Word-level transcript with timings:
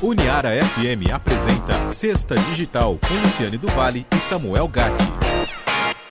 Uniara 0.00 0.50
FM 0.64 1.10
apresenta 1.12 1.88
Sexta 1.88 2.36
Digital 2.36 2.96
com 3.00 3.14
Luciane 3.20 3.58
do 3.58 3.66
Vale 3.66 4.06
e 4.16 4.20
Samuel 4.20 4.68
Gatti. 4.68 5.04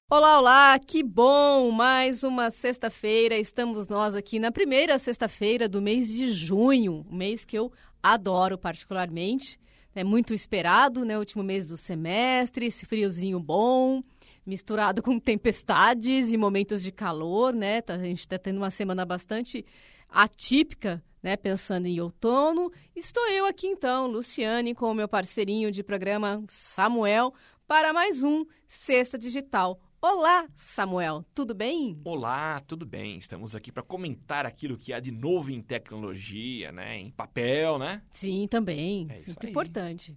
Olá, 0.10 0.40
olá, 0.40 0.78
que 0.78 1.02
bom! 1.02 1.71
Mais 1.71 2.21
uma 2.21 2.52
sexta-feira, 2.52 3.38
estamos 3.38 3.88
nós 3.88 4.13
aqui 4.13 4.39
na 4.39 4.52
primeira 4.52 5.00
sexta-feira 5.00 5.70
do 5.70 5.81
mês 5.81 6.10
de 6.10 6.34
junho, 6.34 7.05
um 7.10 7.15
mês 7.15 7.46
que 7.46 7.58
eu 7.58 7.71
adoro 8.04 8.58
particularmente. 8.58 9.58
É 9.96 10.04
muito 10.04 10.33
esperado, 10.33 11.06
né? 11.06 11.17
Último 11.17 11.42
mês 11.42 11.65
do 11.65 11.78
semestre, 11.78 12.65
esse 12.65 12.85
friozinho 12.85 13.40
bom, 13.40 14.04
misturado 14.46 15.01
com 15.01 15.17
tempestades 15.17 16.30
e 16.30 16.35
momentos 16.35 16.84
de 16.84 16.91
calor, 16.91 17.54
né? 17.54 17.81
Tá, 17.81 17.94
a 17.94 18.04
gente 18.04 18.20
está 18.20 18.38
tendo 18.38 18.58
uma 18.58 18.70
semana 18.70 19.05
bastante 19.05 19.66
atípica 20.09 21.02
né, 21.22 21.36
pensando 21.36 21.86
em 21.88 21.99
outono. 21.99 22.72
Estou 22.95 23.27
eu 23.30 23.45
aqui 23.45 23.68
então, 23.68 24.08
Luciane, 24.08 24.76
com 24.76 24.91
o 24.91 24.94
meu 24.94 25.08
parceirinho 25.08 25.72
de 25.72 25.84
programa, 25.84 26.44
Samuel, 26.50 27.34
para 27.68 27.94
mais 27.94 28.24
um 28.24 28.46
Sexta 28.68 29.18
Digital. 29.18 29.80
Olá, 30.00 30.48
Samuel, 30.55 31.26
tudo 31.34 31.55
bem? 31.55 32.00
Olá, 32.05 32.60
tudo 32.60 32.86
bem? 32.86 33.18
Estamos 33.18 33.55
aqui 33.55 33.72
para 33.72 33.82
comentar 33.82 34.46
aquilo 34.46 34.77
que 34.77 34.94
há 34.94 35.00
de 35.00 35.12
novo 35.12 35.50
em 35.50 35.62
tecnologia, 35.62 36.72
né? 36.72 36.98
Em 36.98 37.10
papel, 37.10 37.80
né? 37.80 38.04
Sim, 38.12 38.48
também. 38.48 39.08
É 39.10 39.20
Sempre 39.20 39.49
importante. 39.49 40.16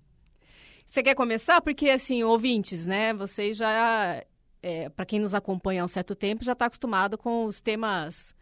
Você 0.87 1.03
quer 1.03 1.15
começar? 1.15 1.63
Porque, 1.63 1.89
assim, 1.89 2.23
ouvintes, 2.23 2.85
né? 2.85 3.15
Vocês 3.15 3.57
já, 3.57 4.23
é, 4.63 4.91
para 4.91 5.07
quem 5.07 5.19
nos 5.19 5.33
acompanha 5.33 5.81
há 5.81 5.85
um 5.87 5.89
certo 5.89 6.15
tempo, 6.15 6.45
já 6.45 6.53
está 6.53 6.67
acostumado 6.67 7.17
com 7.17 7.45
os 7.45 7.61
temas 7.61 8.35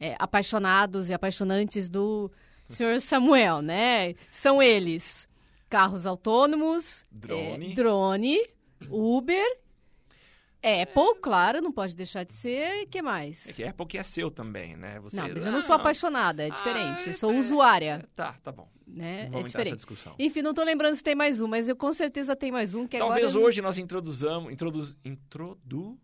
é, 0.00 0.16
apaixonados 0.18 1.10
e 1.10 1.12
apaixonantes 1.12 1.88
do 1.88 2.32
senhor 2.66 3.00
Samuel, 3.00 3.60
né? 3.60 4.14
São 4.30 4.62
eles 4.62 5.28
carros 5.68 6.06
autônomos, 6.06 7.06
drone, 7.12 7.72
é, 7.72 7.74
drone 7.74 8.40
Uber, 8.88 9.46
Apple, 10.62 11.20
claro, 11.22 11.60
não 11.60 11.72
pode 11.72 11.94
deixar 11.94 12.24
de 12.24 12.34
ser. 12.34 12.82
E 12.82 12.86
que 12.86 13.00
mais? 13.00 13.48
É 13.48 13.52
que 13.52 13.64
Apple 13.64 13.86
que 13.86 13.98
é 13.98 14.02
seu 14.02 14.30
também, 14.30 14.76
né? 14.76 15.00
Você... 15.00 15.16
Não, 15.16 15.28
mas 15.28 15.44
eu 15.44 15.52
não 15.52 15.62
sou 15.62 15.74
apaixonada, 15.74 16.46
é 16.46 16.50
diferente. 16.50 17.02
Ah, 17.04 17.08
eu 17.08 17.14
sou 17.14 17.32
é, 17.32 17.38
usuária. 17.38 18.08
Tá, 18.14 18.34
tá 18.42 18.52
bom. 18.52 18.68
Né? 18.86 19.28
Vamos 19.30 19.40
é 19.40 19.44
diferente. 19.44 19.86
Enfim, 20.18 20.42
não 20.42 20.50
estou 20.50 20.64
lembrando 20.64 20.96
se 20.96 21.02
tem 21.02 21.14
mais 21.14 21.40
um, 21.40 21.46
mas 21.46 21.68
eu 21.68 21.76
com 21.76 21.92
certeza 21.92 22.34
tem 22.34 22.50
mais 22.50 22.74
um 22.74 22.86
que 22.86 22.98
Talvez 22.98 23.30
agora... 23.30 23.46
hoje 23.46 23.62
nós 23.62 23.78
introduzamos, 23.78 24.52
introduz, 24.52 24.96
introdu 25.04 25.98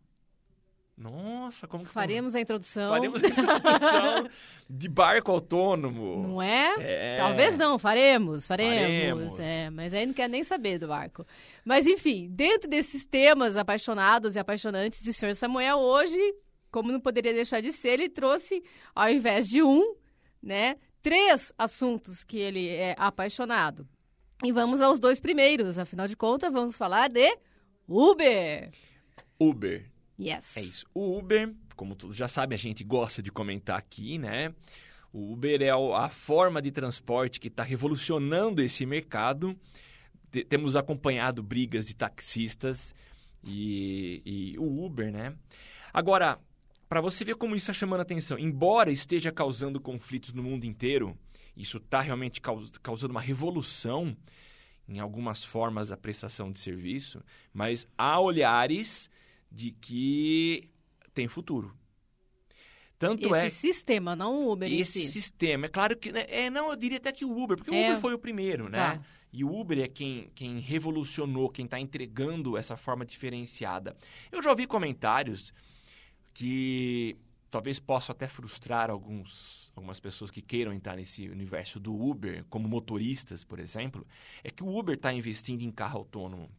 nossa, 0.96 1.68
como 1.68 1.84
que 1.84 1.90
Faremos 1.90 2.34
a 2.34 2.40
introdução. 2.40 2.88
Faremos 2.88 3.22
a 3.22 3.26
introdução 3.26 4.30
de 4.68 4.88
barco 4.88 5.30
autônomo. 5.30 6.26
Não 6.26 6.42
é? 6.42 6.74
é? 6.78 7.16
Talvez 7.18 7.54
não, 7.58 7.78
faremos, 7.78 8.46
faremos. 8.46 9.32
faremos. 9.32 9.38
É, 9.38 9.68
mas 9.68 9.92
aí 9.92 10.06
não 10.06 10.14
quer 10.14 10.26
nem 10.26 10.42
saber 10.42 10.78
do 10.78 10.88
barco. 10.88 11.26
Mas 11.66 11.86
enfim, 11.86 12.30
dentro 12.32 12.68
desses 12.68 13.04
temas 13.04 13.58
apaixonados 13.58 14.36
e 14.36 14.38
apaixonantes 14.38 15.02
de 15.02 15.12
Sr. 15.12 15.36
Samuel, 15.36 15.76
hoje, 15.80 16.34
como 16.70 16.90
não 16.90 17.00
poderia 17.00 17.34
deixar 17.34 17.60
de 17.60 17.72
ser, 17.74 18.00
ele 18.00 18.08
trouxe, 18.08 18.64
ao 18.94 19.10
invés 19.10 19.48
de 19.48 19.62
um, 19.62 19.96
né, 20.42 20.76
três 21.02 21.52
assuntos 21.58 22.24
que 22.24 22.38
ele 22.38 22.70
é 22.70 22.94
apaixonado. 22.96 23.86
E 24.42 24.50
vamos 24.50 24.80
aos 24.80 24.98
dois 24.98 25.20
primeiros, 25.20 25.78
afinal 25.78 26.08
de 26.08 26.16
contas, 26.16 26.50
vamos 26.50 26.74
falar 26.74 27.08
de 27.08 27.36
Uber. 27.86 28.70
Uber 29.38 29.95
Yes. 30.18 30.56
É 30.56 30.60
isso. 30.60 30.86
O 30.94 31.18
Uber, 31.18 31.54
como 31.74 31.94
todos 31.94 32.16
já 32.16 32.28
sabem, 32.28 32.56
a 32.56 32.58
gente 32.58 32.82
gosta 32.82 33.22
de 33.22 33.30
comentar 33.30 33.78
aqui, 33.78 34.18
né? 34.18 34.54
O 35.12 35.32
Uber 35.32 35.62
é 35.62 35.70
a 35.70 36.08
forma 36.08 36.60
de 36.60 36.70
transporte 36.70 37.40
que 37.40 37.48
está 37.48 37.62
revolucionando 37.62 38.62
esse 38.62 38.84
mercado. 38.84 39.56
temos 40.48 40.76
acompanhado 40.76 41.42
brigas 41.42 41.86
de 41.86 41.94
taxistas 41.94 42.94
e, 43.44 44.22
e 44.24 44.58
o 44.58 44.84
Uber, 44.84 45.10
né? 45.10 45.34
Agora, 45.92 46.38
para 46.88 47.00
você 47.00 47.24
ver 47.24 47.36
como 47.36 47.54
isso 47.56 47.64
está 47.64 47.72
chamando 47.72 48.00
atenção, 48.00 48.38
embora 48.38 48.90
esteja 48.90 49.32
causando 49.32 49.80
conflitos 49.80 50.32
no 50.32 50.42
mundo 50.42 50.64
inteiro, 50.64 51.16
isso 51.56 51.78
está 51.78 52.00
realmente 52.00 52.40
causando 52.82 53.12
uma 53.12 53.20
revolução 53.20 54.16
em 54.88 55.00
algumas 55.00 55.42
formas 55.42 55.88
da 55.88 55.96
prestação 55.96 56.52
de 56.52 56.60
serviço, 56.60 57.22
mas 57.52 57.88
há 57.96 58.20
olhares 58.20 59.10
de 59.50 59.70
que 59.70 60.70
tem 61.14 61.28
futuro. 61.28 61.76
Tanto 62.98 63.26
esse 63.26 63.46
é 63.46 63.50
sistema, 63.50 64.16
não 64.16 64.46
o 64.46 64.52
Uber 64.52 64.72
esse 64.72 65.02
si. 65.02 65.08
sistema, 65.08 65.66
é 65.66 65.68
claro 65.68 65.96
que 65.96 66.10
né, 66.10 66.24
é 66.28 66.48
não, 66.48 66.70
eu 66.70 66.76
diria 66.76 66.96
até 66.96 67.12
que 67.12 67.24
o 67.26 67.42
Uber, 67.42 67.56
porque 67.56 67.74
é. 67.74 67.88
o 67.88 67.90
Uber 67.90 68.00
foi 68.00 68.14
o 68.14 68.18
primeiro, 68.18 68.70
né? 68.70 68.78
Tá. 68.78 69.00
E 69.32 69.44
o 69.44 69.54
Uber 69.54 69.78
é 69.80 69.88
quem, 69.88 70.30
quem 70.34 70.60
revolucionou, 70.60 71.50
quem 71.50 71.66
está 71.66 71.78
entregando 71.78 72.56
essa 72.56 72.74
forma 72.74 73.04
diferenciada. 73.04 73.94
Eu 74.32 74.42
já 74.42 74.48
ouvi 74.48 74.66
comentários 74.66 75.52
que 76.32 77.18
talvez 77.50 77.78
possam 77.78 78.14
até 78.14 78.28
frustrar 78.28 78.90
alguns, 78.90 79.70
algumas 79.76 80.00
pessoas 80.00 80.30
que 80.30 80.40
queiram 80.40 80.72
entrar 80.72 80.96
nesse 80.96 81.28
universo 81.28 81.78
do 81.78 81.94
Uber, 81.94 82.44
como 82.48 82.66
motoristas, 82.66 83.44
por 83.44 83.58
exemplo, 83.58 84.06
é 84.42 84.50
que 84.50 84.62
o 84.62 84.74
Uber 84.74 84.94
está 84.94 85.12
investindo 85.12 85.62
em 85.62 85.70
carro 85.70 85.98
autônomo. 85.98 86.50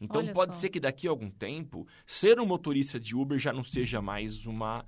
Então 0.00 0.20
Olha 0.20 0.32
pode 0.32 0.54
só. 0.54 0.60
ser 0.60 0.68
que 0.68 0.80
daqui 0.80 1.06
a 1.06 1.10
algum 1.10 1.30
tempo, 1.30 1.86
ser 2.06 2.38
um 2.40 2.46
motorista 2.46 2.98
de 2.98 3.14
Uber 3.14 3.38
já 3.38 3.52
não 3.52 3.64
seja 3.64 4.00
mais 4.00 4.46
uma 4.46 4.84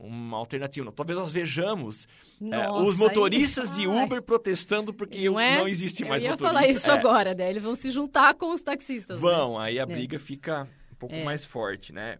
uma 0.00 0.36
alternativa. 0.36 0.92
Talvez 0.92 1.18
nós 1.18 1.32
vejamos 1.32 2.06
é, 2.40 2.70
os 2.70 2.96
motoristas 2.96 3.70
aí... 3.72 3.78
de 3.78 3.86
Uber 3.88 4.22
protestando 4.22 4.94
porque 4.94 5.28
não, 5.28 5.40
é? 5.40 5.58
não 5.58 5.66
existe 5.66 6.04
mais 6.04 6.22
motorista. 6.22 6.44
Eu 6.44 6.46
ia 6.46 6.52
falar 6.54 6.68
isso 6.68 6.88
é. 6.88 6.92
agora, 6.92 7.34
né? 7.34 7.50
Eles 7.50 7.62
vão 7.62 7.74
se 7.74 7.90
juntar 7.90 8.34
com 8.34 8.52
os 8.52 8.62
taxistas. 8.62 9.16
Né? 9.16 9.20
Vão, 9.20 9.58
né? 9.58 9.64
aí 9.64 9.78
a 9.80 9.82
é. 9.82 9.86
briga 9.86 10.18
fica 10.18 10.68
um 10.92 10.94
pouco 10.94 11.16
é. 11.16 11.24
mais 11.24 11.44
forte, 11.44 11.92
né? 11.92 12.18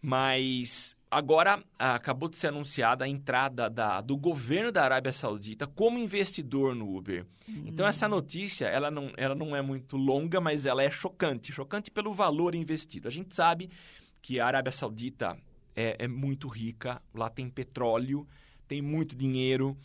Mas 0.00 0.96
agora 1.10 1.62
acabou 1.78 2.28
de 2.28 2.36
ser 2.36 2.48
anunciada 2.48 3.04
a 3.04 3.08
entrada 3.08 3.68
da, 3.68 4.00
do 4.00 4.16
governo 4.16 4.70
da 4.70 4.84
Arábia 4.84 5.12
Saudita 5.12 5.66
como 5.66 5.98
investidor 5.98 6.74
no 6.74 6.96
Uber. 6.96 7.26
Hum. 7.48 7.64
Então 7.66 7.86
essa 7.86 8.08
notícia, 8.08 8.66
ela 8.66 8.90
não, 8.90 9.12
ela 9.16 9.34
não 9.34 9.56
é 9.56 9.62
muito 9.62 9.96
longa, 9.96 10.40
mas 10.40 10.66
ela 10.66 10.82
é 10.82 10.90
chocante. 10.90 11.52
Chocante 11.52 11.90
pelo 11.90 12.12
valor 12.12 12.54
investido. 12.54 13.08
A 13.08 13.10
gente 13.10 13.34
sabe 13.34 13.70
que 14.20 14.38
a 14.38 14.46
Arábia 14.46 14.72
Saudita 14.72 15.38
é, 15.74 15.96
é 16.00 16.08
muito 16.08 16.48
rica, 16.48 17.00
lá 17.14 17.30
tem 17.30 17.48
petróleo, 17.48 18.26
tem 18.66 18.82
muito 18.82 19.16
dinheiro. 19.16 19.76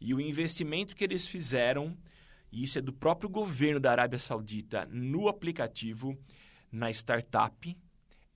E 0.00 0.14
o 0.14 0.20
investimento 0.20 0.94
que 0.94 1.02
eles 1.02 1.26
fizeram, 1.26 1.96
e 2.52 2.62
isso 2.62 2.78
é 2.78 2.82
do 2.82 2.92
próprio 2.92 3.28
governo 3.28 3.80
da 3.80 3.90
Arábia 3.90 4.18
Saudita, 4.18 4.86
no 4.90 5.28
aplicativo, 5.28 6.16
na 6.70 6.90
startup, 6.90 7.76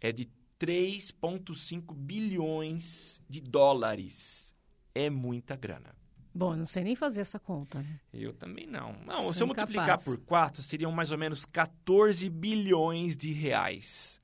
é 0.00 0.10
de 0.10 0.28
3,5 0.62 1.92
bilhões 1.92 3.20
de 3.28 3.40
dólares. 3.40 4.54
É 4.94 5.10
muita 5.10 5.56
grana. 5.56 5.92
Bom, 6.32 6.54
não 6.54 6.64
sei 6.64 6.84
nem 6.84 6.94
fazer 6.94 7.20
essa 7.20 7.40
conta, 7.40 7.82
né? 7.82 7.98
Eu 8.12 8.32
também 8.32 8.66
não. 8.66 8.92
Não, 9.04 9.24
Sou 9.24 9.34
se 9.34 9.42
eu 9.42 9.46
multiplicar 9.48 10.02
por 10.02 10.16
4, 10.18 10.62
seriam 10.62 10.92
mais 10.92 11.10
ou 11.10 11.18
menos 11.18 11.44
14 11.44 12.30
bilhões 12.30 13.16
de 13.16 13.32
reais. 13.32 14.20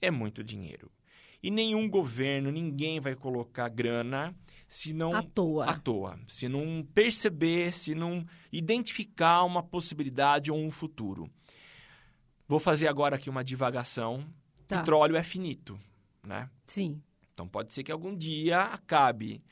É 0.00 0.10
muito 0.10 0.42
dinheiro. 0.42 0.90
E 1.42 1.50
nenhum 1.50 1.88
governo, 1.88 2.50
ninguém 2.50 2.98
vai 2.98 3.14
colocar 3.14 3.68
grana 3.68 4.34
se 4.66 4.94
não 4.94 5.12
à 5.12 5.22
toa. 5.22 5.66
à 5.66 5.78
toa, 5.78 6.18
se 6.28 6.48
não 6.48 6.82
perceber, 6.94 7.74
se 7.74 7.94
não 7.94 8.26
identificar 8.50 9.44
uma 9.44 9.62
possibilidade 9.62 10.50
ou 10.50 10.58
um 10.58 10.70
futuro. 10.70 11.30
Vou 12.48 12.58
fazer 12.58 12.88
agora 12.88 13.16
aqui 13.16 13.28
uma 13.28 13.44
divagação 13.44 14.26
Tá. 14.72 14.78
Petróleo 14.78 15.16
é 15.16 15.22
finito, 15.22 15.78
né? 16.26 16.48
Sim. 16.66 17.02
Então 17.34 17.46
pode 17.46 17.74
ser 17.74 17.82
que 17.82 17.92
algum 17.92 18.16
dia 18.16 18.60
acabe. 18.60 19.42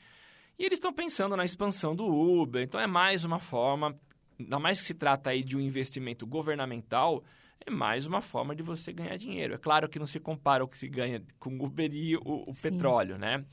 E 0.57 0.65
eles 0.65 0.77
estão 0.77 0.91
pensando 0.91 1.37
na 1.37 1.45
expansão 1.45 1.95
do 1.95 2.05
Uber, 2.05 2.63
então 2.63 2.79
é 2.79 2.87
mais 2.87 3.23
uma 3.23 3.39
forma, 3.39 3.95
ainda 4.39 4.57
mais 4.57 4.79
que 4.79 4.87
se 4.87 4.93
trata 4.95 5.29
aí 5.29 5.43
de 5.43 5.55
um 5.55 5.59
investimento 5.59 6.25
governamental, 6.25 7.23
é 7.65 7.69
mais 7.69 8.07
uma 8.07 8.21
forma 8.21 8.55
de 8.55 8.63
você 8.63 8.91
ganhar 8.91 9.15
dinheiro. 9.17 9.53
É 9.53 9.57
claro 9.57 9.87
que 9.87 9.99
não 9.99 10.07
se 10.07 10.19
compara 10.19 10.63
o 10.63 10.67
que 10.67 10.77
se 10.77 10.87
ganha 10.87 11.23
com 11.39 11.55
o 11.55 11.65
Uber 11.65 11.93
e 11.93 12.15
o, 12.17 12.49
o 12.49 12.55
petróleo, 12.59 13.17
né? 13.17 13.45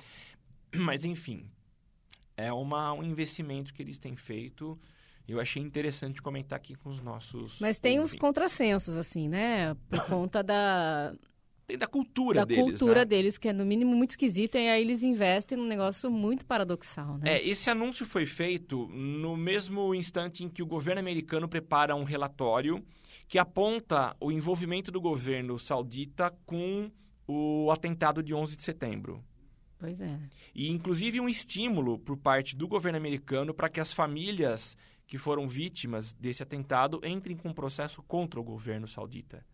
Mas 0.75 1.05
enfim, 1.05 1.51
é 2.37 2.51
uma, 2.51 2.95
um 2.95 3.03
investimento 3.03 3.75
que 3.75 3.83
eles 3.83 3.99
têm 3.99 4.17
feito. 4.17 4.79
Eu 5.27 5.39
achei 5.39 5.63
interessante 5.63 6.23
comentar 6.23 6.57
aqui 6.57 6.75
com 6.75 6.89
os 6.89 7.01
nossos. 7.03 7.59
Mas 7.61 7.79
tem 7.79 7.99
ouvintes. 7.99 8.15
uns 8.15 8.19
contrassensos, 8.19 8.97
assim, 8.97 9.29
né? 9.29 9.75
Por 9.91 10.01
conta 10.07 10.43
da, 10.43 11.15
da 11.77 11.87
cultura 11.87 12.41
da 12.41 12.45
deles. 12.45 12.65
Da 12.65 12.71
cultura 12.71 13.01
né? 13.01 13.05
deles, 13.05 13.37
que 13.39 13.49
é 13.49 13.53
no 13.53 13.65
mínimo 13.65 13.95
muito 13.95 14.11
esquisita, 14.11 14.59
e 14.59 14.69
aí 14.69 14.83
eles 14.83 15.03
investem 15.03 15.59
num 15.59 15.67
negócio 15.67 16.11
muito 16.11 16.47
paradoxal, 16.47 17.19
né? 17.19 17.37
É, 17.37 17.47
esse 17.47 17.69
anúncio 17.69 18.07
foi 18.07 18.25
feito 18.25 18.87
no 18.89 19.37
mesmo 19.37 19.95
instante 19.95 20.45
em 20.45 20.49
que 20.49 20.63
o 20.63 20.67
governo 20.67 21.01
americano 21.01 21.49
prepara 21.49 21.95
um 21.95 22.05
relatório 22.05 22.83
que 23.27 23.39
aponta 23.39 24.17
o 24.19 24.33
envolvimento 24.33 24.91
do 24.91 25.01
governo 25.01 25.59
saudita 25.59 26.35
com 26.47 26.91
o 27.27 27.71
atentado 27.71 28.23
de 28.23 28.33
11 28.33 28.57
de 28.57 28.63
setembro. 28.63 29.23
Pois 29.79 30.01
é. 30.01 30.19
E 30.55 30.71
inclusive 30.71 31.21
um 31.21 31.29
estímulo 31.29 31.99
por 31.99 32.17
parte 32.17 32.57
do 32.57 32.67
governo 32.67 32.97
americano 32.97 33.53
para 33.53 33.69
que 33.69 33.79
as 33.79 33.93
famílias 33.93 34.77
que 35.07 35.19
foram 35.19 35.47
vítimas 35.47 36.13
desse 36.13 36.43
atentado 36.43 37.01
entrem 37.05 37.37
com 37.37 37.51
um 37.51 37.55
processo 37.55 38.03
contra 38.03 38.41
o 38.41 38.45
governo 38.45 38.89
saudita. 38.89 39.45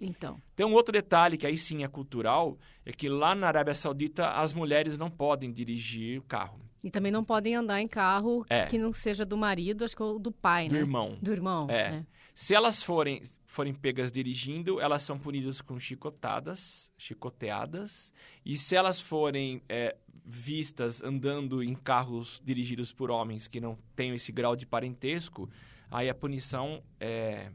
Então. 0.00 0.40
Tem 0.56 0.66
um 0.66 0.72
outro 0.72 0.92
detalhe 0.92 1.36
que 1.36 1.46
aí 1.46 1.56
sim 1.56 1.84
é 1.84 1.88
cultural, 1.88 2.58
é 2.84 2.92
que 2.92 3.08
lá 3.08 3.34
na 3.34 3.46
Arábia 3.46 3.74
Saudita 3.74 4.30
as 4.32 4.52
mulheres 4.52 4.98
não 4.98 5.10
podem 5.10 5.52
dirigir 5.52 6.18
o 6.18 6.22
carro. 6.22 6.60
E 6.82 6.90
também 6.90 7.10
não 7.10 7.24
podem 7.24 7.54
andar 7.54 7.80
em 7.80 7.88
carro 7.88 8.44
É. 8.50 8.66
que 8.66 8.76
não 8.76 8.92
seja 8.92 9.24
do 9.24 9.36
marido, 9.38 9.84
acho 9.84 9.96
que 9.96 10.02
ou 10.02 10.18
do 10.18 10.30
pai, 10.30 10.68
Do 10.68 10.74
né? 10.74 10.80
irmão. 10.80 11.18
Do 11.22 11.32
irmão. 11.32 11.66
É. 11.70 11.90
né? 11.90 12.06
Se 12.34 12.54
elas 12.54 12.82
forem, 12.82 13.22
forem 13.46 13.72
pegas 13.72 14.12
dirigindo, 14.12 14.78
elas 14.80 15.02
são 15.02 15.18
punidas 15.18 15.62
com 15.62 15.78
chicotadas, 15.80 16.90
chicoteadas. 16.98 18.12
E 18.44 18.56
se 18.56 18.76
elas 18.76 19.00
forem 19.00 19.62
é, 19.68 19.96
vistas 20.26 21.02
andando 21.02 21.62
em 21.62 21.74
carros 21.74 22.42
dirigidos 22.44 22.92
por 22.92 23.10
homens 23.10 23.48
que 23.48 23.60
não 23.60 23.78
tenham 23.96 24.14
esse 24.14 24.30
grau 24.32 24.54
de 24.54 24.66
parentesco, 24.66 25.48
aí 25.90 26.10
a 26.10 26.14
punição 26.14 26.82
é, 27.00 27.50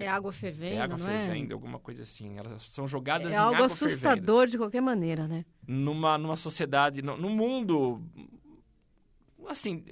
É 0.00 0.08
água 0.08 0.32
fervendo, 0.32 0.74
é 0.76 0.80
água 0.80 0.96
não 0.98 1.06
fervendo, 1.06 1.54
alguma 1.54 1.78
coisa 1.78 2.02
assim. 2.02 2.38
Elas 2.38 2.62
são 2.62 2.86
jogadas 2.86 3.28
é? 3.30 3.34
em 3.34 3.34
É 3.34 3.38
algo 3.38 3.54
água 3.56 3.68
fervendo. 3.68 3.86
assustador 3.92 4.46
de 4.46 4.56
qualquer 4.58 4.80
maneira, 4.80 5.28
né? 5.28 5.44
Numa, 5.66 6.16
numa 6.18 6.36
sociedade, 6.36 7.02
no, 7.02 7.16
no 7.16 7.28
mundo, 7.30 8.02
assim, 9.48 9.84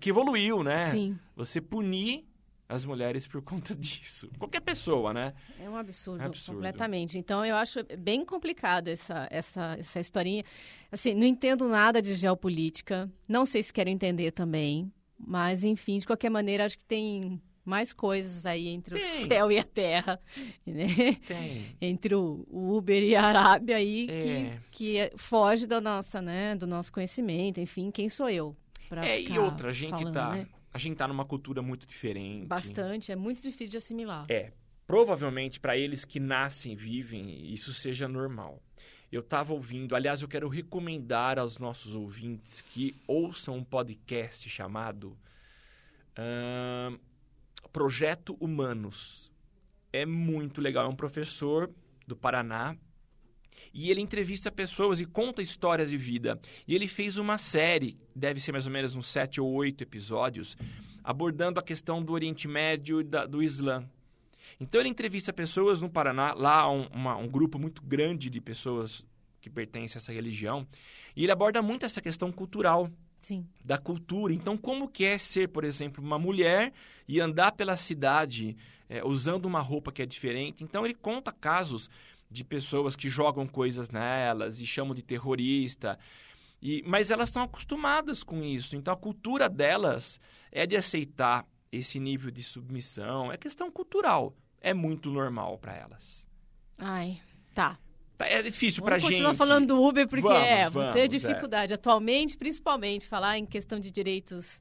que 0.00 0.10
evoluiu, 0.10 0.62
né? 0.62 0.90
Sim. 0.90 1.18
Você 1.34 1.60
punir 1.60 2.26
as 2.68 2.84
mulheres 2.84 3.26
por 3.26 3.40
conta 3.42 3.74
disso. 3.76 4.28
Qualquer 4.38 4.60
pessoa, 4.60 5.12
né? 5.12 5.34
É 5.60 5.68
um 5.68 5.76
absurdo, 5.76 6.22
É 6.22 6.26
absurdo. 6.26 6.56
completamente. 6.56 7.16
Então, 7.18 7.44
eu 7.44 7.56
acho 7.56 7.80
bem 7.98 8.24
complicado 8.24 8.88
essa, 8.88 9.28
essa, 9.30 9.76
essa 9.78 10.00
historinha. 10.00 10.42
Assim, 10.90 11.14
não 11.14 11.24
entendo 11.26 11.68
nada 11.68 12.02
de 12.02 12.14
geopolítica, 12.14 13.10
não 13.28 13.46
sei 13.46 13.62
se 13.62 13.72
quero 13.72 13.88
entender 13.88 14.32
também, 14.32 14.92
mas, 15.18 15.62
enfim, 15.64 15.98
de 15.98 16.06
qualquer 16.06 16.30
maneira, 16.30 16.64
acho 16.66 16.76
que 16.78 16.84
tem 16.84 17.40
mais 17.66 17.92
coisas 17.92 18.46
aí 18.46 18.68
entre 18.68 18.98
Tem. 18.98 19.22
o 19.22 19.26
céu 19.26 19.50
e 19.52 19.58
a 19.58 19.64
terra, 19.64 20.20
né? 20.64 21.14
Tem. 21.26 21.76
Entre 21.80 22.14
o 22.14 22.46
Uber 22.50 23.02
e 23.02 23.14
a 23.16 23.22
Arábia 23.22 23.76
aí, 23.76 24.06
É. 24.08 24.58
que, 24.70 25.08
que 25.10 25.12
foge 25.16 25.66
da 25.66 25.80
nossa, 25.80 26.22
né, 26.22 26.54
do 26.54 26.66
nosso 26.66 26.92
conhecimento, 26.92 27.60
enfim, 27.60 27.90
quem 27.90 28.08
sou 28.08 28.30
eu? 28.30 28.56
É, 29.02 29.20
e 29.20 29.36
outra, 29.38 29.70
a 29.70 29.72
gente 29.72 29.98
falando, 29.98 30.14
tá. 30.14 30.30
né? 30.30 30.46
A 30.72 30.78
gente 30.78 30.96
tá 30.96 31.08
numa 31.08 31.24
cultura 31.24 31.60
muito 31.60 31.86
diferente. 31.86 32.46
Bastante, 32.46 33.10
é 33.10 33.16
muito 33.16 33.42
difícil 33.42 33.68
de 33.72 33.76
assimilar. 33.78 34.26
É. 34.28 34.52
Provavelmente 34.86 35.58
para 35.58 35.76
eles 35.76 36.04
que 36.04 36.20
nascem 36.20 36.76
vivem, 36.76 37.52
isso 37.52 37.74
seja 37.74 38.06
normal. 38.06 38.62
Eu 39.10 39.20
estava 39.20 39.52
ouvindo, 39.52 39.96
aliás, 39.96 40.22
eu 40.22 40.28
quero 40.28 40.48
recomendar 40.48 41.38
aos 41.38 41.58
nossos 41.58 41.94
ouvintes 41.94 42.60
que 42.60 42.94
ouçam 43.08 43.56
um 43.56 43.64
podcast 43.64 44.48
chamado 44.48 45.16
ahn, 46.16 46.96
Projeto 47.72 48.36
Humanos. 48.40 49.30
É 49.92 50.04
muito 50.06 50.60
legal. 50.60 50.86
É 50.86 50.88
um 50.88 50.96
professor 50.96 51.70
do 52.06 52.16
Paraná 52.16 52.76
e 53.72 53.90
ele 53.90 54.00
entrevista 54.00 54.50
pessoas 54.50 55.00
e 55.00 55.06
conta 55.06 55.42
histórias 55.42 55.90
de 55.90 55.96
vida. 55.96 56.40
E 56.66 56.74
ele 56.74 56.86
fez 56.86 57.18
uma 57.18 57.38
série, 57.38 57.98
deve 58.14 58.40
ser 58.40 58.52
mais 58.52 58.66
ou 58.66 58.72
menos 58.72 58.94
uns 58.94 59.06
sete 59.06 59.40
ou 59.40 59.50
oito 59.52 59.82
episódios, 59.82 60.56
abordando 61.02 61.58
a 61.60 61.62
questão 61.62 62.02
do 62.02 62.12
Oriente 62.12 62.46
Médio 62.48 63.00
e 63.00 63.04
da- 63.04 63.26
do 63.26 63.42
Islã. 63.42 63.88
Então 64.58 64.80
ele 64.80 64.88
entrevista 64.88 65.32
pessoas 65.32 65.80
no 65.80 65.90
Paraná, 65.90 66.32
lá 66.32 66.70
um, 66.70 66.86
uma- 66.86 67.16
um 67.16 67.28
grupo 67.28 67.58
muito 67.58 67.82
grande 67.82 68.30
de 68.30 68.40
pessoas 68.40 69.04
que 69.40 69.50
pertencem 69.50 69.98
a 69.98 70.00
essa 70.00 70.12
religião, 70.12 70.66
e 71.14 71.22
ele 71.22 71.32
aborda 71.32 71.60
muito 71.62 71.84
essa 71.86 72.00
questão 72.00 72.32
cultural 72.32 72.90
Sim. 73.18 73.46
da 73.64 73.78
cultura. 73.78 74.32
Então, 74.32 74.56
como 74.56 74.88
que 74.88 75.04
é 75.04 75.18
ser, 75.18 75.48
por 75.48 75.64
exemplo, 75.64 76.02
uma 76.02 76.18
mulher 76.18 76.72
e 77.08 77.20
andar 77.20 77.52
pela 77.52 77.76
cidade 77.76 78.56
é, 78.88 79.04
usando 79.04 79.46
uma 79.46 79.60
roupa 79.60 79.90
que 79.90 80.02
é 80.02 80.06
diferente? 80.06 80.62
Então, 80.62 80.84
ele 80.84 80.94
conta 80.94 81.32
casos 81.32 81.90
de 82.30 82.44
pessoas 82.44 82.96
que 82.96 83.08
jogam 83.08 83.46
coisas 83.46 83.90
nelas 83.90 84.60
e 84.60 84.66
chamam 84.66 84.94
de 84.94 85.02
terrorista. 85.02 85.98
E, 86.60 86.82
mas 86.86 87.10
elas 87.10 87.28
estão 87.28 87.42
acostumadas 87.42 88.22
com 88.22 88.42
isso. 88.42 88.76
Então, 88.76 88.92
a 88.92 88.96
cultura 88.96 89.48
delas 89.48 90.20
é 90.50 90.66
de 90.66 90.76
aceitar 90.76 91.46
esse 91.70 91.98
nível 91.98 92.30
de 92.30 92.42
submissão. 92.42 93.32
É 93.32 93.36
questão 93.36 93.70
cultural. 93.70 94.34
É 94.60 94.72
muito 94.72 95.10
normal 95.10 95.58
para 95.58 95.74
elas. 95.74 96.26
Ai, 96.78 97.20
tá. 97.54 97.78
Tá, 98.16 98.26
É 98.26 98.42
difícil 98.42 98.82
Vamos 98.82 98.88
para 98.88 98.98
gente. 98.98 99.10
continuar 99.10 99.34
falando 99.34 99.68
do 99.68 99.82
Uber, 99.82 100.08
porque 100.08 100.26
Vamos, 100.26 100.42
é, 100.42 100.70
vou 100.70 100.82
ter 100.92 100.92
vamos, 100.94 101.08
dificuldade. 101.08 101.72
Atualmente, 101.72 102.36
principalmente, 102.36 103.06
falar 103.06 103.38
em 103.38 103.44
questão 103.44 103.78
de 103.78 103.90
direitos 103.90 104.60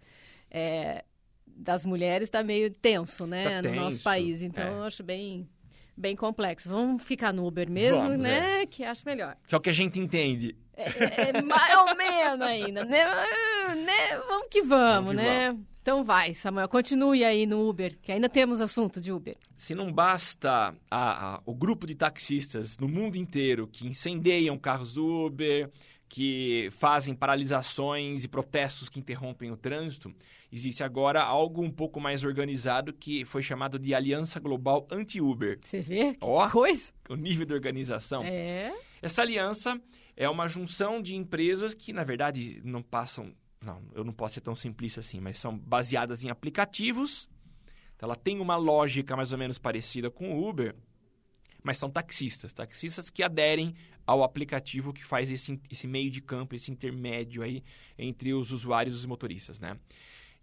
é, 0.52 1.04
das 1.48 1.86
mulheres 1.86 2.28
está 2.28 2.44
meio 2.44 2.69
tenso, 2.69 3.25
né, 3.25 3.62
Tá 3.62 3.69
no 3.69 3.75
nosso 3.75 3.92
tenso, 3.92 4.04
país. 4.04 4.42
Então, 4.42 4.63
é. 4.63 4.69
eu 4.72 4.84
acho 4.84 5.04
bem, 5.04 5.48
bem 5.96 6.16
complexo. 6.16 6.69
Vamos 6.69 7.04
ficar 7.04 7.31
no 7.31 7.46
Uber 7.48 7.69
mesmo, 7.69 8.00
Vamos, 8.00 8.18
né, 8.18 8.66
que 8.66 8.84
acho 8.84 9.04
melhor. 9.06 9.38
Que 9.48 9.56
é 9.56 9.58
o 9.58 9.62
que 9.62 9.69
a 9.69 9.74
gente 9.74 10.00
entende. 10.00 10.56
É, 10.75 11.30
é 11.30 11.42
mais 11.42 11.78
ou 11.78 11.96
menos 11.96 12.42
ainda, 12.42 12.84
né? 12.84 13.06
Né? 13.66 14.18
Vamos 14.28 14.48
que 14.51 14.62
vamos, 14.62 15.16
Vamos 15.16 15.22
que 15.24 15.28
né? 15.28 15.58
Então 15.86 16.04
vai, 16.04 16.34
Samuel, 16.34 16.68
continue 16.68 17.24
aí 17.24 17.46
no 17.46 17.70
Uber, 17.70 17.96
que 18.02 18.12
ainda 18.12 18.28
temos 18.28 18.60
assunto 18.60 19.00
de 19.00 19.12
Uber. 19.12 19.38
Se 19.56 19.76
não 19.76 19.94
basta 19.94 20.76
a- 20.90 21.36
a- 21.36 21.42
o 21.46 21.54
grupo 21.54 21.86
de 21.86 21.94
taxistas 21.94 22.76
no 22.80 22.88
mundo 22.88 23.18
inteiro 23.18 23.68
que 23.72 23.86
incendeiam 23.86 24.58
carros 24.58 24.96
do 24.96 25.06
Uber, 25.28 25.70
que 26.10 26.70
fazem 26.72 27.14
paralisações 27.14 28.24
e 28.24 28.28
protestos 28.28 28.90
que 28.90 28.98
interrompem 29.00 29.52
o 29.52 29.56
trânsito, 29.56 30.12
existe 30.52 30.82
agora 30.82 31.22
algo 31.22 31.62
um 31.62 31.70
pouco 31.70 32.00
mais 32.02 32.24
organizado 32.24 32.92
que 32.92 33.24
foi 33.24 33.44
chamado 33.44 33.78
de 33.78 33.94
Aliança 33.94 34.40
Global 34.40 34.88
Anti-Uber. 34.90 35.60
Você 35.62 35.82
vê? 35.82 36.14
Que 36.14 36.18
Ó. 36.22 36.50
coisa? 36.50 36.92
O 37.08 37.16
nível 37.16 37.46
de 37.46 37.54
organização. 37.54 38.24
É. 38.24 38.74
Essa 39.04 39.22
aliança 39.22 39.80
é 40.18 40.28
uma 40.28 40.48
junção 40.48 41.00
de 41.00 41.14
empresas 41.16 41.76
que, 41.76 41.94
na 41.94 42.04
verdade, 42.04 42.60
não 42.66 42.82
passam. 42.82 43.32
Não, 43.66 43.82
eu 43.96 44.04
não 44.04 44.14
posso 44.14 44.36
ser 44.36 44.42
tão 44.42 44.56
simplista 44.56 45.00
assim, 45.00 45.20
mas 45.20 45.40
são 45.40 45.58
baseadas 45.58 46.24
em 46.24 46.30
aplicativos. 46.30 47.28
Então, 47.96 48.08
ela 48.08 48.16
tem 48.16 48.40
uma 48.40 48.56
lógica 48.56 49.16
mais 49.16 49.32
ou 49.32 49.38
menos 49.38 49.58
parecida 49.58 50.12
com 50.12 50.36
o 50.36 50.48
Uber, 50.48 50.76
mas 51.64 51.78
são 51.80 51.90
taxistas. 51.90 52.54
Taxistas 52.54 53.10
que 53.10 53.24
aderem 53.24 53.74
ao 54.06 54.24
aplicativo 54.24 54.94
que 54.94 55.04
faz 55.04 55.32
esse, 55.32 55.60
esse 55.72 55.88
meio 55.88 56.12
de 56.12 56.22
campo, 56.22 56.54
esse 56.56 56.70
intermédio 56.72 57.42
aí 57.42 57.64
entre 57.98 58.36
os 58.36 58.52
usuários 58.52 58.96
e 58.96 59.00
os 59.00 59.06
motoristas, 59.08 59.60
né? 59.60 59.80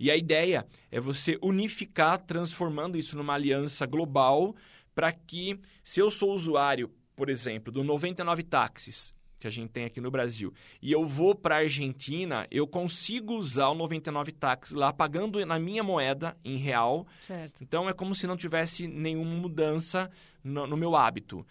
E 0.00 0.10
a 0.10 0.16
ideia 0.16 0.66
é 0.90 0.98
você 0.98 1.38
unificar, 1.40 2.18
transformando 2.18 2.98
isso 2.98 3.16
numa 3.16 3.34
aliança 3.34 3.86
global 3.86 4.56
para 4.92 5.12
que, 5.12 5.60
se 5.84 6.00
eu 6.00 6.10
sou 6.10 6.34
usuário, 6.34 6.90
por 7.14 7.28
exemplo, 7.28 7.72
do 7.72 7.84
99 7.84 8.42
táxis, 8.42 9.14
que 9.42 9.48
a 9.48 9.50
gente 9.50 9.70
tem 9.70 9.84
aqui 9.84 10.00
no 10.00 10.08
Brasil, 10.08 10.54
e 10.80 10.92
eu 10.92 11.04
vou 11.04 11.34
para 11.34 11.56
a 11.56 11.58
Argentina, 11.58 12.46
eu 12.48 12.64
consigo 12.64 13.34
usar 13.34 13.68
o 13.70 13.74
99 13.74 14.30
táxis 14.30 14.72
lá, 14.72 14.92
pagando 14.92 15.44
na 15.44 15.58
minha 15.58 15.82
moeda, 15.82 16.36
em 16.44 16.56
real. 16.56 17.04
Certo. 17.22 17.60
Então, 17.60 17.88
é 17.88 17.92
como 17.92 18.14
se 18.14 18.24
não 18.24 18.36
tivesse 18.36 18.86
nenhuma 18.86 19.34
mudança 19.34 20.08
no, 20.44 20.64
no 20.64 20.76
meu 20.76 20.94
hábito. 20.94 21.44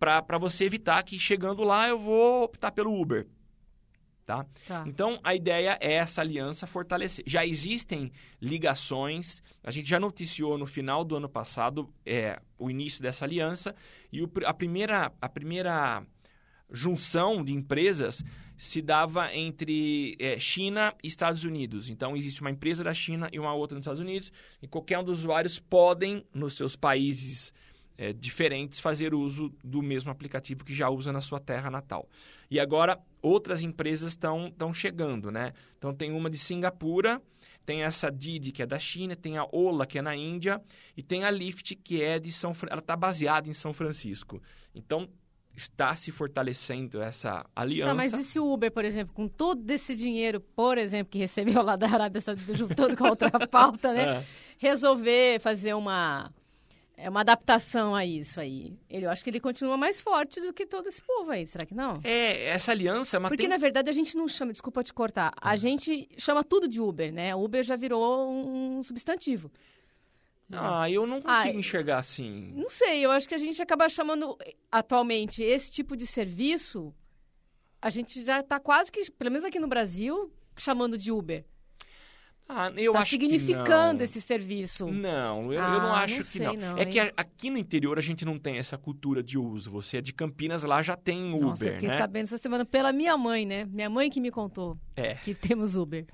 Para 0.00 0.36
você 0.36 0.64
evitar 0.64 1.00
que, 1.04 1.16
chegando 1.16 1.62
lá, 1.62 1.88
eu 1.88 1.96
vou 1.96 2.42
optar 2.42 2.72
pelo 2.72 3.00
Uber. 3.00 3.24
Tá? 4.26 4.44
Tá. 4.66 4.82
Então, 4.84 5.20
a 5.22 5.32
ideia 5.32 5.78
é 5.80 5.92
essa 5.92 6.22
aliança 6.22 6.66
fortalecer. 6.66 7.24
Já 7.24 7.46
existem 7.46 8.10
ligações, 8.40 9.40
a 9.62 9.70
gente 9.70 9.88
já 9.88 10.00
noticiou 10.00 10.58
no 10.58 10.66
final 10.66 11.04
do 11.04 11.14
ano 11.14 11.28
passado 11.28 11.88
é, 12.04 12.40
o 12.58 12.68
início 12.68 13.00
dessa 13.00 13.24
aliança, 13.24 13.76
e 14.12 14.22
o 14.22 14.30
a, 14.44 14.52
primeira, 14.52 15.12
a 15.20 15.28
primeira 15.28 16.04
junção 16.72 17.44
de 17.44 17.52
empresas 17.52 18.24
se 18.56 18.80
dava 18.80 19.34
entre 19.34 20.16
é, 20.20 20.38
China 20.38 20.94
e 21.02 21.08
Estados 21.08 21.44
Unidos. 21.44 21.88
Então, 21.88 22.16
existe 22.16 22.40
uma 22.40 22.50
empresa 22.50 22.84
da 22.84 22.94
China 22.94 23.28
e 23.32 23.38
uma 23.38 23.52
outra 23.52 23.74
nos 23.74 23.82
Estados 23.82 24.00
Unidos, 24.00 24.32
e 24.62 24.68
qualquer 24.68 24.98
um 24.98 25.04
dos 25.04 25.18
usuários 25.20 25.58
podem, 25.58 26.24
nos 26.32 26.54
seus 26.54 26.76
países 26.76 27.52
é, 27.98 28.12
diferentes, 28.12 28.78
fazer 28.78 29.14
uso 29.14 29.52
do 29.64 29.82
mesmo 29.82 30.10
aplicativo 30.10 30.64
que 30.64 30.72
já 30.72 30.88
usa 30.88 31.12
na 31.12 31.20
sua 31.20 31.40
terra 31.40 31.70
natal. 31.70 32.08
E 32.50 32.60
agora, 32.60 33.00
outras 33.20 33.62
empresas 33.62 34.12
estão 34.12 34.72
chegando, 34.72 35.30
né? 35.32 35.52
Então, 35.76 35.92
tem 35.92 36.12
uma 36.12 36.30
de 36.30 36.38
Singapura, 36.38 37.20
tem 37.66 37.82
essa 37.82 38.10
Didi, 38.10 38.52
que 38.52 38.62
é 38.62 38.66
da 38.66 38.78
China, 38.78 39.16
tem 39.16 39.38
a 39.38 39.46
Ola, 39.52 39.86
que 39.86 39.98
é 39.98 40.02
na 40.02 40.14
Índia, 40.14 40.60
e 40.96 41.02
tem 41.02 41.24
a 41.24 41.30
Lyft, 41.30 41.76
que 41.76 42.02
é 42.02 42.18
de 42.18 42.32
São 42.32 42.54
Ela 42.68 42.80
está 42.80 42.96
baseada 42.96 43.48
em 43.48 43.54
São 43.54 43.72
Francisco. 43.72 44.42
Então, 44.74 45.08
está 45.56 45.94
se 45.96 46.10
fortalecendo 46.10 47.02
essa 47.02 47.44
aliança. 47.54 47.94
Mas 47.94 48.12
e 48.12 48.24
se 48.24 48.38
o 48.38 48.52
Uber, 48.52 48.70
por 48.72 48.84
exemplo, 48.84 49.14
com 49.14 49.28
todo 49.28 49.70
esse 49.70 49.94
dinheiro, 49.94 50.40
por 50.40 50.78
exemplo, 50.78 51.10
que 51.10 51.18
recebeu 51.18 51.62
lá 51.62 51.76
da 51.76 51.86
Arábia 51.88 52.20
Saudita, 52.20 52.54
juntando 52.56 52.96
com 52.96 53.06
a 53.06 53.10
outra 53.10 53.30
pauta, 53.48 53.92
né? 53.92 54.18
É. 54.18 54.24
Resolver 54.58 55.40
fazer 55.40 55.74
uma. 55.74 56.32
é 56.96 57.10
uma 57.10 57.20
adaptação 57.20 57.94
a 57.94 58.06
isso 58.06 58.40
aí. 58.40 58.78
Ele, 58.88 59.06
eu 59.06 59.10
acho 59.10 59.22
que 59.24 59.28
ele 59.30 59.40
continua 59.40 59.76
mais 59.76 60.00
forte 60.00 60.40
do 60.40 60.52
que 60.52 60.64
todo 60.64 60.86
esse 60.88 61.02
povo 61.02 61.30
aí, 61.30 61.46
será 61.46 61.66
que 61.66 61.74
não? 61.74 62.00
É, 62.04 62.46
essa 62.46 62.70
aliança 62.72 63.16
é 63.16 63.18
uma 63.18 63.28
Porque, 63.28 63.42
tem- 63.42 63.50
na 63.50 63.58
verdade, 63.58 63.90
a 63.90 63.92
gente 63.92 64.16
não 64.16 64.26
chama, 64.28 64.52
desculpa 64.52 64.82
te 64.82 64.92
cortar, 64.92 65.32
a 65.40 65.56
gente 65.56 66.08
chama 66.16 66.42
tudo 66.44 66.66
de 66.68 66.80
Uber, 66.80 67.12
né? 67.12 67.34
Uber 67.34 67.62
já 67.62 67.76
virou 67.76 68.30
um 68.30 68.82
substantivo. 68.82 69.50
Ah, 70.52 70.90
eu 70.90 71.06
não 71.06 71.18
Ah, 71.24 71.42
consigo 71.42 71.58
enxergar 71.58 71.98
assim. 71.98 72.52
Não 72.54 72.68
sei, 72.68 73.04
eu 73.04 73.10
acho 73.10 73.28
que 73.28 73.34
a 73.34 73.38
gente 73.38 73.60
acaba 73.62 73.88
chamando 73.88 74.36
atualmente 74.70 75.42
esse 75.42 75.70
tipo 75.70 75.96
de 75.96 76.06
serviço, 76.06 76.94
a 77.80 77.90
gente 77.90 78.24
já 78.24 78.40
está 78.40 78.60
quase 78.60 78.90
que, 78.92 79.10
pelo 79.10 79.30
menos 79.30 79.44
aqui 79.44 79.58
no 79.58 79.66
Brasil, 79.68 80.32
chamando 80.56 80.96
de 80.98 81.10
Uber. 81.10 81.44
Ah, 82.48 82.70
eu 82.76 82.92
Está 82.92 82.98
acho 82.98 83.10
que 83.18 83.24
significando 83.24 84.02
esse 84.02 84.20
serviço. 84.20 84.86
Não, 84.86 85.46
eu, 85.46 85.52
eu 85.52 85.62
Ah, 85.62 85.78
não 85.80 85.94
acho 85.94 86.16
não 86.18 86.22
que 86.24 86.38
não. 86.40 86.54
não, 86.54 86.76
É 86.76 86.84
que 86.84 87.00
hein? 87.00 87.06
a- 87.16 87.22
aqui 87.22 87.48
no 87.48 87.56
interior 87.56 87.98
a 87.98 88.02
gente 88.02 88.26
não 88.26 88.38
tem 88.38 88.58
essa 88.58 88.76
cultura 88.76 89.22
de 89.22 89.38
uso. 89.38 89.70
Você 89.70 89.98
é 89.98 90.00
de 90.02 90.12
Campinas, 90.12 90.62
lá 90.62 90.82
já 90.82 90.94
tem 90.94 91.32
Uber, 91.32 91.46
Nossa, 91.46 91.64
eu 91.66 91.72
fiquei 91.74 91.88
né? 91.88 91.96
sabendo 91.96 92.24
essa 92.24 92.36
semana 92.36 92.64
pela 92.66 92.92
minha 92.92 93.16
mãe, 93.16 93.46
né? 93.46 93.64
Minha 93.66 93.88
mãe 93.88 94.10
que 94.10 94.20
me 94.20 94.30
contou 94.30 94.76
É, 94.96 95.14
que 95.14 95.34
temos 95.34 95.76
Uber. 95.76 96.04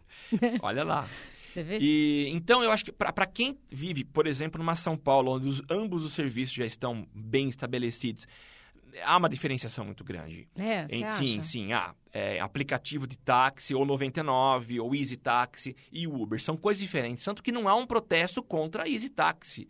olha 0.62 0.84
lá. 0.84 1.08
Você 1.58 1.64
vê? 1.64 1.78
E 1.80 2.28
então 2.30 2.62
eu 2.62 2.70
acho 2.70 2.84
que 2.84 2.92
para 2.92 3.26
quem 3.26 3.58
vive, 3.70 4.04
por 4.04 4.26
exemplo, 4.26 4.58
numa 4.58 4.74
São 4.74 4.96
Paulo, 4.96 5.32
onde 5.32 5.48
os- 5.48 5.62
ambos 5.70 6.04
os 6.04 6.12
serviços 6.12 6.54
já 6.54 6.64
estão 6.66 7.06
bem 7.14 7.48
estabelecidos, 7.48 8.26
há 9.04 9.16
uma 9.16 9.28
diferenciação 9.28 9.84
muito 9.84 10.02
grande. 10.04 10.48
É, 10.58 10.86
Em- 10.90 11.04
acha? 11.04 11.16
sim, 11.18 11.42
sim. 11.42 11.72
Ah, 11.72 11.94
é, 12.12 12.40
aplicativo 12.40 13.06
de 13.06 13.16
táxi, 13.18 13.74
ou 13.74 13.84
99, 13.84 14.80
ou 14.80 14.94
Easy 14.94 15.16
Táxi 15.16 15.76
e 15.92 16.06
Uber. 16.06 16.40
São 16.40 16.56
coisas 16.56 16.80
diferentes. 16.80 17.24
Tanto 17.24 17.42
que 17.42 17.52
não 17.52 17.68
há 17.68 17.74
um 17.74 17.86
protesto 17.86 18.42
contra 18.42 18.84
a 18.84 18.88
Easy 18.88 19.08
Táxi. 19.08 19.68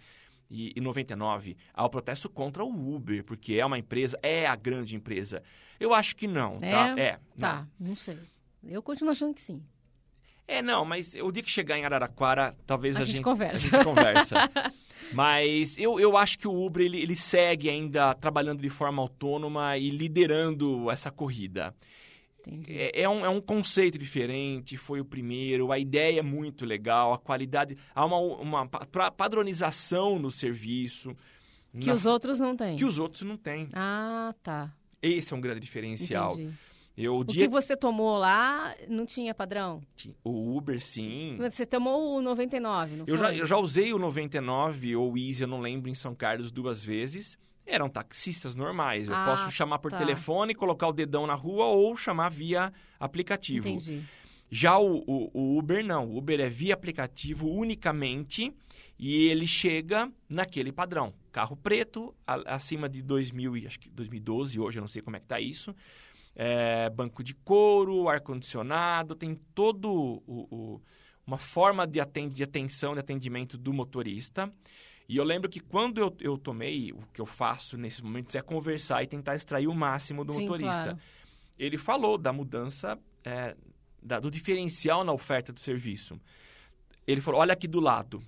E, 0.51 0.73
e 0.75 0.81
99, 0.81 1.59
há 1.75 1.85
o 1.85 1.91
protesto 1.91 2.27
contra 2.31 2.65
o 2.65 2.95
Uber, 2.95 3.23
porque 3.23 3.55
é 3.57 3.67
uma 3.67 3.79
empresa, 3.79 4.19
é 4.23 4.47
a 4.47 4.57
grande 4.57 4.97
empresa. 4.97 5.43
Eu 5.79 5.93
acho 5.93 6.17
que 6.17 6.27
não, 6.27 6.57
tá? 6.57 6.95
É? 6.97 7.01
É. 7.01 7.13
não. 7.13 7.39
Tá, 7.39 7.69
não 7.79 7.95
sei. 7.95 8.19
Eu 8.65 8.83
continuo 8.83 9.11
achando 9.13 9.35
que 9.35 9.43
sim. 9.43 9.63
É, 10.49 10.63
não, 10.63 10.83
mas 10.85 11.15
o 11.23 11.31
dia 11.31 11.43
que 11.43 11.51
chegar 11.51 11.79
em 11.79 11.85
Araraquara, 11.85 12.57
talvez 12.67 12.97
A 12.97 13.01
a, 13.01 13.05
gente 13.05 13.17
gente, 13.17 13.25
conversa. 13.25 13.69
a 13.69 13.71
gente 13.79 13.85
conversa. 13.85 14.35
mas 15.13 15.77
eu, 15.79 16.01
eu 16.01 16.17
acho 16.17 16.39
que 16.39 16.49
o 16.49 16.65
Uber 16.67 16.83
ele, 16.85 16.99
ele 17.01 17.15
segue 17.15 17.69
ainda 17.69 18.15
trabalhando 18.15 18.61
de 18.63 18.71
forma 18.71 19.03
autônoma 19.03 19.77
e 19.77 19.91
liderando 19.91 20.91
essa 20.91 21.11
corrida. 21.11 21.75
Entendi. 22.41 22.79
É, 22.79 23.03
é 23.03 23.09
um, 23.09 23.25
é 23.27 23.29
um 23.29 23.43
conceito 23.43 23.99
diferente, 23.99 24.77
foi 24.79 25.01
o 25.01 25.05
primeiro, 25.05 25.71
a 25.71 25.79
ideia 25.79 26.21
é 26.21 26.23
muito 26.23 26.65
legal, 26.65 27.13
a 27.13 27.19
qualidade. 27.19 27.77
Há 27.95 28.07
uma, 28.07 28.17
uma 28.19 28.67
padronização 28.67 30.19
no 30.19 30.31
serviço. 30.31 31.15
Que 31.79 31.89
na- 31.89 31.95
os 31.95 32.07
outros 32.07 32.41
não 32.41 32.57
têm. 32.57 32.77
que 32.77 32.85
os 32.87 32.99
outros 32.99 33.23
não 33.23 33.37
têm. 33.37 33.69
Ah, 33.75 34.35
tá. 34.43 34.73
Esse 35.03 35.33
é 35.33 35.37
um 35.37 35.41
grande 35.41 35.61
diferencial. 35.61 36.33
Entendi. 36.33 36.55
Eu, 37.01 37.15
o 37.15 37.21
O 37.21 37.25
dia 37.25 37.47
que 37.47 37.53
você 37.53 37.77
tomou 37.77 38.19
lá 38.19 38.75
não 38.89 39.07
tinha 39.07 39.33
padrão? 39.33 39.81
o 40.25 40.57
Uber, 40.57 40.81
sim. 40.81 41.37
Você 41.39 41.65
tomou 41.65 42.17
o 42.19 42.21
99, 42.21 42.97
não 42.97 43.05
Eu 43.07 43.17
já, 43.17 43.29
foi? 43.29 43.41
eu 43.41 43.47
já 43.47 43.57
usei 43.57 43.93
o 43.93 43.99
99 44.01 44.97
ou 44.97 45.13
o 45.13 45.17
Easy, 45.19 45.43
eu 45.43 45.49
não 45.49 45.61
lembro, 45.61 45.89
em 45.89 45.95
São 45.95 46.13
Carlos 46.15 46.51
duas 46.51 46.83
vezes. 46.85 47.39
Eram 47.65 47.89
taxistas 47.89 48.57
normais. 48.57 49.09
Eu 49.09 49.15
Ah, 49.15 49.25
posso 49.27 49.51
chamar 49.53 49.79
por 49.79 49.91
tá. 49.93 49.99
telefone, 49.99 50.55
colocar 50.55 50.89
o 50.89 50.93
dedão 50.93 51.25
na 51.27 51.35
rua 51.35 51.67
ou 51.67 51.97
chamar 51.97 52.31
via 52.31 52.73
aplicativo. 52.99 53.69
Entendi. 53.69 54.03
Já 54.51 54.79
o, 54.79 55.05
o- 55.07 55.31
o 55.35 55.59
Uber 55.59 55.85
não. 55.85 56.07
O 56.09 56.17
Uber 56.19 56.41
é 56.41 56.49
via 56.49 56.73
aplicativo 56.75 57.47
unicamente 57.49 58.53
e 58.99 59.29
ele 59.29 59.47
chega 59.47 60.11
naquele 60.29 60.73
padrão. 60.73 61.13
Carro 61.31 61.55
preto, 61.57 62.15
a- 62.27 62.55
acima 62.55 62.89
de 62.89 63.03
2000, 63.03 63.57
e 63.57 63.67
acho 63.67 63.79
que 63.79 63.89
2012, 63.91 64.59
hoje 64.59 64.79
eu 64.79 64.81
não 64.81 64.89
sei 64.89 65.03
como 65.03 65.17
é 65.17 65.21
que 65.21 65.27
tá 65.27 65.39
isso. 65.39 65.75
É, 66.41 66.89
banco 66.91 67.25
de 67.25 67.35
couro, 67.35 68.09
ar-condicionado, 68.09 69.17
tem 69.17 69.35
todo 69.57 69.91
o, 69.93 70.47
o- 70.77 70.83
uma 71.27 71.37
forma 71.37 71.85
de, 71.85 71.99
aten- 72.01 72.29
de 72.29 72.45
atenção, 72.45 72.95
de 72.95 73.01
atendimento 73.01 73.59
do 73.59 73.73
motorista. 73.73 74.51
E 75.09 75.17
eu 75.17 75.25
lembro 75.25 75.51
que 75.51 75.59
quando 75.59 75.99
eu, 75.99 76.17
eu 76.21 76.39
tomei, 76.39 76.93
o 76.93 77.03
que 77.13 77.21
eu 77.21 77.27
faço 77.27 77.77
nesses 77.77 78.01
momentos 78.01 78.37
é 78.37 78.41
conversar 78.41 79.03
e 79.03 79.07
tentar 79.09 79.35
extrair 79.35 79.67
o 79.67 79.75
máximo 79.75 80.25
do 80.25 80.33
Sim, 80.33 80.43
motorista 80.43 80.83
claro. 80.85 80.99
ele 81.59 81.77
falou 81.77 82.17
da 82.17 82.33
mudança, 82.33 82.97
é, 83.25 83.57
da- 84.01 84.21
do 84.21 84.31
diferencial 84.31 85.03
na 85.03 85.13
oferta 85.13 85.53
do 85.53 85.59
serviço. 85.59 86.21
Ele 87.05 87.21
falou, 87.21 87.41
olha 87.41 87.53
aqui 87.53 87.67
do 87.67 87.81
lado. 87.81 88.23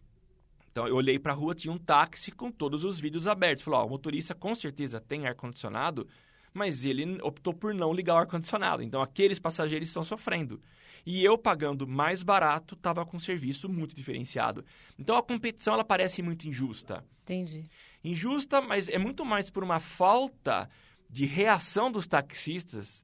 Então, 0.72 0.86
eu 0.88 0.96
olhei 0.96 1.18
para 1.18 1.32
a 1.32 1.34
rua, 1.36 1.54
tinha 1.54 1.72
um 1.72 1.78
táxi 1.78 2.32
com 2.32 2.50
todos 2.50 2.82
os 2.82 2.98
vidros 2.98 3.26
abertos. 3.28 3.62
Falou, 3.62 3.80
ó, 3.80 3.86
o 3.86 3.90
motorista 3.90 4.34
com 4.34 4.52
certeza 4.54 5.00
tem 5.00 5.26
ar-condicionado, 5.26 6.08
mas 6.52 6.84
ele 6.84 7.20
optou 7.22 7.52
por 7.54 7.72
não 7.74 7.92
ligar 7.92 8.14
o 8.14 8.18
ar-condicionado. 8.18 8.82
Então, 8.82 9.00
aqueles 9.02 9.38
passageiros 9.38 9.88
estão 9.88 10.02
sofrendo. 10.02 10.60
E 11.06 11.24
eu, 11.24 11.38
pagando 11.38 11.86
mais 11.86 12.22
barato, 12.22 12.74
estava 12.74 13.06
com 13.06 13.16
um 13.16 13.20
serviço 13.20 13.68
muito 13.68 13.94
diferenciado. 13.94 14.64
Então, 14.98 15.16
a 15.16 15.22
competição, 15.22 15.74
ela 15.74 15.84
parece 15.84 16.20
muito 16.22 16.46
injusta 16.46 17.04
Entendi. 17.22 17.64
injusta, 18.04 18.60
mas 18.60 18.88
é 18.88 18.98
muito 18.98 19.24
mais 19.24 19.48
por 19.48 19.62
uma 19.64 19.80
falta 19.80 20.68
de 21.08 21.24
reação 21.24 21.90
dos 21.90 22.06
taxistas 22.06 23.02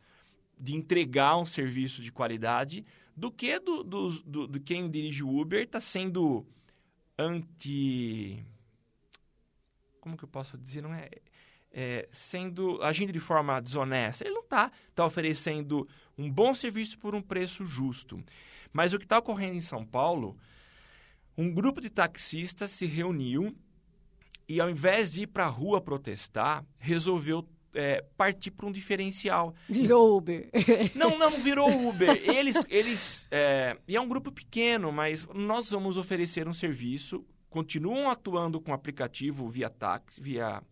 de 0.58 0.74
entregar 0.74 1.36
um 1.38 1.46
serviço 1.46 2.02
de 2.02 2.10
qualidade 2.12 2.84
do 3.16 3.30
que 3.30 3.58
do, 3.58 3.82
dos- 3.82 4.22
do, 4.22 4.46
do 4.46 4.60
quem 4.60 4.90
dirige 4.90 5.22
o 5.22 5.38
Uber 5.40 5.62
está 5.62 5.80
sendo 5.80 6.46
anti. 7.18 8.44
Como 10.00 10.16
que 10.16 10.24
eu 10.24 10.28
posso 10.28 10.56
dizer? 10.58 10.82
Não 10.82 10.94
é, 10.94 11.10
é, 11.72 12.08
sendo 12.10 12.82
agindo 12.82 13.12
de 13.12 13.20
forma 13.20 13.60
desonesta. 13.60 14.24
Ele 14.24 14.34
não 14.34 14.42
está 14.42 14.70
tá 14.94 15.04
oferecendo 15.04 15.86
um 16.16 16.30
bom 16.30 16.54
serviço 16.54 16.98
por 16.98 17.14
um 17.14 17.22
preço 17.22 17.64
justo. 17.64 18.22
Mas 18.72 18.92
o 18.92 18.98
que 18.98 19.04
está 19.04 19.18
ocorrendo 19.18 19.54
em 19.54 19.60
São 19.60 19.84
Paulo, 19.84 20.36
um 21.36 21.52
grupo 21.52 21.80
de 21.80 21.90
taxistas 21.90 22.70
se 22.70 22.86
reuniu 22.86 23.54
e 24.48 24.60
ao 24.60 24.70
invés 24.70 25.12
de 25.12 25.22
ir 25.22 25.26
para 25.26 25.44
a 25.44 25.48
rua 25.48 25.80
protestar, 25.80 26.64
resolveu 26.78 27.46
é, 27.74 28.02
partir 28.16 28.50
para 28.50 28.66
um 28.66 28.72
diferencial. 28.72 29.54
Virou 29.68 30.16
Uber. 30.16 30.48
Não, 30.94 31.18
não 31.18 31.42
virou 31.42 31.68
Uber. 31.88 32.08
Eles, 32.24 32.56
eles 32.68 33.28
é, 33.30 33.76
e 33.86 33.94
é 33.94 34.00
um 34.00 34.08
grupo 34.08 34.32
pequeno, 34.32 34.90
mas 34.90 35.26
nós 35.34 35.70
vamos 35.70 35.98
oferecer 35.98 36.48
um 36.48 36.54
serviço. 36.54 37.24
Continuam 37.50 38.10
atuando 38.10 38.60
com 38.60 38.72
aplicativo 38.72 39.48
via 39.48 39.68
táxi, 39.68 40.20
via 40.20 40.62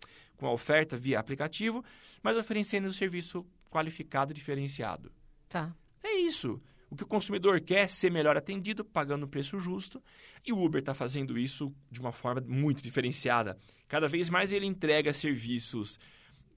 com 0.45 0.49
a 0.49 0.53
oferta 0.53 0.95
via 0.95 1.19
aplicativo, 1.19 1.83
mas 2.23 2.37
oferecendo 2.37 2.87
um 2.87 2.93
serviço 2.93 3.47
qualificado 3.71 4.31
e 4.31 4.35
diferenciado. 4.35 5.11
tá. 5.49 5.75
É 6.03 6.19
isso. 6.19 6.61
O 6.91 6.95
que 6.95 7.03
o 7.03 7.07
consumidor 7.07 7.63
quer 7.63 7.85
é 7.85 7.89
ser 7.89 8.11
melhor 8.11 8.37
atendido, 8.37 8.85
pagando 8.85 9.25
um 9.25 9.29
preço 9.29 9.59
justo. 9.59 10.03
E 10.47 10.53
o 10.53 10.63
Uber 10.63 10.81
está 10.81 10.93
fazendo 10.93 11.39
isso 11.39 11.75
de 11.91 11.99
uma 11.99 12.13
forma 12.13 12.43
muito 12.47 12.83
diferenciada. 12.83 13.57
Cada 13.89 14.07
vez 14.07 14.29
mais 14.29 14.53
ele 14.53 14.67
entrega 14.67 15.15
serviços 15.15 15.99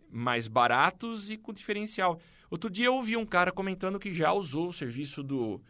mais 0.10 0.50
baratos 0.50 1.32
e 1.32 1.38
com 1.38 1.54
diferencial. 1.54 2.20
Outro 2.50 2.70
dia 2.70 2.88
eu 2.88 2.96
ouvi 2.96 3.16
um 3.16 3.26
cara 3.26 3.54
comentando 3.54 3.98
que 3.98 4.14
já 4.14 4.34
usou 4.34 4.68
o 4.68 4.74
serviço 4.74 5.24
do, 5.24 5.62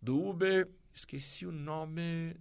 do 0.00 0.24
Uber. 0.24 0.68
Esqueci 0.94 1.44
o 1.44 1.50
nome. 1.50 2.36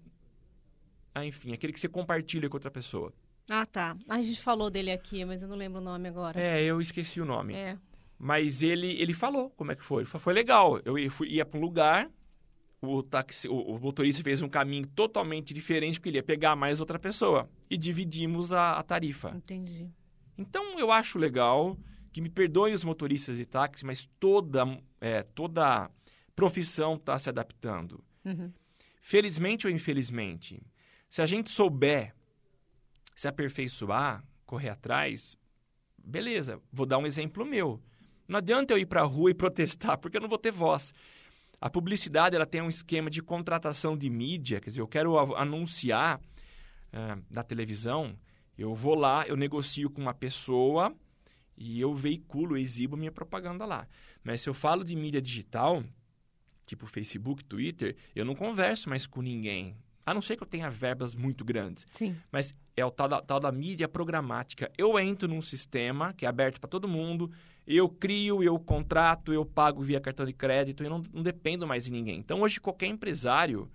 Ah, 1.15 1.25
enfim, 1.25 1.53
aquele 1.53 1.73
que 1.73 1.79
você 1.79 1.89
compartilha 1.89 2.47
com 2.47 2.55
outra 2.55 2.69
pessoa. 2.69 3.11
Ah, 3.49 3.65
tá. 3.65 3.97
A 4.07 4.21
gente 4.21 4.41
falou 4.41 4.69
dele 4.69 4.91
aqui, 4.91 5.23
mas 5.25 5.41
eu 5.41 5.47
não 5.47 5.55
lembro 5.57 5.79
o 5.79 5.83
nome 5.83 6.07
agora. 6.07 6.39
É, 6.39 6.63
eu 6.63 6.79
esqueci 6.79 7.19
o 7.19 7.25
nome. 7.25 7.53
É. 7.53 7.77
Mas 8.17 8.61
ele, 8.63 8.91
ele 9.01 9.13
falou 9.13 9.49
como 9.51 9.71
é 9.71 9.75
que 9.75 9.83
foi. 9.83 10.03
Ele 10.03 10.09
falou, 10.09 10.23
Foi 10.23 10.33
legal. 10.33 10.79
Eu 10.85 10.97
ia, 10.97 11.11
fui- 11.11 11.27
ia 11.29 11.45
para 11.45 11.57
um 11.59 11.61
lugar, 11.61 12.09
o, 12.81 13.03
taxi, 13.03 13.49
o, 13.49 13.55
o 13.55 13.79
motorista 13.79 14.23
fez 14.23 14.41
um 14.41 14.47
caminho 14.47 14.87
totalmente 14.87 15.53
diferente, 15.53 15.99
porque 15.99 16.09
ele 16.09 16.17
ia 16.19 16.23
pegar 16.23 16.55
mais 16.55 16.79
outra 16.79 16.97
pessoa. 16.97 17.49
E 17.69 17.77
dividimos 17.77 18.53
a, 18.53 18.77
a 18.77 18.83
tarifa. 18.83 19.31
Entendi. 19.35 19.89
Então, 20.37 20.79
eu 20.79 20.91
acho 20.91 21.19
legal, 21.19 21.77
que 22.13 22.21
me 22.21 22.29
perdoem 22.29 22.73
os 22.73 22.83
motoristas 22.85 23.37
de 23.37 23.45
táxi, 23.45 23.85
mas 23.85 24.09
toda, 24.19 24.63
é, 25.01 25.21
toda 25.23 25.91
profissão 26.35 26.95
está 26.95 27.19
se 27.19 27.27
adaptando. 27.29 28.01
Uhum. 28.23 28.51
Felizmente 29.01 29.67
ou 29.67 29.73
infelizmente, 29.73 30.61
se 31.09 31.21
a 31.21 31.25
gente 31.25 31.51
souber 31.51 32.15
se 33.15 33.27
aperfeiçoar, 33.27 34.23
correr 34.45 34.69
atrás, 34.69 35.37
beleza, 35.97 36.61
vou 36.71 36.85
dar 36.85 36.97
um 36.97 37.05
exemplo 37.05 37.45
meu. 37.45 37.81
Não 38.27 38.37
adianta 38.37 38.73
eu 38.73 38.77
ir 38.77 38.85
para 38.85 39.01
a 39.01 39.05
rua 39.05 39.31
e 39.31 39.33
protestar, 39.35 39.97
porque 39.97 40.17
eu 40.17 40.21
não 40.21 40.29
vou 40.29 40.37
ter 40.37 40.51
voz. 40.51 40.93
A 41.59 41.69
publicidade 41.69 42.35
ela 42.35 42.45
tem 42.45 42.61
um 42.61 42.69
esquema 42.69 43.09
de 43.09 43.21
contratação 43.21 43.97
de 43.97 44.09
mídia, 44.09 44.59
quer 44.59 44.69
dizer, 44.69 44.81
eu 44.81 44.87
quero 44.87 45.17
anunciar 45.35 46.19
ah, 46.91 47.17
na 47.29 47.41
televisão, 47.41 48.17
eu 48.57 48.75
vou 48.75 48.95
lá, 48.95 49.25
eu 49.27 49.35
negocio 49.37 49.89
com 49.89 50.01
uma 50.01 50.13
pessoa 50.13 50.93
e 51.57 51.79
eu 51.79 51.93
veiculo, 51.93 52.57
exibo 52.57 52.97
minha 52.97 53.11
propaganda 53.11 53.65
lá. 53.65 53.87
Mas 54.23 54.41
se 54.41 54.49
eu 54.49 54.53
falo 54.53 54.83
de 54.83 54.95
mídia 54.95 55.21
digital, 55.21 55.83
tipo 56.65 56.85
Facebook, 56.85 57.43
Twitter, 57.45 57.95
eu 58.15 58.25
não 58.25 58.35
converso 58.35 58.89
mais 58.89 59.07
com 59.07 59.21
ninguém. 59.21 59.77
A 60.05 60.13
não 60.13 60.21
ser 60.21 60.35
que 60.35 60.43
eu 60.43 60.47
tenha 60.47 60.69
verbas 60.69 61.15
muito 61.15 61.45
grandes. 61.45 61.87
Sim. 61.91 62.15
Mas 62.31 62.53
é 62.75 62.85
o 62.85 62.91
tal 62.91 63.07
da, 63.07 63.21
tal 63.21 63.39
da 63.39 63.51
mídia 63.51 63.87
programática. 63.87 64.71
Eu 64.77 64.99
entro 64.99 65.27
num 65.27 65.41
sistema 65.41 66.13
que 66.13 66.25
é 66.25 66.29
aberto 66.29 66.59
para 66.59 66.69
todo 66.69 66.87
mundo, 66.87 67.31
eu 67.65 67.87
crio, 67.87 68.43
eu 68.43 68.59
contrato, 68.59 69.31
eu 69.31 69.45
pago 69.45 69.81
via 69.81 70.01
cartão 70.01 70.25
de 70.25 70.33
crédito, 70.33 70.83
eu 70.83 70.89
não, 70.89 71.01
não 71.13 71.23
dependo 71.23 71.65
mais 71.65 71.85
de 71.85 71.91
ninguém. 71.91 72.19
Então, 72.19 72.41
hoje, 72.41 72.59
qualquer 72.59 72.87
empresário 72.87 73.71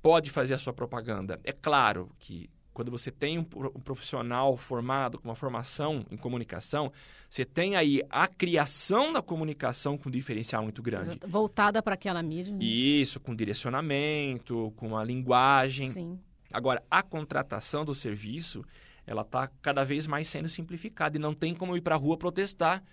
pode 0.00 0.30
fazer 0.30 0.54
a 0.54 0.58
sua 0.58 0.72
propaganda. 0.72 1.40
É 1.42 1.52
claro 1.52 2.10
que 2.18 2.48
quando 2.78 2.92
você 2.92 3.10
tem 3.10 3.40
um, 3.40 3.46
um, 3.74 3.80
profissional 3.80 4.56
formado 4.56 5.18
com 5.18 5.28
uma 5.28 5.34
formação 5.34 6.06
em 6.12 6.16
comunicação, 6.16 6.92
você 7.28 7.44
tem 7.44 7.74
aí 7.74 8.04
a 8.08 8.28
criação 8.28 9.12
da 9.12 9.20
comunicação 9.20 9.98
com 9.98 10.08
um 10.08 10.12
diferencial 10.12 10.62
muito 10.62 10.80
grande. 10.80 11.18
Voltada 11.26 11.82
para 11.82 11.94
aquela 11.94 12.22
mídia. 12.22 12.54
Né? 12.54 12.64
Isso, 12.64 13.18
com 13.18 13.34
direcionamento, 13.34 14.72
com 14.76 14.96
a 14.96 15.02
linguagem. 15.02 15.90
Sim. 15.90 16.20
Agora, 16.52 16.80
a 16.88 17.02
contratação 17.02 17.84
do 17.84 17.96
serviço, 17.96 18.64
ela 19.04 19.22
está 19.22 19.48
cada 19.60 19.82
vez 19.82 20.06
mais 20.06 20.28
sendo 20.28 20.48
simplificada 20.48 21.16
e 21.16 21.20
não 21.20 21.34
tem 21.34 21.56
como 21.56 21.76
ir 21.76 21.80
para 21.80 21.96
a 21.96 21.98
rua 21.98 22.16
protestar. 22.16 22.84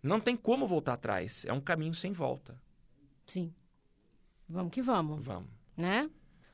Não 0.00 0.20
tem 0.20 0.36
como 0.36 0.64
voltar 0.64 0.92
atrás. 0.92 1.44
É 1.44 1.52
um 1.52 1.60
caminho 1.60 1.92
sem 1.92 2.12
volta. 2.12 2.56
Sim. 3.26 3.52
Vamos 4.48 4.70
que 4.70 4.80
vamos. 4.80 5.24
Vamos. 5.24 5.50
Né? 5.76 6.08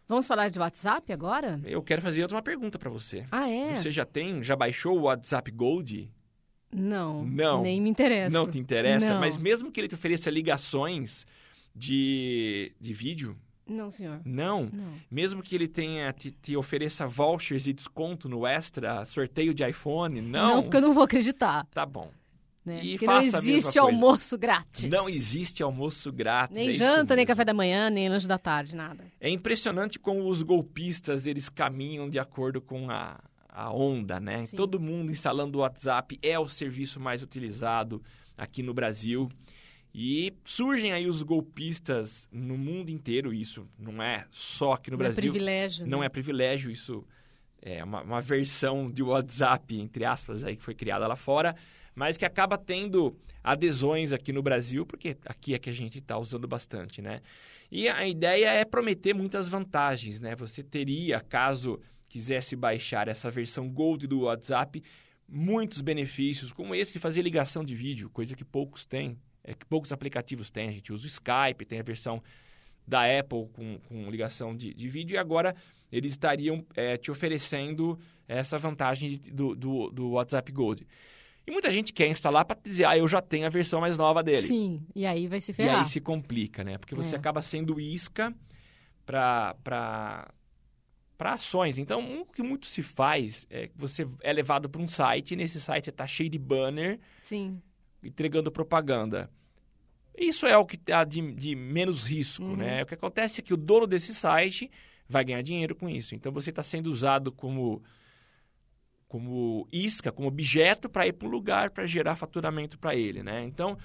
Vamos 0.06 0.26
falar 0.26 0.50
de 0.50 0.58
WhatsApp 0.58 1.12
agora? 1.12 1.61
Eu 1.64 1.82
quero 1.82 2.02
fazer 2.02 2.23
outra 2.23 2.42
pergunta 2.42 2.78
para 2.78 2.90
você. 2.90 3.25
Ah, 3.30 3.49
é? 3.49 3.75
Você 3.76 3.90
já 3.90 4.04
tem, 4.04 4.42
já 4.42 4.54
baixou 4.54 4.99
o 4.99 5.02
WhatsApp 5.02 5.50
Gold? 5.50 6.12
Não. 6.70 7.25
Não. 7.25 7.62
Nem 7.62 7.80
me 7.80 7.88
interessa. 7.88 8.37
Não 8.37 8.46
te 8.50 8.58
interessa? 8.58 9.14
Não. 9.14 9.20
Mas 9.20 9.38
mesmo 9.38 9.70
que 9.70 9.80
ele 9.80 9.88
te 9.88 9.94
ofereça 9.94 10.30
ligações 10.30 11.25
de, 11.75 12.73
de 12.80 12.92
vídeo? 12.92 13.37
Não, 13.66 13.90
senhor. 13.90 14.20
Não? 14.25 14.68
Não. 14.70 14.92
Mesmo 15.11 15.42
que 15.42 15.54
ele 15.54 15.66
tenha 15.66 16.12
te, 16.12 16.30
te 16.30 16.54
ofereça 16.54 17.06
vouchers 17.06 17.66
e 17.66 17.73
desconto 17.73 18.28
no 18.28 18.46
Extra, 18.46 19.06
sorteio 19.06 19.54
de 19.54 19.66
iPhone? 19.66 20.20
Não? 20.20 20.56
Não, 20.56 20.62
porque 20.62 20.76
eu 20.76 20.82
não 20.82 20.92
vou 20.92 21.02
acreditar. 21.02 21.66
Tá 21.73 21.87
bom. 21.87 22.11
Né? 22.64 22.83
E 22.83 22.92
Porque 22.92 23.06
não 23.06 23.14
faça 23.14 23.42
mesma 23.42 23.59
existe 23.59 23.78
almoço 23.78 24.38
grátis. 24.38 24.88
Não 24.88 25.09
existe 25.09 25.62
almoço 25.62 26.11
grátis. 26.11 26.56
Nem 26.56 26.71
é 26.71 26.73
janta, 26.73 27.14
nem 27.14 27.26
café 27.26 27.44
da 27.44 27.52
manhã, 27.52 27.90
nem 27.90 28.09
lanche 28.09 28.26
da 28.26 28.38
tarde, 28.38 28.75
nada. 28.75 29.04
É 29.21 29.28
impressionante 29.28 29.99
como 29.99 30.26
os 30.28 30.42
golpistas 30.42 31.26
eles 31.26 31.49
caminham 31.50 32.09
de 32.09 32.18
acordo 32.18 32.62
com 32.62 32.90
a, 32.90 33.21
a 33.49 33.71
onda, 33.71 34.18
né? 34.18 34.42
Sim. 34.42 34.56
Todo 34.56 34.80
mundo 34.80 35.12
instalando 35.12 35.59
o 35.59 35.61
WhatsApp 35.61 36.18
é 36.23 36.38
o 36.38 36.49
serviço 36.49 36.99
mais 36.99 37.23
utilizado 37.23 38.02
aqui 38.37 38.62
no 38.62 38.73
Brasil. 38.73 39.28
E 39.94 40.35
surgem 40.44 40.92
aí 40.92 41.06
os 41.06 41.23
golpistas 41.23 42.28
no 42.33 42.59
mundo 42.59 42.90
inteiro, 42.90 43.33
isso 43.33 43.68
não 43.78 44.02
é 44.02 44.26
só 44.30 44.73
aqui 44.73 44.90
no 44.90 44.97
Não 44.97 45.04
é 45.04 45.09
Brasil. 45.11 45.30
privilégio. 45.30 45.87
Não 45.87 46.00
né? 46.00 46.06
é 46.06 46.09
privilégio, 46.09 46.71
isso 46.71 47.04
é 47.62 47.85
uma, 47.85 48.02
uma 48.02 48.21
versão 48.21 48.90
de 48.90 49.02
WhatsApp, 49.04 49.78
entre 49.78 50.04
aspas, 50.04 50.42
aí, 50.42 50.56
que 50.56 50.62
foi 50.64 50.75
criada 50.75 51.06
lá 51.06 51.14
fora, 51.14 51.54
mas 51.94 52.16
que 52.16 52.24
acaba 52.24 52.58
tendo 52.58 53.16
adesões 53.42 54.12
aqui 54.12 54.32
no 54.32 54.42
Brasil, 54.42 54.86
porque 54.86 55.16
aqui 55.26 55.54
é 55.54 55.58
que 55.58 55.70
a 55.70 55.72
gente 55.72 55.98
está 55.98 56.18
usando 56.18 56.48
bastante, 56.48 57.02
né? 57.02 57.20
E 57.70 57.88
a 57.88 58.06
ideia 58.06 58.48
é 58.48 58.64
prometer 58.64 59.14
muitas 59.14 59.48
vantagens, 59.48 60.20
né? 60.20 60.34
Você 60.36 60.62
teria, 60.62 61.20
caso 61.20 61.80
quisesse 62.08 62.54
baixar 62.54 63.08
essa 63.08 63.30
versão 63.30 63.68
Gold 63.68 64.06
do 64.06 64.20
WhatsApp, 64.20 64.82
muitos 65.28 65.80
benefícios, 65.80 66.52
como 66.52 66.74
esse 66.74 66.92
de 66.92 66.98
fazer 66.98 67.22
ligação 67.22 67.64
de 67.64 67.74
vídeo, 67.74 68.08
coisa 68.10 68.36
que 68.36 68.44
poucos 68.44 68.86
têm, 68.86 69.18
é, 69.42 69.52
que 69.54 69.66
poucos 69.66 69.92
aplicativos 69.92 70.50
têm. 70.50 70.68
A 70.68 70.72
gente 70.72 70.92
usa 70.92 71.04
o 71.04 71.08
Skype, 71.08 71.64
tem 71.66 71.80
a 71.80 71.82
versão 71.82 72.22
da 72.86 73.00
Apple 73.18 73.48
com, 73.52 73.78
com 73.88 74.10
ligação 74.10 74.54
de, 74.56 74.72
de 74.72 74.88
vídeo, 74.88 75.14
e 75.14 75.18
agora 75.18 75.56
eles 75.90 76.12
estariam 76.12 76.64
é, 76.76 76.96
te 76.96 77.10
oferecendo 77.10 77.98
essa 78.28 78.58
vantagem 78.58 79.18
de- 79.18 79.30
do, 79.30 79.54
do, 79.54 79.90
do 79.90 80.10
WhatsApp 80.10 80.52
Gold. 80.52 80.86
E 81.46 81.50
muita 81.50 81.70
gente 81.70 81.92
quer 81.92 82.08
instalar 82.08 82.44
para 82.44 82.58
dizer, 82.64 82.84
ah, 82.86 82.96
eu 82.96 83.06
já 83.06 83.20
tenho 83.20 83.46
a 83.46 83.50
versão 83.50 83.80
mais 83.80 83.98
nova 83.98 84.22
dele. 84.22 84.46
Sim, 84.46 84.86
e 84.94 85.04
aí 85.04 85.28
vai 85.28 85.40
se 85.40 85.50
E 85.52 85.54
ferrar. 85.54 85.80
aí 85.80 85.86
se 85.86 86.00
complica, 86.00 86.64
né? 86.64 86.78
Porque 86.78 86.94
você 86.94 87.14
É. 87.14 87.18
acaba 87.18 87.42
sendo 87.42 87.78
isca 87.80 88.34
para 89.04 89.54
para 91.16 91.32
ações. 91.34 91.78
Então, 91.78 92.20
o 92.22 92.26
que 92.26 92.42
muito 92.42 92.66
se 92.66 92.82
faz 92.82 93.46
é 93.48 93.68
que 93.68 93.74
você 93.78 94.06
é 94.20 94.32
levado 94.32 94.68
para 94.68 94.80
um 94.82 94.88
site, 94.88 95.33
e 95.33 95.37
nesse 95.37 95.61
site 95.61 95.88
está 95.90 96.07
cheio 96.07 96.28
de 96.28 96.38
banner 96.38 96.98
Sim, 97.22 97.62
entregando 98.02 98.50
propaganda. 98.50 99.30
Isso 100.18 100.44
é 100.46 100.57
o 100.59 100.64
que 100.66 100.78
há 100.92 101.04
de, 101.04 101.33
de 101.33 101.54
menos 101.54 102.02
risco, 102.04 102.42
Uhum. 102.44 102.57
né? 102.57 102.83
O 102.83 102.87
que 102.87 102.94
acontece 102.94 103.40
é 103.40 103.42
que 103.42 103.54
o 103.54 103.57
dono 103.57 103.87
desse 103.87 104.12
site 104.12 104.70
vai 105.09 105.24
ganhar 105.24 105.42
dinheiro 105.42 105.74
com 105.76 105.88
isso. 105.88 106.14
Então, 106.14 106.33
você 106.33 106.50
está 106.50 106.62
sendo 106.62 106.88
usado 106.90 107.30
como 107.30 107.83
como 109.14 109.68
isca, 109.72 110.11
como 110.11 110.27
objeto 110.27 110.88
para 110.88 111.07
ir 111.07 111.12
para 111.12 111.29
um 111.29 111.31
lugar 111.31 111.70
para 111.70 111.87
gerar 111.87 112.16
faturamento 112.16 112.77
para 112.77 112.96
ele, 112.96 113.22
né? 113.22 113.44
Então, 113.44 113.79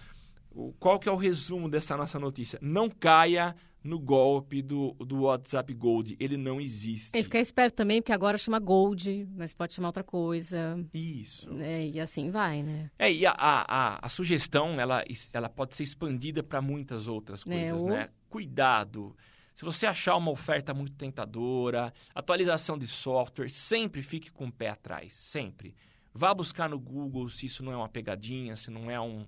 qual 0.80 0.98
que 0.98 1.08
é 1.08 1.12
o 1.12 1.15
resumo 1.15 1.70
dessa 1.70 1.96
nossa 1.96 2.18
notícia? 2.18 2.58
Não 2.63 2.89
caia 2.89 3.56
no 3.84 4.00
golpe 4.00 4.60
do, 4.63 4.94
do 4.94 5.22
WhatsApp 5.22 5.72
Gold. 5.76 6.18
Ele 6.20 6.36
não 6.36 6.60
existe. 6.60 7.12
e 7.15 7.22
ficar 7.22 7.39
esperto 7.42 7.76
também, 7.76 8.02
porque 8.02 8.12
agora 8.12 8.39
chama 8.39 8.58
Gold, 8.58 9.28
mas 9.38 9.54
pode 9.54 9.76
chamar 9.76 9.89
outra 9.89 10.04
coisa, 10.04 10.84
Isso. 10.92 11.48
né? 11.54 11.86
E 11.86 12.00
assim 12.00 12.32
vai, 12.32 12.63
né? 12.63 12.89
É, 12.98 13.13
e 13.13 13.24
a, 13.28 13.32
a, 13.38 14.00
a, 14.04 14.10
sugestão, 14.10 14.80
ela, 14.80 15.04
ela 15.32 15.48
pode 15.48 15.76
ser 15.76 15.84
expandida 15.84 16.42
para 16.42 16.60
muitas 16.60 17.08
outras 17.08 17.44
É, 17.48 17.52
coisas, 17.52 17.84
o- 17.84 17.86
né? 17.88 18.10
Cuidado. 18.28 19.15
Se 19.60 19.65
você 19.65 19.86
achar 19.86 20.15
uma 20.15 20.32
oferta 20.32 20.74
muito 20.74 20.93
tentadora, 20.95 21.93
atualização 22.15 22.78
de 22.78 22.88
software, 22.88 23.50
sempre 23.50 24.02
fique 24.02 24.32
com 24.32 24.45
o 24.48 24.52
pé 24.54 24.69
atrás, 24.69 25.12
sempre. 25.12 25.76
Vá 26.13 26.34
buscar 26.34 26.69
no 26.69 26.80
Google 26.80 27.30
se 27.30 27.48
isso 27.48 27.62
não 27.62 27.74
é 27.74 27.76
uma 27.76 27.89
pegadinha, 27.89 28.56
se 28.56 28.72
não 28.72 28.89
é 28.89 28.98
um... 29.02 29.28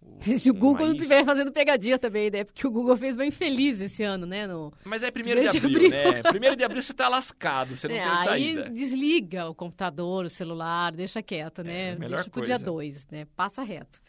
um- 0.00 0.20
Se 0.38 0.48
o 0.48 0.54
Google 0.54 0.86
não 0.86 0.94
estiver 0.94 1.24
fazendo 1.24 1.50
pegadinha 1.50 1.98
também, 1.98 2.30
né? 2.30 2.44
Porque 2.44 2.64
o 2.64 2.70
Google 2.70 2.96
fez 2.96 3.16
bem 3.16 3.32
feliz 3.32 3.80
esse 3.80 4.04
ano, 4.04 4.24
né? 4.26 4.46
No... 4.46 4.72
Mas 4.84 5.02
é 5.02 5.10
primeiro 5.10 5.42
de 5.42 5.48
abril, 5.48 5.68
abril. 5.74 5.90
né? 5.90 6.22
Primeiro 6.22 6.54
de 6.54 6.62
abril 6.62 6.80
você 6.80 6.94
tá 6.94 7.08
lascado, 7.08 7.74
você 7.76 7.88
não 7.88 7.96
É, 7.96 8.00
tem 8.00 8.08
aí 8.10 8.24
saída. 8.54 8.70
desliga 8.70 9.48
o 9.50 9.56
computador, 9.56 10.26
o 10.26 10.30
celular, 10.30 10.92
deixa 10.92 11.20
quieto, 11.20 11.64
né? 11.64 11.88
É, 11.90 11.96
melhor 11.96 12.18
deixa 12.18 12.30
pro 12.30 12.42
dia 12.44 12.54
coisa. 12.60 12.64
2, 12.64 13.06
né? 13.10 13.26
Passa 13.34 13.60
reto. 13.64 14.00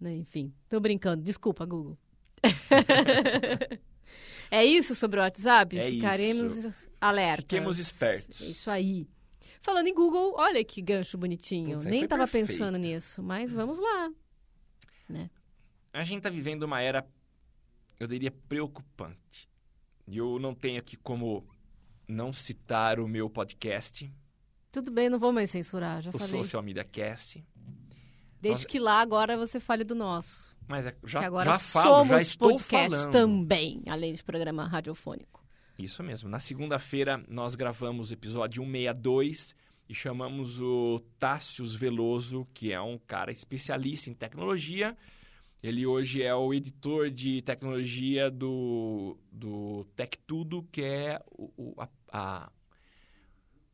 Né? 0.00 0.14
Enfim, 0.14 0.54
tô 0.68 0.78
brincando. 0.78 1.20
Desculpa, 1.20 1.66
Google. 1.66 1.98
é 4.50 4.64
isso 4.64 4.94
sobre 4.94 5.18
o 5.20 5.22
WhatsApp? 5.22 5.78
É 5.78 5.90
Ficaremos 5.90 6.66
alertas. 7.00 7.44
Fiquemos 7.44 7.78
espertos. 7.78 8.40
É 8.42 8.46
isso 8.46 8.70
aí. 8.70 9.08
Falando 9.62 9.86
em 9.88 9.94
Google, 9.94 10.34
olha 10.36 10.64
que 10.64 10.80
gancho 10.80 11.18
bonitinho. 11.18 11.74
Putz, 11.76 11.84
Nem 11.84 12.00
foi 12.00 12.08
tava 12.08 12.26
perfeito. 12.26 12.58
pensando 12.58 12.78
nisso, 12.78 13.22
mas 13.22 13.52
vamos 13.52 13.78
lá. 13.78 14.10
A 15.92 16.04
gente 16.04 16.22
tá 16.22 16.30
vivendo 16.30 16.62
uma 16.62 16.80
era, 16.80 17.06
eu 17.98 18.06
diria, 18.06 18.30
preocupante. 18.30 19.48
E 20.06 20.16
eu 20.18 20.38
não 20.38 20.54
tenho 20.54 20.78
aqui 20.78 20.96
como 20.96 21.46
não 22.06 22.32
citar 22.32 22.98
o 23.00 23.06
meu 23.08 23.28
podcast, 23.30 24.12
Tudo 24.72 24.90
bem, 24.90 25.08
não 25.08 25.18
vou 25.18 25.32
mais 25.32 25.50
censurar, 25.50 26.00
já 26.02 26.10
o 26.10 26.12
falei. 26.12 26.28
Social 26.28 26.62
Media 26.62 26.84
Cast. 26.84 27.44
Desde 28.40 28.66
que 28.66 28.78
lá 28.78 29.00
agora 29.00 29.36
você 29.36 29.60
fale 29.60 29.84
do 29.84 29.94
nosso. 29.94 30.49
Mas 30.70 30.86
é- 30.86 30.94
já, 31.04 31.18
que 31.18 31.24
agora 31.24 31.50
já 31.50 31.58
falo, 31.58 31.94
somos 31.96 32.08
já 32.08 32.22
estou 32.22 32.48
podcast 32.50 32.90
falando. 32.96 33.10
também, 33.12 33.82
além 33.88 34.14
de 34.14 34.22
programa 34.22 34.64
radiofônico. 34.68 35.44
Isso 35.76 36.00
mesmo. 36.02 36.28
Na 36.28 36.38
segunda-feira, 36.38 37.22
nós 37.28 37.54
gravamos 37.56 38.10
o 38.10 38.14
episódio 38.14 38.62
162 38.62 39.56
e 39.88 39.94
chamamos 39.94 40.60
o 40.60 41.00
Tássius 41.18 41.74
Veloso, 41.74 42.46
que 42.54 42.72
é 42.72 42.80
um 42.80 42.96
cara 42.98 43.32
especialista 43.32 44.08
em 44.08 44.14
tecnologia. 44.14 44.96
Ele 45.62 45.84
hoje 45.84 46.22
é 46.22 46.32
o 46.34 46.54
editor 46.54 47.10
de 47.10 47.42
tecnologia 47.42 48.30
do, 48.30 49.18
do 49.32 49.84
Tech 49.96 50.16
Tudo, 50.26 50.62
que 50.70 50.82
é 50.82 51.20
o, 51.32 51.50
o, 51.56 51.74
a- 51.82 51.88
a- 52.12 52.52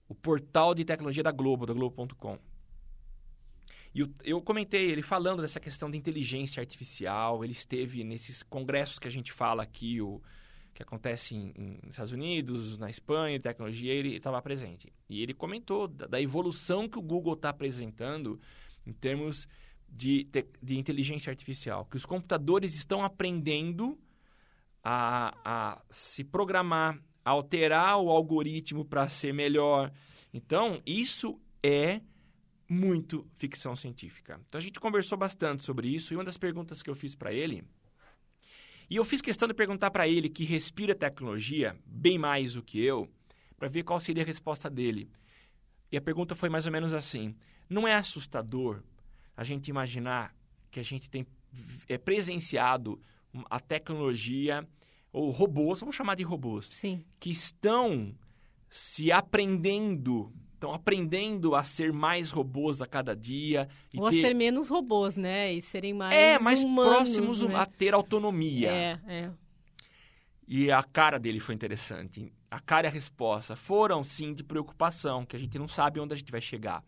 o 0.08 0.14
portal 0.14 0.74
de 0.74 0.84
tecnologia 0.84 1.22
da 1.22 1.30
Globo, 1.30 1.66
da 1.66 1.74
Globo.com. 1.74 2.38
E 3.96 4.02
o- 4.02 4.14
eu 4.22 4.42
comentei 4.42 4.90
ele 4.90 5.00
falando 5.00 5.40
dessa 5.40 5.58
questão 5.58 5.90
de 5.90 5.96
inteligência 5.96 6.60
artificial. 6.60 7.42
Ele 7.42 7.54
esteve 7.54 8.04
nesses 8.04 8.42
congressos 8.42 8.98
que 8.98 9.08
a 9.08 9.10
gente 9.10 9.32
fala 9.32 9.62
aqui, 9.62 10.02
o, 10.02 10.20
que 10.74 10.82
acontece 10.82 11.34
em, 11.34 11.54
em 11.56 11.88
Estados 11.88 12.12
Unidos, 12.12 12.76
na 12.76 12.90
Espanha, 12.90 13.40
tecnologia, 13.40 13.94
ele 13.94 14.16
estava 14.16 14.42
presente. 14.42 14.92
E 15.08 15.22
ele 15.22 15.32
comentou 15.32 15.88
da, 15.88 16.06
da 16.06 16.20
evolução 16.20 16.86
que 16.86 16.98
o 16.98 17.00
Google 17.02 17.32
está 17.32 17.48
apresentando 17.48 18.38
em 18.86 18.92
termos 18.92 19.48
de, 19.88 20.28
de 20.62 20.76
inteligência 20.76 21.30
artificial, 21.30 21.86
que 21.86 21.96
os 21.96 22.04
computadores 22.04 22.74
estão 22.74 23.02
aprendendo 23.02 23.98
a, 24.84 25.34
a 25.42 25.82
se 25.88 26.22
programar, 26.22 27.02
a 27.24 27.30
alterar 27.30 27.96
o 27.98 28.10
algoritmo 28.10 28.84
para 28.84 29.08
ser 29.08 29.32
melhor. 29.32 29.90
Então, 30.34 30.82
isso 30.84 31.40
é 31.62 32.02
muito 32.68 33.26
ficção 33.36 33.76
científica. 33.76 34.40
Então, 34.46 34.58
a 34.58 34.62
gente 34.62 34.80
conversou 34.80 35.16
bastante 35.16 35.62
sobre 35.62 35.88
isso 35.88 36.12
e 36.12 36.16
uma 36.16 36.24
das 36.24 36.36
perguntas 36.36 36.82
que 36.82 36.90
eu 36.90 36.94
fiz 36.94 37.14
para 37.14 37.32
ele 37.32 37.64
e 38.88 38.96
eu 38.96 39.04
fiz 39.04 39.20
questão 39.20 39.48
de 39.48 39.54
perguntar 39.54 39.90
para 39.90 40.06
ele, 40.06 40.28
que 40.28 40.44
respira 40.44 40.94
tecnologia 40.94 41.76
bem 41.84 42.16
mais 42.18 42.54
do 42.54 42.62
que 42.62 42.80
eu, 42.80 43.10
para 43.56 43.68
ver 43.68 43.82
qual 43.82 43.98
seria 43.98 44.22
a 44.22 44.26
resposta 44.26 44.70
dele. 44.70 45.10
E 45.90 45.96
a 45.96 46.00
pergunta 46.00 46.36
foi 46.36 46.48
mais 46.48 46.66
ou 46.66 46.72
menos 46.72 46.92
assim: 46.92 47.34
não 47.68 47.86
é 47.86 47.94
assustador 47.94 48.82
a 49.36 49.42
gente 49.42 49.68
imaginar 49.68 50.34
que 50.70 50.78
a 50.78 50.84
gente 50.84 51.10
tem 51.10 51.26
é, 51.88 51.98
presenciado 51.98 53.00
a 53.50 53.58
tecnologia 53.58 54.66
ou 55.12 55.30
robôs, 55.30 55.80
vamos 55.80 55.96
chamar 55.96 56.14
de 56.14 56.22
robôs, 56.22 56.66
Sim. 56.66 57.04
que 57.18 57.30
estão 57.30 58.14
se 58.70 59.10
aprendendo, 59.10 60.32
estão 60.56 60.72
aprendendo 60.72 61.54
a 61.54 61.62
ser 61.62 61.92
mais 61.92 62.30
robôs 62.30 62.82
a 62.82 62.86
cada 62.86 63.14
dia. 63.14 63.68
E 63.94 64.00
Ou 64.00 64.10
ter... 64.10 64.18
a 64.18 64.20
ser 64.28 64.34
menos 64.34 64.68
robôs, 64.68 65.16
né? 65.16 65.52
E 65.52 65.62
serem 65.62 65.94
mais 65.94 66.14
É, 66.14 66.38
mais 66.38 66.62
humanos, 66.62 67.10
próximos 67.14 67.42
né? 67.42 67.54
a 67.54 67.66
ter 67.66 67.94
autonomia. 67.94 68.70
É, 68.70 69.00
é. 69.06 69.30
E 70.48 70.70
a 70.70 70.82
cara 70.82 71.18
dele 71.18 71.40
foi 71.40 71.54
interessante. 71.54 72.32
A 72.50 72.60
cara 72.60 72.86
e 72.86 72.90
a 72.90 72.92
resposta 72.92 73.54
foram, 73.56 74.02
sim, 74.04 74.32
de 74.32 74.42
preocupação, 74.42 75.26
que 75.26 75.36
a 75.36 75.38
gente 75.38 75.58
não 75.58 75.68
sabe 75.68 76.00
onde 76.00 76.14
a 76.14 76.16
gente 76.16 76.30
vai 76.30 76.40
chegar. 76.40 76.82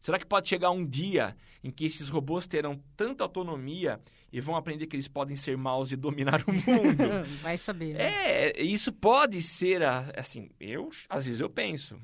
Será 0.00 0.18
que 0.18 0.24
pode 0.24 0.48
chegar 0.48 0.70
um 0.70 0.86
dia 0.86 1.36
em 1.62 1.70
que 1.70 1.84
esses 1.84 2.08
robôs 2.08 2.46
terão 2.46 2.80
tanta 2.96 3.22
autonomia 3.22 4.00
e 4.32 4.40
vão 4.40 4.56
aprender 4.56 4.86
que 4.86 4.96
eles 4.96 5.08
podem 5.08 5.36
ser 5.36 5.58
maus 5.58 5.92
e 5.92 5.96
dominar 5.96 6.42
o 6.46 6.52
mundo? 6.52 7.26
Vai 7.42 7.58
saber. 7.58 7.94
Né? 7.94 8.04
É, 8.04 8.62
isso 8.62 8.92
pode 8.92 9.42
ser, 9.42 9.82
assim, 10.16 10.48
eu, 10.58 10.88
às 11.08 11.26
vezes 11.26 11.40
eu 11.40 11.50
penso, 11.50 12.00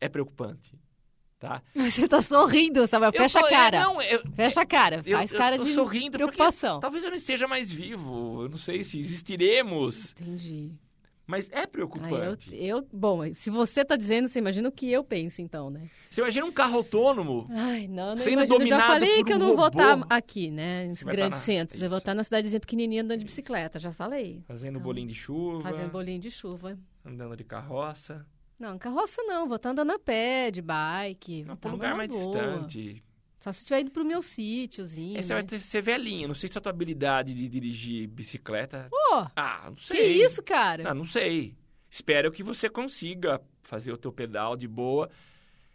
é 0.00 0.08
preocupante. 0.08 0.78
Tá? 1.38 1.62
Você 1.74 2.06
tá 2.06 2.20
sorrindo, 2.20 2.86
Samuel. 2.86 3.12
Fecha 3.12 3.40
tô, 3.40 3.46
a 3.46 3.48
cara. 3.48 3.80
não, 3.80 4.02
eu, 4.02 4.20
Fecha 4.34 4.60
a 4.60 4.66
cara. 4.66 5.02
Faz 5.02 5.32
eu, 5.32 5.38
cara 5.38 5.56
eu 5.56 5.64
de 5.64 5.72
sorrindo 5.72 6.10
preocupação. 6.18 6.80
talvez 6.80 7.02
eu 7.02 7.08
não 7.10 7.16
esteja 7.16 7.48
mais 7.48 7.72
vivo. 7.72 8.42
Eu 8.42 8.48
não 8.50 8.58
sei 8.58 8.84
se 8.84 9.00
existiremos. 9.00 10.12
Entendi. 10.12 10.70
Mas 11.26 11.48
é 11.52 11.64
preocupante. 11.64 12.50
Ah, 12.52 12.56
eu, 12.56 12.78
eu, 12.80 12.88
bom, 12.92 13.32
se 13.34 13.50
você 13.50 13.82
está 13.82 13.94
dizendo, 13.96 14.26
você 14.26 14.40
imagina 14.40 14.68
o 14.68 14.72
que 14.72 14.90
eu 14.90 15.02
penso, 15.04 15.40
então, 15.40 15.70
né? 15.70 15.88
Você 16.10 16.20
imagina 16.20 16.44
um 16.44 16.50
carro 16.50 16.78
autônomo 16.78 17.46
Ai, 17.50 17.86
não, 17.86 18.16
não 18.16 18.18
sendo 18.18 18.32
imagino. 18.32 18.58
dominado 18.58 18.82
Já 18.82 18.86
falei 18.88 19.22
que 19.24 19.30
um 19.30 19.34
eu 19.34 19.38
não 19.38 19.56
vou 19.56 19.68
estar 19.68 20.06
aqui, 20.10 20.50
né? 20.50 20.88
Nos 20.88 20.98
Você 20.98 21.04
vai 21.04 21.14
grandes 21.14 21.38
na- 21.38 21.44
centros. 21.44 21.80
Eu 21.80 21.88
vou 21.88 21.98
Isso. 21.98 22.02
estar 22.02 22.14
na 22.16 22.24
cidadezinha 22.24 22.58
pequenininha 22.60 23.02
andando 23.02 23.20
de 23.20 23.24
bicicleta, 23.24 23.78
já 23.78 23.92
falei. 23.92 24.42
fazendo 24.46 24.70
Então, 24.72 24.82
bolinho 24.82 25.06
de 25.08 25.14
chuva, 25.14 25.62
Fazendo 25.62 25.90
bolinho 25.92 26.18
de 26.20 26.30
chuva. 26.32 26.76
andando 27.06 27.36
de 27.36 27.44
carroça, 27.44 28.26
Não, 28.60 28.78
carroça 28.78 29.22
não, 29.22 29.48
vou 29.48 29.56
estar 29.56 29.70
andando 29.70 29.90
a 29.92 29.98
pé, 29.98 30.50
de 30.50 30.60
bike. 30.60 31.44
Vou 31.44 31.56
para 31.56 31.70
um 31.70 31.74
estar 31.74 31.88
lugar 31.92 31.96
mais 31.96 32.10
boa. 32.10 32.22
distante. 32.58 33.02
Só 33.40 33.50
se 33.52 33.64
tiver 33.64 33.80
ido 33.80 33.90
pro 33.90 34.04
meu 34.04 34.20
sítiozinho. 34.22 35.16
Aí 35.16 35.22
você 35.22 35.30
né? 35.32 35.40
vai 35.40 35.44
ter, 35.44 35.60
ser 35.60 35.80
velhinho. 35.80 36.28
Não 36.28 36.34
sei 36.34 36.46
se 36.46 36.58
a 36.58 36.60
tua 36.60 36.68
habilidade 36.68 37.32
de 37.32 37.48
dirigir 37.48 38.06
bicicleta. 38.06 38.86
Pô, 38.90 39.26
Ah, 39.34 39.62
não 39.64 39.74
que 39.76 39.84
sei. 39.86 40.22
isso, 40.22 40.42
cara? 40.42 40.90
Ah, 40.90 40.94
não 40.94 41.06
sei. 41.06 41.56
Espero 41.88 42.30
que 42.30 42.42
você 42.42 42.68
consiga 42.68 43.40
fazer 43.62 43.92
o 43.92 43.96
teu 43.96 44.12
pedal 44.12 44.54
de 44.56 44.68
boa. 44.68 45.10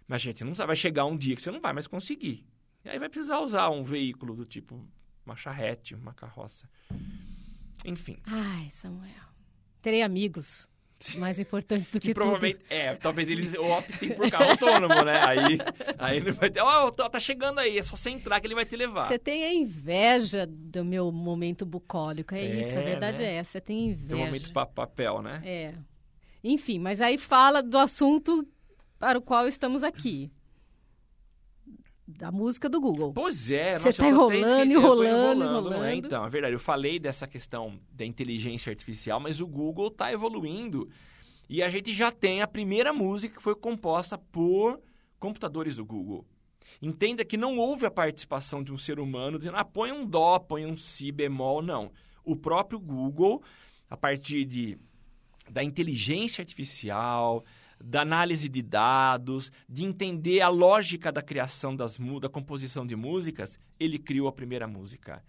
Mas, 0.08 0.22
gente, 0.22 0.44
não 0.44 0.54
vai 0.54 0.76
chegar 0.76 1.06
um 1.06 1.18
dia 1.18 1.36
que 1.36 1.42
você 1.42 1.50
não 1.50 1.60
vai 1.60 1.74
mais 1.74 1.88
conseguir. 1.88 2.46
E 2.84 2.90
aí 2.90 3.00
vai 3.00 3.10
precisar 3.10 3.40
usar 3.40 3.70
um 3.72 3.84
veículo 3.84 4.36
do 4.36 4.46
tipo 4.46 4.88
uma 5.26 5.36
charrete, 5.36 5.96
uma 5.96 6.14
carroça. 6.14 6.70
Enfim. 7.84 8.18
Ai, 8.28 8.70
Samuel. 8.72 9.10
Terei 9.82 10.04
amigos. 10.04 10.70
Mais 11.18 11.40
importante 11.40 11.90
do 11.92 12.00
que, 12.00 12.08
Que 12.08 12.14
tudo. 12.14 12.24
provavelmente. 12.24 12.60
É, 12.70 12.96
talvez 12.96 13.30
eles 13.30 13.54
optem 13.56 14.10
por 14.14 14.30
carro 14.30 14.52
autônomo, 14.52 15.04
né? 15.04 15.24
Aí, 15.26 15.58
aí 15.98 16.18
ele 16.18 16.32
vai 16.32 16.50
ter. 16.50 16.62
Ó, 16.62 16.90
tá 16.92 17.20
chegando 17.20 17.60
aí, 17.60 17.78
é 17.78 17.84
só 17.84 17.96
você 17.96 18.10
entrar 18.10 18.40
que 18.40 18.48
ele 18.48 18.56
vai 18.56 18.66
te 18.66 18.76
levar. 18.76 19.08
Você 19.08 19.20
tem 19.20 19.44
a 19.44 19.54
inveja 19.54 20.46
do 20.48 20.84
meu 20.84 21.12
momento 21.12 21.66
bucólico, 21.66 22.34
é, 22.36 22.40
É, 22.46 22.62
isso, 22.62 22.78
a 22.78 22.82
verdade 22.82 23.22
né? 23.22 23.26
é 23.30 23.36
essa, 23.36 23.52
você 23.54 23.62
tem 23.62 23.90
inveja. 23.90 24.08
Tem 24.08 24.16
um 24.18 24.26
momento 24.26 24.54
pa 24.54 24.66
papel, 24.66 25.22
né? 25.22 25.42
É. 25.46 25.74
Enfim, 26.44 26.80
mas 26.80 27.02
aí 27.02 27.18
fala 27.18 27.62
do 27.64 27.78
assunto 27.78 28.48
para 29.00 29.18
o 29.18 29.22
qual 29.22 29.48
estamos 29.48 29.84
aqui. 29.84 30.32
Da 32.08 32.32
música 32.32 32.70
do 32.70 32.80
Google. 32.80 33.14
Pois 33.14 33.50
é, 33.50 33.80
Você 33.80 33.92
tá 33.92 34.04
até 34.04 34.10
enrolando, 34.12 34.72
enrolando, 34.72 35.40
não 35.40 35.54
é? 35.84 35.96
enrolando. 35.96 36.06
Então, 36.06 36.26
é 36.26 36.30
verdade, 36.30 36.54
eu 36.54 36.60
falei 36.60 37.00
dessa 37.00 37.26
questão 37.26 37.80
da 37.92 38.06
inteligência 38.06 38.70
artificial, 38.70 39.20
mas 39.20 39.40
o 39.40 39.48
Google 39.48 39.88
está 39.88 40.14
evoluindo 40.14 40.88
e 41.50 41.64
a 41.64 41.70
gente 41.70 41.94
já 41.94 42.12
tem 42.12 42.42
a 42.42 42.48
primeira 42.48 42.94
música 42.94 43.36
que 43.36 43.42
foi 43.42 43.56
composta 43.56 44.18
por 44.18 44.80
computadores 45.20 45.78
do 45.78 45.86
Google. 45.86 46.26
Entenda 46.82 47.26
que 47.26 47.38
não 47.38 47.58
houve 47.58 47.86
a 47.86 47.92
participação 47.92 48.64
de 48.64 48.72
um 48.72 48.78
ser 48.78 49.00
humano 49.00 49.40
dizendo, 49.40 49.58
ah, 49.58 49.66
põe 49.66 49.92
um 49.92 50.06
dó, 50.06 50.38
põe 50.38 50.66
um 50.66 50.78
si 50.78 51.12
bemol, 51.12 51.62
não. 51.62 51.92
O 52.24 52.36
próprio 52.36 52.80
Google, 52.80 53.42
a 53.90 53.98
partir 53.98 54.46
de, 54.46 54.78
da 55.50 55.64
inteligência 55.64 56.42
artificial, 56.42 57.44
da 57.84 58.02
análise 58.02 58.50
de 58.50 58.62
dados, 58.62 59.52
de 59.68 59.86
entender 59.86 60.42
a 60.42 60.50
lógica 60.50 61.12
da 61.12 61.22
criação 61.22 61.76
das 61.76 61.98
da 62.22 62.30
composição 62.30 62.86
de 62.86 62.96
músicas, 62.96 63.60
ele 63.80 64.00
criou 64.00 64.28
a 64.28 64.32
primeira 64.32 64.68
música. 64.68 65.24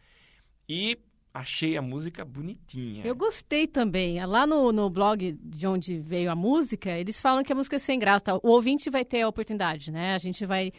E 0.68 0.98
achei 1.32 1.76
a 1.76 1.82
música 1.82 2.24
bonitinha. 2.24 3.04
Eu 3.04 3.14
gostei 3.14 3.66
também. 3.66 4.24
Lá 4.24 4.46
no, 4.46 4.72
no 4.72 4.88
blog 4.88 5.32
de 5.32 5.66
onde 5.66 5.98
veio 5.98 6.30
a 6.30 6.35
música, 6.35 6.90
eles 6.90 7.20
falam 7.20 7.44
que 7.44 7.52
a 7.52 7.56
música 7.56 7.76
é 7.76 7.78
sem 7.78 7.98
graça. 7.98 8.35
O 8.42 8.50
ouvinte 8.50 8.88
vai 8.88 9.04
ter 9.04 9.22
a 9.22 9.28
oportunidade, 9.28 9.90
né? 9.90 10.14
A 10.14 10.18
gente 10.18 10.46
vai 10.46 10.72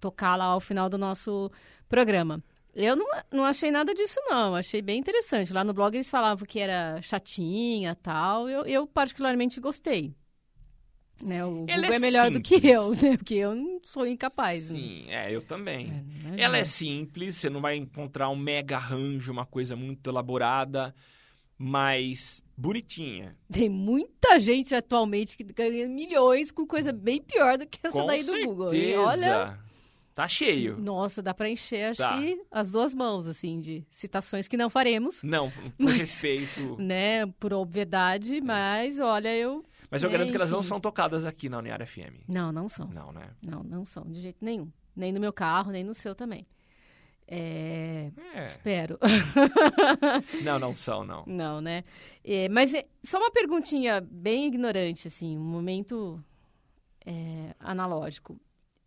tocar 0.00 0.36
lá 0.36 0.46
ao 0.46 0.60
final 0.60 0.88
do 0.88 0.98
nosso 0.98 1.50
programa. 1.88 2.42
Eu 2.74 2.96
não, 2.96 3.06
não 3.32 3.44
achei 3.44 3.70
nada 3.70 3.94
disso, 3.94 4.18
não. 4.28 4.54
Achei 4.54 4.82
bem 4.82 4.98
interessante. 4.98 5.52
Lá 5.52 5.62
no 5.62 5.74
blog 5.74 5.94
eles 5.94 6.10
falavam 6.10 6.46
que 6.46 6.58
era 6.58 7.00
chatinha 7.02 7.94
tal. 7.94 8.48
Eu, 8.48 8.64
eu 8.64 8.86
particularmente 8.86 9.60
gostei. 9.60 10.14
Né? 11.22 11.44
O 11.44 11.66
Ela 11.68 11.82
Google 11.82 11.92
é 11.92 11.96
é 11.96 11.98
melhor 11.98 12.30
do 12.30 12.40
que 12.40 12.54
simples. 12.54 12.72
eu, 12.72 12.90
né? 12.94 13.16
Porque 13.18 13.34
eu 13.34 13.54
não 13.54 13.80
sou 13.82 14.06
incapaz. 14.06 14.70
né? 14.70 14.78
Sim, 14.78 15.04
é, 15.08 15.30
eu 15.34 15.42
também. 15.42 15.92
É, 16.36 16.42
Ela 16.42 16.56
é 16.58 16.64
simples, 16.64 17.36
você 17.36 17.50
não 17.50 17.60
vai 17.60 17.76
encontrar 17.76 18.28
um 18.30 18.36
mega 18.36 18.76
arranjo, 18.76 19.30
uma 19.30 19.44
coisa 19.44 19.76
muito 19.76 20.08
elaborada, 20.08 20.94
mas 21.58 22.42
bonitinha. 22.56 23.36
Tem 23.52 23.68
muita 23.68 24.40
gente 24.40 24.74
atualmente 24.74 25.36
que 25.36 25.44
ganha 25.44 25.86
milhões 25.88 26.50
com 26.50 26.66
coisa 26.66 26.92
bem 26.92 27.20
pior 27.20 27.58
do 27.58 27.66
que 27.66 27.78
essa 27.82 27.92
Com 27.92 28.06
daí 28.06 28.20
do 28.20 28.26
certeza. 28.30 28.46
Google. 28.46 28.74
E 28.74 28.94
olha, 28.96 29.58
Tá 30.14 30.26
cheio. 30.26 30.78
nossa, 30.78 31.22
dá 31.22 31.34
pra 31.34 31.48
encher, 31.50 31.90
acho 31.90 32.00
Tá. 32.02 32.18
que 32.18 32.40
as 32.50 32.70
duas 32.70 32.94
mãos, 32.94 33.26
assim, 33.26 33.60
de 33.60 33.84
citações 33.90 34.48
que 34.48 34.56
não 34.56 34.70
faremos, 34.70 35.22
Não, 35.22 35.50
por 35.78 35.88
respeito. 35.92 36.76
né, 36.78 37.26
por 37.38 37.52
obviedade, 37.52 38.40
mas 38.40 38.98
olha, 39.00 39.34
eu... 39.36 39.62
Mas 39.90 40.02
eu 40.02 40.08
É, 40.08 40.12
garanto 40.12 40.30
que 40.30 40.36
elas 40.36 40.50
não 40.50 40.62
são 40.62 40.80
tocadas 40.80 41.24
aqui 41.24 41.48
na 41.48 41.58
Uniara 41.58 41.86
FM. 41.86 42.28
Não, 42.28 42.52
não 42.52 42.68
são. 42.68 42.86
Não, 42.88 43.12
né? 43.12 43.30
Não, 43.42 43.62
não 43.62 43.84
são, 43.84 44.04
de 44.04 44.20
jeito 44.20 44.44
nenhum. 44.44 44.70
Nem 44.94 45.12
no 45.12 45.20
meu 45.20 45.32
carro, 45.32 45.72
nem 45.72 45.82
no 45.82 45.94
seu 45.94 46.14
também. 46.14 46.46
É... 47.26 48.10
É. 48.34 48.44
Espero. 48.44 48.98
Não, 50.42 50.58
não 50.58 50.74
são, 50.74 51.04
não. 51.04 51.24
Não, 51.26 51.60
né? 51.60 51.84
É, 52.24 52.48
mas 52.48 52.74
é, 52.74 52.84
só 53.04 53.18
uma 53.18 53.30
perguntinha 53.30 54.00
bem 54.00 54.48
ignorante, 54.48 55.06
assim, 55.06 55.38
um 55.38 55.44
momento 55.44 56.20
é, 57.06 57.54
analógico. 57.60 58.36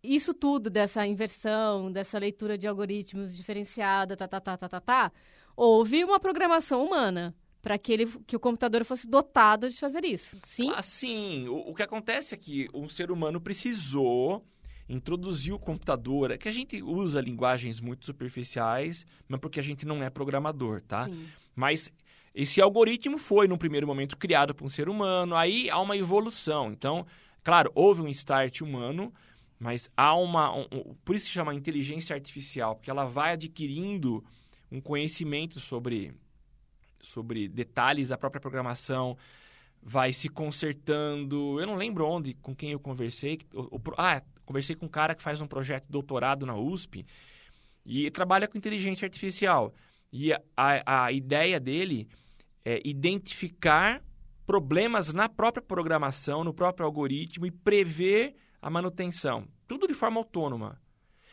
Isso 0.02 0.34
tudo 0.34 0.68
dessa 0.68 1.06
inversão, 1.06 1.90
dessa 1.90 2.18
leitura 2.18 2.58
de 2.58 2.66
algoritmos 2.66 3.34
diferenciada, 3.34 4.14
tá, 4.14 4.28
tá, 4.28 4.38
tá, 4.38 4.58
tá, 4.58 4.68
tá, 4.68 4.80
tá, 4.80 5.12
houve 5.56 6.04
uma 6.04 6.20
programação 6.20 6.84
humana 6.84 7.34
para 7.64 7.78
que, 7.78 7.92
ele, 7.92 8.06
que 8.26 8.36
o 8.36 8.40
computador 8.40 8.84
fosse 8.84 9.08
dotado 9.08 9.68
de 9.70 9.76
fazer 9.76 10.04
isso. 10.04 10.36
Sim? 10.44 10.70
Assim, 10.76 11.48
o, 11.48 11.70
o 11.70 11.74
que 11.74 11.82
acontece 11.82 12.34
é 12.34 12.36
que 12.38 12.68
o 12.72 12.88
ser 12.90 13.10
humano 13.10 13.40
precisou 13.40 14.44
introduzir 14.88 15.52
o 15.54 15.58
computador, 15.58 16.30
é 16.30 16.36
que 16.36 16.46
a 16.46 16.52
gente 16.52 16.82
usa 16.82 17.20
linguagens 17.20 17.80
muito 17.80 18.04
superficiais, 18.04 19.06
mas 19.26 19.40
porque 19.40 19.58
a 19.58 19.62
gente 19.62 19.86
não 19.86 20.02
é 20.02 20.10
programador, 20.10 20.82
tá? 20.82 21.06
Sim. 21.06 21.26
Mas 21.56 21.90
esse 22.34 22.60
algoritmo 22.60 23.16
foi, 23.16 23.48
num 23.48 23.56
primeiro 23.56 23.86
momento, 23.86 24.14
criado 24.16 24.54
por 24.54 24.66
um 24.66 24.68
ser 24.68 24.88
humano, 24.88 25.34
aí 25.34 25.70
há 25.70 25.78
uma 25.80 25.96
evolução. 25.96 26.70
Então, 26.70 27.06
claro, 27.42 27.72
houve 27.74 28.02
um 28.02 28.08
start 28.08 28.60
humano, 28.60 29.10
mas 29.58 29.88
há 29.96 30.14
uma. 30.14 30.54
um- 30.54 30.66
um- 30.70 30.94
por 31.02 31.16
isso 31.16 31.26
se 31.26 31.32
chama 31.32 31.54
inteligência 31.54 32.14
artificial, 32.14 32.74
porque 32.76 32.90
ela 32.90 33.06
vai 33.06 33.32
adquirindo 33.32 34.22
um 34.70 34.80
conhecimento 34.82 35.60
sobre, 35.60 36.12
sobre 37.04 37.48
detalhes 37.48 38.08
da 38.08 38.18
própria 38.18 38.40
programação, 38.40 39.16
vai 39.82 40.12
se 40.12 40.28
consertando. 40.28 41.60
Eu 41.60 41.66
não 41.66 41.76
lembro 41.76 42.06
onde, 42.06 42.34
com 42.34 42.54
quem 42.54 42.70
eu 42.72 42.80
conversei. 42.80 43.38
o- 43.52 43.76
o 43.76 43.80
ah, 43.98 44.22
conversei 44.44 44.74
com 44.74 44.86
um 44.86 44.88
cara 44.88 45.14
que 45.14 45.22
faz 45.22 45.40
um 45.40 45.46
projeto 45.46 45.84
de 45.84 45.90
doutorado 45.92 46.46
na 46.46 46.56
USP 46.56 47.04
e 47.84 48.10
trabalha 48.10 48.48
com 48.48 48.56
inteligência 48.58 49.04
artificial. 49.06 49.74
E 50.12 50.32
a, 50.32 50.40
a, 50.56 51.04
a 51.06 51.12
ideia 51.12 51.60
dele 51.60 52.08
é 52.64 52.80
identificar 52.84 54.02
problemas 54.46 55.12
na 55.12 55.28
própria 55.28 55.62
programação, 55.62 56.44
no 56.44 56.52
próprio 56.54 56.86
algoritmo 56.86 57.46
e 57.46 57.50
prever 57.50 58.34
a 58.60 58.70
manutenção. 58.70 59.46
Tudo 59.66 59.86
de 59.86 59.94
forma 59.94 60.18
autônoma. 60.20 60.80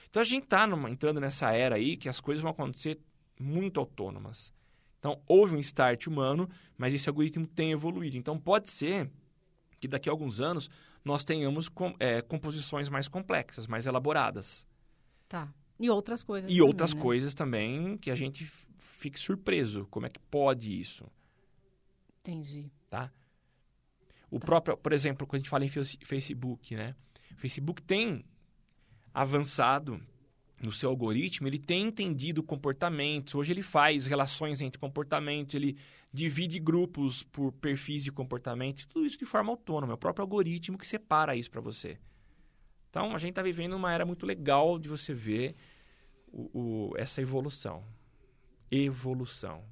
Então 0.10 0.22
a 0.22 0.26
gente 0.26 0.44
está 0.44 0.68
entrando 0.90 1.20
nessa 1.22 1.52
era 1.54 1.76
aí 1.76 1.96
que 1.96 2.10
as 2.10 2.20
coisas 2.20 2.42
vão 2.42 2.52
acontecer 2.52 3.00
muito 3.40 3.80
autônomas. 3.80 4.54
Então 5.02 5.20
houve 5.28 5.56
um 5.56 5.60
start 5.60 6.06
humano, 6.06 6.48
mas 6.78 6.94
esse 6.94 7.10
algoritmo 7.10 7.48
tem 7.48 7.72
evoluído. 7.72 8.16
Então 8.18 8.38
pode 8.38 8.70
ser 8.70 9.10
que 9.80 9.88
daqui 9.88 10.08
a 10.08 10.12
alguns 10.12 10.40
anos 10.40 10.70
nós 11.04 11.24
tenhamos 11.24 11.68
com, 11.68 11.96
é, 12.00 12.22
composições 12.22 12.88
mais 12.88 13.08
complexas, 13.08 13.66
mais 13.66 13.88
elaboradas. 13.88 14.64
Tá. 15.28 15.52
E 15.80 15.90
outras 15.90 16.22
coisas. 16.22 16.48
E 16.52 16.54
também, 16.54 16.68
outras 16.68 16.94
né? 16.94 17.02
coisas 17.02 17.34
também 17.34 17.98
que 17.98 18.12
a 18.12 18.16
gente 18.16 18.46
fique 18.78 19.20
surpreso. 19.20 19.88
Como 19.90 20.06
é 20.06 20.10
que 20.10 20.20
pode 20.20 20.80
isso? 20.80 21.10
Entendi. 22.20 22.72
tá? 22.88 23.12
O 24.30 24.40
próprio, 24.40 24.78
por 24.78 24.94
exemplo, 24.94 25.26
quando 25.26 25.38
a 25.38 25.40
gente 25.40 25.50
fala 25.50 25.66
em 25.66 25.70
face- 25.70 25.98
Facebook, 26.04 26.76
né? 26.76 26.96
O 27.32 27.40
Facebook 27.40 27.82
tem 27.82 28.24
avançado 29.12 30.00
no 30.62 30.72
seu 30.72 30.90
algoritmo, 30.90 31.48
ele 31.48 31.58
tem 31.60 31.88
entendido 31.88 32.44
comportamentos. 32.44 33.34
Hoje 33.36 33.52
ele 33.52 33.64
faz 33.64 34.06
relações 34.06 34.62
entre 34.62 34.80
comportamentos, 34.80 35.56
ele 35.56 35.76
divide 36.14 36.60
grupos 36.60 37.24
por 37.24 37.52
perfis 37.54 38.04
de 38.04 38.12
comportamento, 38.12 38.88
tudo 38.88 39.06
isso 39.06 39.18
de 39.18 39.26
forma 39.26 39.52
autônoma. 39.52 39.94
É 39.94 39.96
o 39.96 39.98
próprio 39.98 40.24
algoritmo 40.24 40.78
que 40.78 40.86
separa 40.86 41.36
isso 41.36 41.50
para 41.50 41.62
você. 41.62 41.98
Então, 42.90 43.16
a 43.16 43.18
gente 43.18 43.30
está 43.32 43.42
vivendo 43.42 43.74
uma 43.74 43.94
era 43.94 44.06
muito 44.06 44.26
legal 44.26 44.78
de 44.78 44.90
você 44.90 45.14
ver 45.14 45.56
o- 46.28 46.90
o- 46.92 46.94
essa 46.98 47.22
evolução. 47.22 47.84
Evolução. 48.70 49.64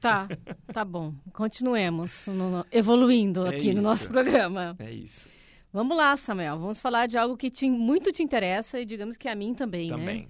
Tá, 0.00 0.26
tá 0.72 0.84
bom. 0.84 1.14
Continuemos 1.32 2.26
no- 2.26 2.66
evoluindo 2.70 3.46
É 3.46 3.56
aqui 3.56 3.72
no 3.72 3.80
nosso 3.82 4.08
programa. 4.08 4.74
É 4.78 4.90
isso. 4.90 5.28
Vamos 5.74 5.96
lá, 5.96 6.16
Samuel. 6.16 6.56
Vamos 6.60 6.78
falar 6.78 7.08
de 7.08 7.18
algo 7.18 7.36
que 7.36 7.50
te- 7.50 7.68
muito 7.68 8.12
te 8.12 8.22
interessa 8.22 8.78
e 8.78 8.84
digamos 8.86 9.16
que 9.16 9.26
a 9.26 9.34
mim 9.34 9.52
também, 9.52 9.90
né? 9.90 9.96
Também. 9.96 10.28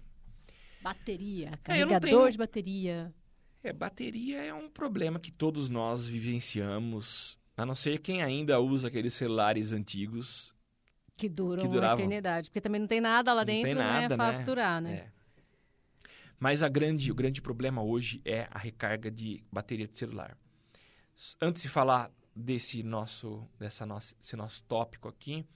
Bateria, 0.80 1.50
É, 1.52 1.56
carregador 1.58 2.00
tenho- 2.10 2.30
de 2.32 2.38
bateria. 2.38 3.14
É, 3.62 3.70
bateria 3.70 4.42
é 4.42 4.54
um 4.54 4.70
problema 4.70 5.20
que 5.20 5.30
todos 5.30 5.68
nós 5.68 6.08
vivenciamos, 6.08 7.38
a 7.58 7.66
não 7.66 7.74
ser 7.74 7.98
quem 7.98 8.22
ainda 8.22 8.58
usa 8.58 8.88
aqueles 8.88 9.12
celulares 9.12 9.70
antigos. 9.70 10.54
Que 11.14 11.28
duram 11.28 11.60
Que 11.60 11.66
uma 11.68 11.74
duravam. 11.74 11.98
eternidade. 11.98 12.48
Porque 12.48 12.60
também 12.62 12.80
não 12.80 12.88
tem 12.88 13.00
nada 13.02 13.32
lá 13.34 13.42
Não 13.42 13.46
dentro, 13.46 13.74
nada, 13.74 14.08
né? 14.08 14.14
É 14.14 14.16
fácil 14.16 14.40
né? 14.40 14.46
durar, 14.46 14.80
né? 14.82 14.92
É. 14.94 15.08
Mas 16.40 16.62
a 16.62 16.68
grande, 16.68 17.10
o 17.12 17.14
grande 17.14 17.42
problema 17.42 17.82
hoje 17.82 18.20
é 18.24 18.48
a 18.50 18.58
recarga 18.58 19.10
de 19.10 19.44
bateria 19.52 19.86
de 19.86 19.96
celular. 19.98 20.36
Antes 21.40 21.60
de 21.62 21.68
falar 21.68 22.10
desse 22.34 22.82
nosso, 22.82 23.48
dessa 23.58 23.86
nossa, 23.86 24.14
esse 24.20 24.36
nosso 24.36 24.62
tópico 24.64 25.08
aqui, 25.08 25.46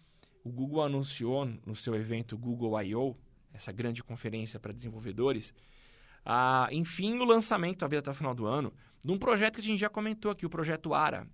o 0.44 0.50
Google 0.50 0.82
anunciou 0.82 1.44
no 1.66 1.74
seu 1.74 1.94
evento 1.94 2.36
Google 2.38 2.80
I.O., 2.82 3.16
essa 3.52 3.72
grande 3.72 4.04
conferência 4.04 4.60
para 4.60 4.72
desenvolvedores, 4.72 5.52
a, 6.24 6.68
enfim, 6.70 7.18
o 7.18 7.24
lançamento, 7.24 7.78
talvez 7.78 8.00
até 8.00 8.10
o 8.10 8.14
final 8.14 8.34
do 8.34 8.46
ano, 8.46 8.72
de 9.02 9.10
um 9.10 9.18
projeto 9.18 9.54
que 9.54 9.60
a 9.60 9.64
gente 9.64 9.80
já 9.80 9.88
comentou 9.88 10.30
aqui, 10.30 10.44
o 10.44 10.50
projeto 10.50 10.94
ARA. 10.94 11.26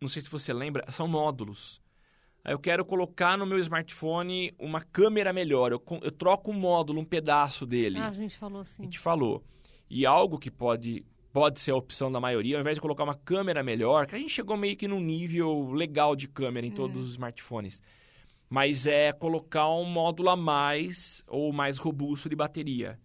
Não 0.00 0.08
sei 0.08 0.22
se 0.22 0.30
você 0.30 0.52
lembra, 0.52 0.90
são 0.90 1.06
módulos. 1.06 1.80
Eu 2.44 2.58
quero 2.58 2.84
colocar 2.84 3.36
no 3.36 3.44
meu 3.44 3.58
smartphone 3.58 4.54
uma 4.58 4.80
câmera 4.80 5.32
melhor. 5.32 5.72
Eu, 5.72 5.82
eu 6.02 6.10
troco 6.10 6.50
um 6.50 6.54
módulo, 6.54 7.00
um 7.00 7.04
pedaço 7.04 7.66
dele. 7.66 7.98
Ah, 7.98 8.08
a 8.08 8.12
gente 8.12 8.36
falou 8.36 8.58
a 8.58 8.62
assim. 8.62 8.84
gente 8.84 8.98
falou. 8.98 9.44
E 9.90 10.06
algo 10.06 10.38
que 10.38 10.50
pode, 10.50 11.04
pode 11.32 11.60
ser 11.60 11.70
a 11.70 11.76
opção 11.76 12.10
da 12.10 12.20
maioria, 12.20 12.56
ao 12.56 12.60
invés 12.60 12.76
de 12.76 12.80
colocar 12.80 13.04
uma 13.04 13.14
câmera 13.14 13.62
melhor, 13.62 14.06
que 14.06 14.14
a 14.14 14.18
gente 14.18 14.32
chegou 14.32 14.56
meio 14.56 14.76
que 14.76 14.88
num 14.88 15.00
nível 15.00 15.70
legal 15.70 16.16
de 16.16 16.26
câmera 16.26 16.66
em 16.66 16.70
todos 16.70 17.04
os 17.04 17.10
smartphones. 17.10 17.82
Mas 18.48 18.86
é 18.86 19.12
colocar 19.12 19.68
um 19.68 19.84
módulo 19.84 20.30
a 20.30 20.36
mais 20.36 21.22
ou 21.28 21.52
mais 21.52 21.78
robusto 21.78 22.28
de 22.28 22.34
bateria. 22.34 22.98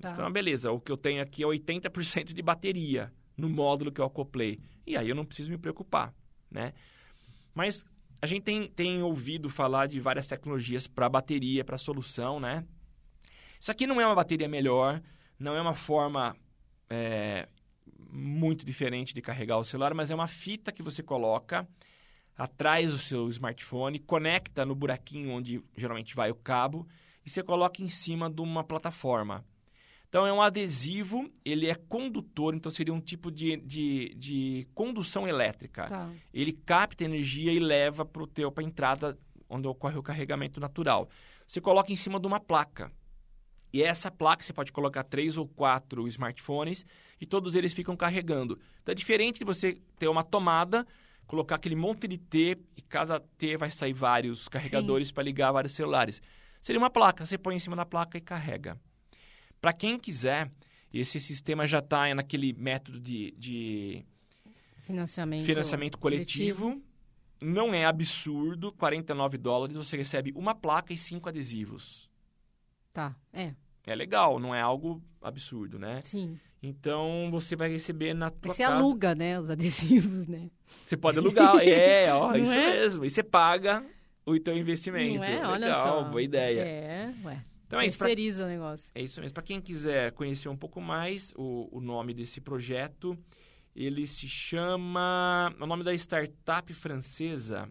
Tá. 0.00 0.12
Então, 0.12 0.30
beleza, 0.30 0.70
o 0.70 0.78
que 0.78 0.92
eu 0.92 0.96
tenho 0.96 1.22
aqui 1.22 1.42
é 1.42 1.46
80% 1.46 2.34
de 2.34 2.42
bateria 2.42 3.10
no 3.36 3.48
módulo 3.48 3.90
que 3.90 4.00
eu 4.00 4.04
acoplei. 4.04 4.60
E 4.86 4.96
aí 4.96 5.08
eu 5.08 5.14
não 5.14 5.24
preciso 5.24 5.50
me 5.50 5.56
preocupar, 5.56 6.14
né? 6.50 6.74
Mas 7.54 7.86
a 8.20 8.26
gente 8.26 8.42
tem, 8.42 8.68
tem 8.68 9.02
ouvido 9.02 9.48
falar 9.48 9.86
de 9.86 9.98
várias 9.98 10.26
tecnologias 10.26 10.86
para 10.86 11.08
bateria, 11.08 11.64
para 11.64 11.78
solução, 11.78 12.38
né? 12.38 12.64
Isso 13.58 13.70
aqui 13.70 13.86
não 13.86 13.98
é 14.00 14.06
uma 14.06 14.14
bateria 14.14 14.48
melhor, 14.48 15.02
não 15.38 15.56
é 15.56 15.60
uma 15.60 15.74
forma 15.74 16.36
é, 16.88 17.48
muito 18.10 18.64
diferente 18.64 19.14
de 19.14 19.22
carregar 19.22 19.58
o 19.58 19.64
celular, 19.64 19.94
mas 19.94 20.10
é 20.10 20.14
uma 20.14 20.26
fita 20.26 20.72
que 20.72 20.82
você 20.82 21.02
coloca 21.02 21.68
atrás 22.36 22.90
do 22.90 22.98
seu 22.98 23.28
smartphone, 23.28 23.98
conecta 23.98 24.64
no 24.64 24.74
buraquinho 24.74 25.30
onde 25.30 25.62
geralmente 25.76 26.14
vai 26.14 26.30
o 26.30 26.34
cabo 26.34 26.86
e 27.24 27.30
você 27.30 27.42
coloca 27.42 27.82
em 27.82 27.88
cima 27.88 28.30
de 28.30 28.40
uma 28.40 28.62
plataforma. 28.62 29.44
Então 30.08 30.26
é 30.26 30.32
um 30.32 30.40
adesivo, 30.40 31.30
ele 31.44 31.68
é 31.68 31.74
condutor, 31.74 32.54
então 32.54 32.70
seria 32.70 32.94
um 32.94 33.00
tipo 33.00 33.30
de, 33.30 33.56
de, 33.56 34.14
de 34.16 34.68
condução 34.74 35.26
elétrica. 35.26 35.86
Tá. 35.86 36.10
Ele 36.32 36.52
capta 36.52 37.04
energia 37.04 37.52
e 37.52 37.58
leva 37.58 38.04
para 38.04 38.22
o 38.22 38.26
teu 38.26 38.52
para 38.52 38.62
a 38.62 38.66
entrada 38.66 39.18
onde 39.48 39.66
ocorre 39.66 39.98
o 39.98 40.02
carregamento 40.02 40.60
natural. 40.60 41.08
Você 41.46 41.60
coloca 41.60 41.92
em 41.92 41.96
cima 41.96 42.20
de 42.20 42.26
uma 42.26 42.40
placa. 42.40 42.92
E 43.72 43.82
essa 43.82 44.10
placa 44.10 44.42
você 44.42 44.52
pode 44.52 44.72
colocar 44.72 45.02
três 45.02 45.36
ou 45.36 45.46
quatro 45.46 46.06
smartphones 46.08 46.84
e 47.20 47.26
todos 47.26 47.54
eles 47.54 47.72
ficam 47.72 47.96
carregando. 47.96 48.58
Então 48.82 48.92
é 48.92 48.94
diferente 48.94 49.38
de 49.40 49.44
você 49.44 49.78
ter 49.98 50.08
uma 50.08 50.22
tomada, 50.22 50.86
colocar 51.26 51.56
aquele 51.56 51.76
monte 51.76 52.06
de 52.06 52.16
T 52.16 52.58
e 52.76 52.82
cada 52.82 53.20
T 53.20 53.56
vai 53.56 53.70
sair 53.70 53.92
vários 53.92 54.48
carregadores 54.48 55.10
para 55.10 55.22
ligar 55.22 55.52
vários 55.52 55.74
celulares. 55.74 56.22
Seria 56.62 56.80
uma 56.80 56.90
placa, 56.90 57.26
você 57.26 57.36
põe 57.36 57.56
em 57.56 57.58
cima 57.58 57.76
da 57.76 57.84
placa 57.84 58.16
e 58.16 58.20
carrega. 58.20 58.80
Para 59.60 59.72
quem 59.72 59.98
quiser, 59.98 60.50
esse 60.92 61.20
sistema 61.20 61.66
já 61.66 61.80
está 61.80 62.14
naquele 62.14 62.52
método 62.52 63.00
de, 63.00 63.34
de 63.36 64.06
Financiamento, 64.86 65.44
financiamento 65.44 65.98
coletivo. 65.98 66.80
Não 67.40 67.74
é 67.74 67.84
absurdo, 67.84 68.72
49 68.72 69.36
dólares, 69.36 69.76
você 69.76 69.96
recebe 69.96 70.32
uma 70.34 70.54
placa 70.54 70.92
e 70.92 70.96
cinco 70.96 71.28
adesivos. 71.28 72.08
Tá, 72.96 73.14
é, 73.32 73.52
É 73.84 73.94
legal, 73.94 74.38
não 74.40 74.54
é 74.54 74.60
algo 74.60 75.02
absurdo, 75.20 75.78
né? 75.78 76.00
sim. 76.02 76.38
Então 76.62 77.28
você 77.30 77.54
vai 77.54 77.68
receber 77.68 78.14
na 78.14 78.30
tua 78.30 78.52
Você 78.54 78.62
casa. 78.64 78.74
aluga, 78.74 79.14
né, 79.14 79.38
os 79.38 79.50
adesivos, 79.50 80.26
né? 80.26 80.50
Você 80.84 80.96
pode 80.96 81.18
alugar, 81.18 81.56
é, 81.62 82.12
ó, 82.12 82.30
Não 82.32 82.38
isso 82.38 82.52
é? 82.52 82.66
mesmo. 82.72 83.04
E 83.04 83.10
você 83.10 83.22
paga 83.22 83.84
o 84.24 84.36
teu 84.40 84.56
investimento. 84.56 85.16
Não 85.16 85.22
é? 85.24 85.46
Olha 85.46 85.66
legal, 85.66 85.86
só. 86.04 86.08
boa 86.08 86.22
ideia. 86.22 86.62
É, 86.62 87.14
ué. 87.22 87.44
Então 87.66 87.78
é 87.78 87.86
isso. 87.86 87.98
pra- 87.98 88.06
Terceiriza 88.06 88.44
o 88.44 88.48
negócio. 88.48 88.90
É 88.94 89.02
isso 89.02 89.20
mesmo. 89.20 89.34
Para 89.34 89.42
quem 89.42 89.60
quiser 89.60 90.10
conhecer 90.12 90.48
um 90.48 90.56
pouco 90.56 90.80
mais 90.80 91.32
o, 91.36 91.68
o 91.70 91.80
nome 91.80 92.14
desse 92.14 92.40
projeto, 92.40 93.16
ele 93.74 94.06
se 94.06 94.26
chama. 94.26 95.54
O 95.60 95.66
nome 95.66 95.84
da 95.84 95.92
startup 95.94 96.72
francesa 96.74 97.68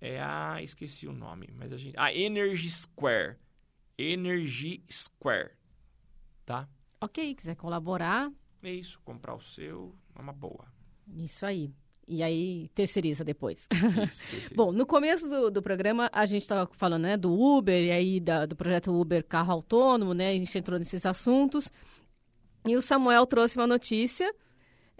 é 0.00 0.20
a. 0.20 0.58
Esqueci 0.62 1.08
o 1.08 1.12
nome, 1.12 1.48
mas 1.56 1.72
a 1.72 1.76
gente. 1.78 1.94
A 1.98 2.12
Energy 2.14 2.70
Square. 2.70 3.36
Energy 3.98 4.82
Square. 4.90 5.50
Tá? 6.44 6.68
Ok, 7.00 7.34
quiser 7.34 7.54
colaborar, 7.56 8.30
É 8.62 8.72
isso. 8.72 8.98
Comprar 9.04 9.34
o 9.34 9.40
seu 9.40 9.94
é 10.16 10.20
uma 10.22 10.32
boa. 10.32 10.66
isso 11.16 11.44
aí. 11.44 11.70
E 12.06 12.22
aí, 12.22 12.68
terceiriza 12.74 13.24
depois. 13.24 13.66
Isso, 14.06 14.22
esse- 14.36 14.54
Bom, 14.54 14.70
no 14.72 14.84
começo 14.86 15.26
do, 15.28 15.50
do 15.50 15.62
programa, 15.62 16.10
a 16.12 16.26
gente 16.26 16.42
estava 16.42 16.68
falando 16.74 17.02
né, 17.02 17.16
do 17.16 17.32
Uber 17.32 17.82
e 17.82 17.90
aí 17.90 18.20
da- 18.20 18.44
do 18.46 18.54
projeto 18.56 18.92
Uber 18.92 19.24
Carro 19.24 19.52
Autônomo, 19.52 20.12
né? 20.12 20.28
A 20.30 20.32
gente 20.34 20.56
entrou 20.58 20.78
nesses 20.78 21.06
assuntos. 21.06 21.70
E 22.66 22.76
o 22.76 22.82
Samuel 22.82 23.26
trouxe 23.26 23.56
uma 23.58 23.66
notícia, 23.66 24.34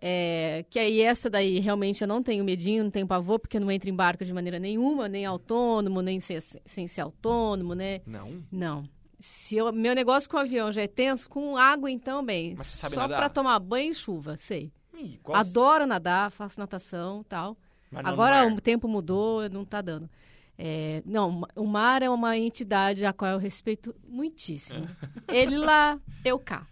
é, 0.06 0.66
que 0.68 0.78
aí 0.78 1.00
essa 1.00 1.30
daí 1.30 1.58
realmente 1.60 2.02
eu 2.02 2.08
não 2.08 2.22
tenho 2.22 2.44
medinho, 2.44 2.84
não 2.84 2.90
tenho 2.90 3.06
pavor, 3.06 3.38
porque 3.38 3.58
não 3.58 3.70
entra 3.70 3.88
em 3.88 3.94
barco 3.94 4.22
de 4.22 4.32
maneira 4.34 4.58
nenhuma, 4.58 5.08
nem 5.08 5.24
autônomo, 5.24 6.02
nem 6.02 6.20
sem, 6.20 6.38
sem 6.66 6.86
ser 6.86 7.00
autônomo, 7.00 7.74
né? 7.74 8.02
Não? 8.06 8.42
Não. 8.52 8.88
Se 9.18 9.56
eu- 9.56 9.72
meu 9.72 9.94
negócio 9.94 10.28
com 10.28 10.36
o 10.36 10.40
avião 10.40 10.70
já 10.70 10.82
é 10.82 10.86
tenso, 10.86 11.26
com 11.30 11.56
água 11.56 11.90
então, 11.90 12.22
bem. 12.22 12.54
Mas 12.58 12.66
você 12.66 12.76
sabe 12.76 12.94
só 12.96 13.08
para 13.08 13.28
tomar 13.30 13.58
banho 13.60 13.92
e 13.92 13.94
chuva, 13.94 14.36
sei. 14.36 14.70
Ih, 14.92 15.18
qual- 15.22 15.38
Adoro 15.38 15.86
nadar, 15.86 16.30
faço 16.30 16.60
natação 16.60 17.24
tal. 17.26 17.56
no 17.90 18.00
Agora 18.06 18.46
o 18.46 18.60
tempo 18.60 18.86
mudou, 18.86 19.48
não 19.48 19.64
tá 19.64 19.80
dando. 19.80 20.10
É, 20.58 21.02
não, 21.06 21.42
o 21.56 21.66
mar 21.66 22.02
é 22.02 22.10
uma 22.10 22.36
entidade 22.36 23.04
a 23.06 23.12
qual 23.14 23.30
eu 23.32 23.38
respeito 23.38 23.94
muitíssimo. 24.06 24.86
Ele 25.26 25.56
lá, 25.56 25.98
eu 26.24 26.38
cá. 26.38 26.66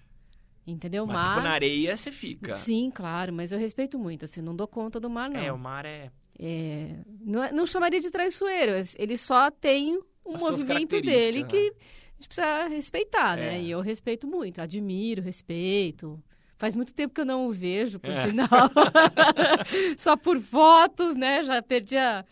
Entendeu? 0.72 1.06
Mas 1.06 1.14
mar. 1.14 1.35
tipo, 1.37 1.44
na 1.48 1.52
areia 1.54 1.96
você 1.96 2.11
fica. 2.11 2.54
Sim, 2.54 2.90
claro, 2.94 3.32
mas 3.32 3.52
eu 3.52 3.58
respeito 3.58 3.98
muito, 3.98 4.24
assim, 4.24 4.40
não 4.40 4.54
dou 4.56 4.66
conta 4.66 4.98
do 4.98 5.08
mar, 5.11 5.28
não. 5.30 5.40
É, 5.40 5.52
o 5.52 5.58
mar 5.58 5.85
é. 5.85 6.11
É, 6.38 6.96
não, 7.20 7.42
é- 7.42 7.52
não 7.52 7.66
chamaria 7.66 8.00
de 8.00 8.11
traiçoeiro, 8.11 8.72
ele 8.98 9.16
só 9.18 9.50
tem 9.50 9.98
um 10.24 10.35
As 10.37 10.42
movimento 10.42 11.00
dele 11.00 11.44
características, 11.44 11.50
que 11.52 11.66
a 11.68 12.14
gente 12.14 12.28
precisa 12.28 12.68
respeitar, 12.68 13.37
né? 13.37 13.56
É. 13.58 13.61
E 13.62 13.70
eu 13.70 13.80
respeito 13.80 14.26
muito, 14.26 14.61
admiro, 14.61 15.20
respeito. 15.22 16.22
Faz 16.56 16.74
muito 16.76 16.94
tempo 16.94 17.12
que 17.14 17.20
eu 17.20 17.24
não 17.26 17.48
o 17.48 17.52
vejo, 17.52 17.98
por 17.98 18.11
É. 18.11 18.26
sinal. 18.26 18.48
só 19.98 20.16
por 20.16 20.40
fotos, 20.40 21.14
né? 21.14 21.44
Já 21.44 21.61
perdi 21.62 21.96
a, 21.96 22.24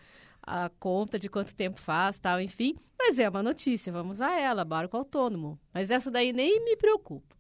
a 0.43 0.71
conta 0.79 1.19
de 1.19 1.29
quanto 1.29 1.55
tempo 1.55 1.81
faz, 1.81 2.19
tal, 2.19 2.41
enfim. 2.41 2.75
Mas 2.99 3.19
é 3.19 3.29
uma 3.29 3.43
notícia, 3.43 3.93
vamos 3.93 4.21
a 4.21 4.39
ela, 4.39 4.65
barco 4.65 4.97
autônomo. 4.97 5.59
Mas 5.73 5.91
essa 5.91 6.11
daí 6.11 6.33
nem 6.33 6.65
me 6.65 6.77
preocupa. 6.77 7.35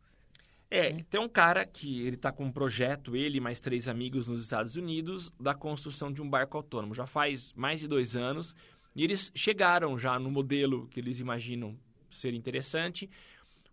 É, 0.70 0.92
tem 1.10 1.20
um 1.20 1.28
cara 1.28 1.66
que 1.66 2.06
ele 2.06 2.16
tá 2.16 2.30
com 2.30 2.44
um 2.44 2.52
projeto, 2.52 3.16
ele 3.16 3.38
e 3.38 3.40
mais 3.40 3.58
três 3.58 3.88
amigos 3.88 4.28
nos 4.28 4.42
Estados 4.42 4.76
Unidos, 4.76 5.32
da 5.40 5.52
construção 5.52 6.12
de 6.12 6.22
um 6.22 6.30
barco 6.30 6.56
autônomo. 6.56 6.94
Já 6.94 7.06
faz 7.06 7.52
mais 7.54 7.80
de 7.80 7.88
dois 7.88 8.14
anos. 8.14 8.54
E 8.94 9.02
eles 9.02 9.32
chegaram 9.34 9.98
já 9.98 10.18
no 10.18 10.30
modelo 10.30 10.86
que 10.88 11.00
eles 11.00 11.18
imaginam 11.18 11.76
ser 12.08 12.34
interessante. 12.34 13.10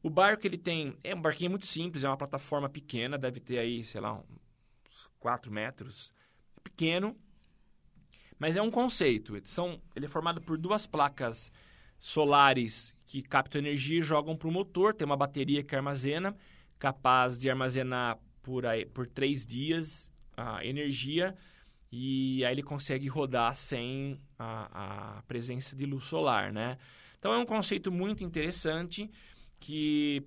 O 0.01 0.09
barco 0.09 0.47
ele 0.47 0.57
tem. 0.57 0.97
É 1.03 1.13
um 1.13 1.21
barquinho 1.21 1.51
muito 1.51 1.67
simples, 1.67 2.03
é 2.03 2.07
uma 2.07 2.17
plataforma 2.17 2.69
pequena, 2.69 3.17
deve 3.17 3.39
ter 3.39 3.59
aí, 3.59 3.83
sei 3.83 4.01
lá, 4.01 4.13
uns 4.13 5.09
4 5.19 5.51
metros. 5.51 6.11
É 6.55 6.59
pequeno, 6.61 7.15
mas 8.39 8.55
é 8.55 8.61
um 8.61 8.71
conceito. 8.71 9.39
São, 9.45 9.81
ele 9.95 10.05
é 10.05 10.09
formado 10.09 10.41
por 10.41 10.57
duas 10.57 10.87
placas 10.87 11.51
solares 11.99 12.95
que 13.05 13.21
captam 13.21 13.59
energia 13.59 13.99
e 13.99 14.03
jogam 14.03 14.35
para 14.35 14.47
o 14.47 14.51
motor. 14.51 14.93
Tem 14.93 15.05
uma 15.05 15.17
bateria 15.17 15.63
que 15.63 15.75
armazena, 15.75 16.35
capaz 16.79 17.37
de 17.37 17.49
armazenar 17.49 18.19
por, 18.41 18.65
aí, 18.65 18.85
por 18.85 19.07
três 19.07 19.45
dias 19.45 20.11
a 20.35 20.63
energia. 20.65 21.35
E 21.91 22.43
aí 22.45 22.53
ele 22.53 22.63
consegue 22.63 23.07
rodar 23.07 23.55
sem 23.55 24.19
a, 24.37 25.17
a 25.17 25.21
presença 25.23 25.75
de 25.75 25.85
luz 25.85 26.05
solar, 26.05 26.51
né? 26.51 26.77
Então 27.17 27.33
é 27.33 27.37
um 27.37 27.45
conceito 27.45 27.91
muito 27.91 28.23
interessante 28.23 29.09
que, 29.59 30.23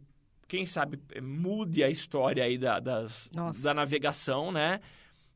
quem 0.48 0.66
sabe, 0.66 0.98
mude 1.22 1.84
a 1.84 1.90
história 1.90 2.42
aí 2.44 2.58
da, 2.58 2.80
das, 2.80 3.30
da 3.62 3.74
navegação, 3.74 4.50
né? 4.50 4.80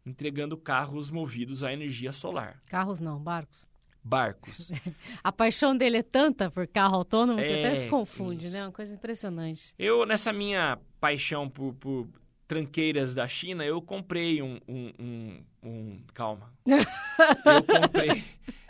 Entregando 0.05 0.57
carros 0.57 1.11
movidos 1.11 1.63
à 1.63 1.73
energia 1.73 2.13
solar. 2.13 2.61
Carros 2.67 3.01
não, 3.01 3.21
barcos. 3.21 3.67
Barcos. 4.05 4.71
a 5.25 5.33
paixão 5.33 5.75
dele 5.75 5.97
é 5.97 6.03
tanta 6.03 6.51
por 6.51 6.67
carro 6.67 6.97
autônomo 6.97 7.41
é, 7.41 7.47
que 7.47 7.53
até 7.65 7.81
se 7.81 7.87
confunde, 7.87 8.47
isso. 8.47 8.55
né? 8.55 8.63
Uma 8.65 8.73
coisa 8.73 8.95
impressionante. 8.95 9.75
Eu, 9.79 10.05
nessa 10.05 10.31
minha 10.31 10.79
paixão 11.01 11.49
por, 11.49 11.73
por 11.75 12.07
tranqueiras 12.47 13.15
da 13.15 13.27
China, 13.27 13.65
eu 13.65 13.81
comprei 13.81 14.43
um. 14.43 14.59
um, 14.69 14.93
um, 14.99 15.45
um 15.63 16.01
calma. 16.13 16.53
eu 16.67 17.63
comprei, 17.81 18.25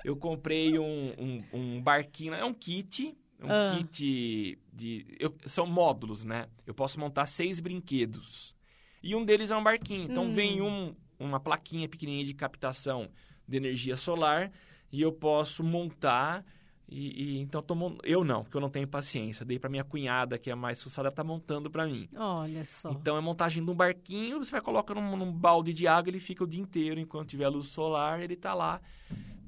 eu 0.04 0.16
comprei 0.16 0.78
um, 0.78 1.44
um, 1.52 1.82
barquinho. 1.82 2.34
É 2.34 2.44
um 2.44 2.54
kit. 2.54 3.16
Um 3.42 3.48
ah. 3.50 3.76
kit 3.76 4.58
de. 4.72 5.16
Eu, 5.18 5.34
são 5.46 5.66
módulos, 5.66 6.24
né? 6.24 6.46
Eu 6.64 6.74
posso 6.74 7.00
montar 7.00 7.26
seis 7.26 7.58
brinquedos. 7.58 8.54
E 9.02 9.16
um 9.16 9.24
deles 9.24 9.50
é 9.50 9.56
um 9.56 9.64
barquinho. 9.64 10.04
Então 10.04 10.26
hum. 10.26 10.34
vem 10.34 10.62
um, 10.62 10.94
uma 11.18 11.40
plaquinha 11.40 11.88
pequenininha 11.88 12.24
de 12.24 12.34
captação 12.34 13.10
de 13.46 13.56
energia 13.56 13.96
solar 13.96 14.52
e 14.94 15.00
eu 15.00 15.12
posso 15.12 15.64
montar 15.64 16.44
e, 16.88 17.24
e, 17.24 17.38
então 17.40 17.60
tô, 17.60 17.74
eu 18.04 18.22
não, 18.22 18.44
porque 18.44 18.56
eu 18.56 18.60
não 18.60 18.70
tenho 18.70 18.86
paciência. 18.86 19.44
Dei 19.44 19.58
para 19.58 19.68
minha 19.68 19.82
cunhada, 19.82 20.38
que 20.38 20.48
é 20.48 20.54
mais 20.54 20.78
suçada, 20.78 21.10
tá 21.10 21.24
montando 21.24 21.68
para 21.68 21.86
mim. 21.86 22.08
Olha 22.14 22.64
só. 22.64 22.92
Então 22.92 23.16
é 23.16 23.20
montagem 23.20 23.64
de 23.64 23.70
um 23.70 23.74
barquinho, 23.74 24.38
você 24.38 24.52
vai 24.52 24.60
colocar 24.60 24.94
num, 24.94 25.16
num, 25.16 25.32
balde 25.32 25.72
de 25.72 25.88
água, 25.88 26.10
ele 26.10 26.20
fica 26.20 26.44
o 26.44 26.46
dia 26.46 26.60
inteiro 26.60 27.00
enquanto 27.00 27.30
tiver 27.30 27.48
luz 27.48 27.66
solar, 27.66 28.22
ele 28.22 28.36
tá 28.36 28.54
lá 28.54 28.80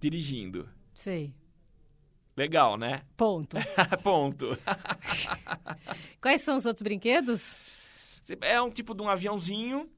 dirigindo. 0.00 0.68
Sei. 0.92 1.32
Legal, 2.37 2.76
né? 2.76 3.02
Ponto. 3.16 3.56
Ponto. 4.02 4.59
Quais 6.20 6.42
são 6.42 6.56
os 6.56 6.66
outros 6.66 6.82
brinquedos? 6.82 7.56
É 8.40 8.61
um 8.61 8.70
tipo 8.70 8.92
de 8.92 9.02
um 9.02 9.09
aviãozinho. 9.09 9.88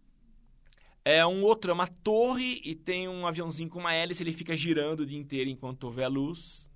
É 1.04 1.24
um 1.26 1.42
outro, 1.42 1.70
é 1.70 1.74
uma 1.74 1.86
torre 1.86 2.60
e 2.64 2.74
tem 2.74 3.08
um 3.08 3.26
aviãozinho 3.26 3.70
com 3.70 3.78
uma 3.78 3.94
hélice, 3.94 4.22
ele 4.22 4.32
fica 4.32 4.54
girando 4.54 5.00
o 5.00 5.06
dia 5.06 5.18
inteiro 5.18 5.48
enquanto 5.48 5.84
houver 5.84 6.08
luz. 6.08 6.68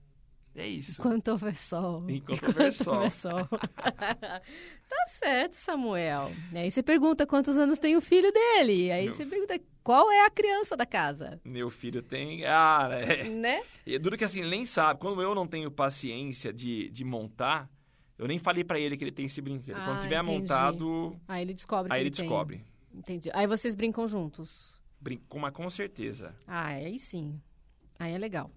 É 0.55 0.67
isso. 0.67 1.01
Enquanto 1.01 1.29
houver 1.29 1.57
sol. 1.57 2.05
Enquanto 2.09 2.45
houver 2.45 2.73
sol. 2.75 2.95
Houver 2.95 3.11
sol. 3.11 3.49
tá 3.79 5.07
certo, 5.09 5.55
Samuel. 5.55 6.31
E 6.53 6.59
aí 6.59 6.71
você 6.71 6.83
pergunta 6.83 7.27
quantos 7.27 7.57
anos 7.57 7.79
tem 7.79 7.97
o 7.97 8.01
filho 8.03 8.31
dele. 8.31 8.91
Aí 8.93 9.07
Meu... 9.07 9.15
você 9.15 9.25
pergunta 9.25 9.59
qual 9.83 10.11
é 10.11 10.27
a 10.27 10.31
criança 10.31 10.77
da 10.77 10.85
casa. 10.85 11.41
Meu 11.45 11.71
filho 11.71 12.03
tem. 12.03 12.45
Ah, 12.45 12.89
é. 12.93 13.25
né? 13.29 13.63
E 13.87 13.95
é 13.95 13.99
duro 13.99 14.17
que 14.17 14.25
assim, 14.25 14.43
nem 14.43 14.67
sabe. 14.67 15.01
Quando 15.01 15.23
eu 15.23 15.35
não 15.35 15.47
tenho 15.47 15.71
paciência 15.71 16.53
de, 16.53 16.91
de 16.91 17.03
montar, 17.03 17.71
eu 18.19 18.29
nem 18.29 18.39
falei 18.39 18.63
para 18.63 18.79
ele 18.79 18.97
que 18.97 19.05
ele 19.05 19.11
tem 19.11 19.27
esse 19.27 19.41
brinquedo. 19.41 19.77
Ah, 19.77 19.85
Quando 19.87 20.03
tiver 20.03 20.23
entendi. 20.23 20.41
montado. 20.41 21.17
Aí 21.27 21.43
ele 21.43 21.55
descobre. 21.55 21.91
Aí 21.91 22.01
ele, 22.01 22.09
ele 22.09 22.17
descobre. 22.17 22.65
Entendi. 22.95 23.31
Aí 23.33 23.47
vocês 23.47 23.75
brincam 23.75 24.07
juntos. 24.07 24.75
Brinco, 25.01 25.39
mas 25.39 25.53
com 25.53 25.69
certeza. 25.69 26.35
Ah, 26.47 26.67
aí 26.67 26.99
sim. 26.99 27.41
Aí 27.99 28.13
é 28.13 28.19
legal. 28.19 28.51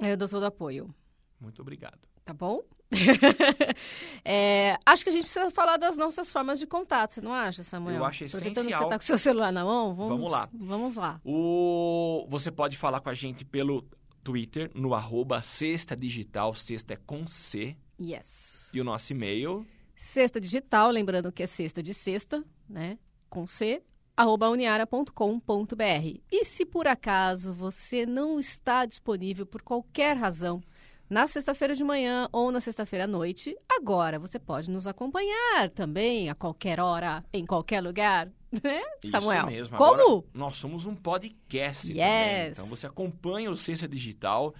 Aí 0.00 0.10
eu 0.10 0.16
dou 0.16 0.28
todo 0.28 0.44
apoio. 0.44 0.94
Muito 1.40 1.60
obrigado. 1.62 2.06
Tá 2.24 2.32
bom? 2.32 2.62
é, 4.24 4.76
acho 4.84 5.02
que 5.02 5.10
a 5.10 5.12
gente 5.12 5.24
precisa 5.24 5.50
falar 5.50 5.76
das 5.76 5.96
nossas 5.96 6.30
formas 6.30 6.58
de 6.58 6.66
contato, 6.66 7.14
você 7.14 7.20
não 7.20 7.32
acha, 7.32 7.62
Samuel? 7.62 7.96
Eu 7.96 8.04
acho 8.04 8.24
essencial. 8.24 8.40
Aproveitando 8.40 8.72
que 8.72 8.78
você 8.78 8.84
está 8.84 8.98
com 8.98 9.04
seu 9.04 9.18
celular 9.18 9.52
na 9.52 9.64
mão, 9.64 9.94
vamos, 9.94 10.10
vamos 10.10 10.30
lá. 10.30 10.48
Vamos 10.52 10.96
lá. 10.96 11.20
O... 11.24 12.26
Você 12.28 12.50
pode 12.50 12.76
falar 12.76 13.00
com 13.00 13.08
a 13.08 13.14
gente 13.14 13.44
pelo 13.44 13.88
Twitter, 14.22 14.70
no 14.74 14.94
arroba 14.94 15.40
Sexta 15.42 15.96
Digital, 15.96 16.54
sexta 16.54 16.94
é 16.94 16.96
com 16.96 17.26
C. 17.26 17.76
Yes. 18.00 18.68
E 18.72 18.80
o 18.80 18.84
nosso 18.84 19.12
e-mail? 19.12 19.66
Sexta 19.94 20.40
Digital, 20.40 20.90
lembrando 20.90 21.32
que 21.32 21.42
é 21.42 21.46
sexta 21.46 21.82
de 21.82 21.94
sexta, 21.94 22.44
né? 22.68 22.98
Com 23.36 23.46
C, 23.46 23.82
arroba 24.16 24.48
uniara.com.br. 24.48 26.20
E 26.32 26.44
se 26.46 26.64
por 26.64 26.86
acaso 26.86 27.52
você 27.52 28.06
não 28.06 28.40
está 28.40 28.86
disponível 28.86 29.44
por 29.44 29.60
qualquer 29.60 30.16
razão 30.16 30.62
na 31.10 31.26
sexta-feira 31.26 31.76
de 31.76 31.84
manhã 31.84 32.30
ou 32.32 32.50
na 32.50 32.62
sexta-feira 32.62 33.04
à 33.04 33.06
noite. 33.06 33.54
Agora 33.68 34.18
você 34.18 34.38
pode 34.38 34.70
nos 34.70 34.86
acompanhar 34.86 35.68
também 35.68 36.30
a 36.30 36.34
qualquer 36.34 36.80
hora, 36.80 37.22
em 37.30 37.44
qualquer 37.44 37.82
lugar. 37.82 38.32
Né, 38.62 38.80
Samuel? 39.10 39.40
Isso 39.40 39.46
mesmo. 39.50 39.76
Como? 39.76 40.00
Agora, 40.00 40.24
nós 40.32 40.56
somos 40.56 40.86
um 40.86 40.94
podcast 40.94 41.88
yes. 41.88 41.98
também. 41.98 42.50
Então 42.52 42.64
você 42.64 42.86
acompanha 42.86 43.50
o 43.50 43.56
Ciência 43.56 43.86
Digital 43.86 44.54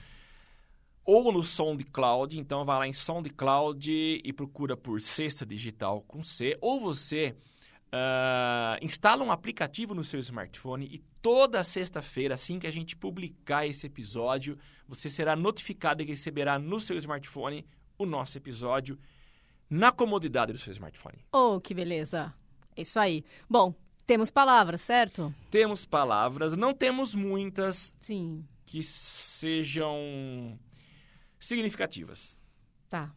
ou 1.02 1.32
no 1.32 1.42
SoundCloud. 1.42 2.38
Então 2.38 2.62
vai 2.66 2.78
lá 2.78 2.86
em 2.86 2.92
SoundCloud 2.92 4.20
e 4.22 4.32
procura 4.34 4.76
por 4.76 5.00
Sexta 5.00 5.46
Digital 5.46 6.02
com 6.02 6.22
C. 6.22 6.58
Ou 6.60 6.78
você 6.78 7.34
uh, 7.88 8.84
instala 8.84 9.24
um 9.24 9.30
aplicativo 9.30 9.94
no 9.94 10.04
seu 10.04 10.20
smartphone 10.20 10.86
e 10.86 10.98
toda 11.20 11.62
sexta-feira, 11.64 12.34
assim 12.34 12.58
que 12.58 12.66
a 12.66 12.70
gente 12.70 12.96
publicar 12.96 13.66
esse 13.66 13.86
episódio, 13.86 14.58
você 14.86 15.10
será 15.10 15.34
notificado 15.34 16.02
e 16.02 16.06
receberá 16.06 16.58
no 16.58 16.80
seu 16.80 16.96
smartphone 16.96 17.66
o 17.98 18.06
nosso 18.06 18.36
episódio 18.38 18.98
na 19.68 19.90
comodidade 19.90 20.52
do 20.52 20.58
seu 20.58 20.72
smartphone. 20.72 21.18
Oh, 21.32 21.60
que 21.60 21.74
beleza! 21.74 22.32
Isso 22.76 22.98
aí. 22.98 23.24
Bom, 23.48 23.74
temos 24.06 24.30
palavras, 24.30 24.80
certo? 24.80 25.34
Temos 25.50 25.84
palavras, 25.84 26.56
não 26.56 26.72
temos 26.72 27.14
muitas 27.14 27.92
Sim. 27.98 28.46
que 28.64 28.82
sejam 28.82 30.58
significativas. 31.40 32.38
Tá. 32.88 33.12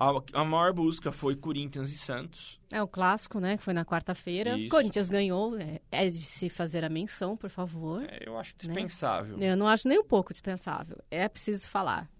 A, 0.00 0.40
a 0.40 0.44
maior 0.46 0.72
busca 0.72 1.12
foi 1.12 1.36
Corinthians 1.36 1.92
e 1.92 1.98
Santos. 1.98 2.58
É 2.72 2.82
o 2.82 2.88
clássico, 2.88 3.38
né? 3.38 3.58
Que 3.58 3.62
foi 3.62 3.74
na 3.74 3.84
quarta-feira. 3.84 4.56
Corinthians 4.70 5.10
ganhou. 5.10 5.58
É, 5.58 5.78
é, 5.92 6.08
de 6.08 6.22
se 6.22 6.48
fazer 6.48 6.82
a 6.82 6.88
menção, 6.88 7.36
por 7.36 7.50
favor. 7.50 8.02
É, 8.04 8.20
eu 8.24 8.38
acho 8.38 8.54
dispensável. 8.56 9.36
Né? 9.36 9.52
Eu 9.52 9.58
não 9.58 9.68
acho 9.68 9.86
nem 9.86 9.98
um 9.98 10.04
pouco 10.04 10.32
dispensável. 10.32 10.96
É 11.10 11.28
preciso 11.28 11.68
falar. 11.68 12.10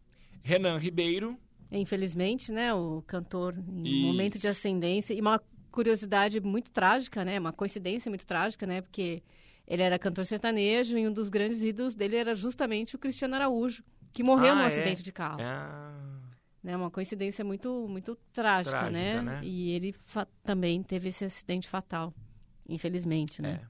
Renan 0.42 0.76
Ribeiro. 0.76 1.38
Infelizmente, 1.72 2.52
né? 2.52 2.74
O 2.74 3.02
cantor 3.06 3.56
em 3.56 3.88
Isso. 3.88 4.06
momento 4.06 4.38
de 4.38 4.46
ascendência. 4.46 5.14
E 5.14 5.20
uma 5.22 5.40
curiosidade 5.70 6.38
muito 6.38 6.70
trágica, 6.70 7.24
né? 7.24 7.40
Uma 7.40 7.52
coincidência 7.52 8.10
muito 8.10 8.26
trágica, 8.26 8.66
né? 8.66 8.82
Porque 8.82 9.22
ele 9.66 9.82
era 9.82 9.98
cantor 9.98 10.26
sertanejo 10.26 10.98
e 10.98 11.08
um 11.08 11.12
dos 11.12 11.30
grandes 11.30 11.62
ídolos 11.62 11.94
dele 11.94 12.16
era 12.16 12.34
justamente 12.34 12.94
o 12.94 12.98
Cristiano 12.98 13.36
Araújo, 13.36 13.82
que 14.12 14.22
morreu 14.22 14.52
ah, 14.52 14.56
num 14.56 14.62
é? 14.64 14.66
acidente 14.66 15.02
de 15.02 15.12
carro. 15.12 15.40
Ah 15.40 16.29
né? 16.62 16.76
Uma 16.76 16.90
coincidência 16.90 17.44
muito, 17.44 17.86
muito 17.88 18.16
trágica, 18.32 18.78
trágica 18.78 18.90
né? 18.90 19.22
né? 19.22 19.40
E 19.42 19.72
ele 19.72 19.94
também 20.42 20.82
teve 20.82 21.08
esse 21.08 21.24
acidente 21.24 21.68
fatal, 21.68 22.12
infelizmente, 22.68 23.40
né? 23.40 23.60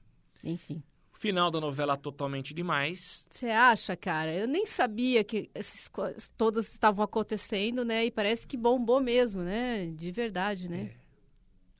É. 0.43 0.49
Enfim. 0.49 0.83
Final 1.13 1.51
da 1.51 1.61
novela 1.61 1.95
totalmente 1.95 2.51
demais. 2.51 3.27
Você 3.29 3.49
acha, 3.49 3.95
cara? 3.95 4.33
Eu 4.33 4.47
nem 4.47 4.65
sabia 4.65 5.23
que 5.23 5.51
esses 5.53 5.89
todos 6.35 6.67
estavam 6.71 7.03
acontecendo, 7.03 7.85
né? 7.85 8.05
E 8.05 8.11
parece 8.11 8.47
que 8.47 8.57
bombou 8.57 8.99
mesmo, 8.99 9.43
né? 9.43 9.85
De 9.85 10.11
verdade, 10.11 10.67
né? 10.67 10.91
É. 10.97 11.01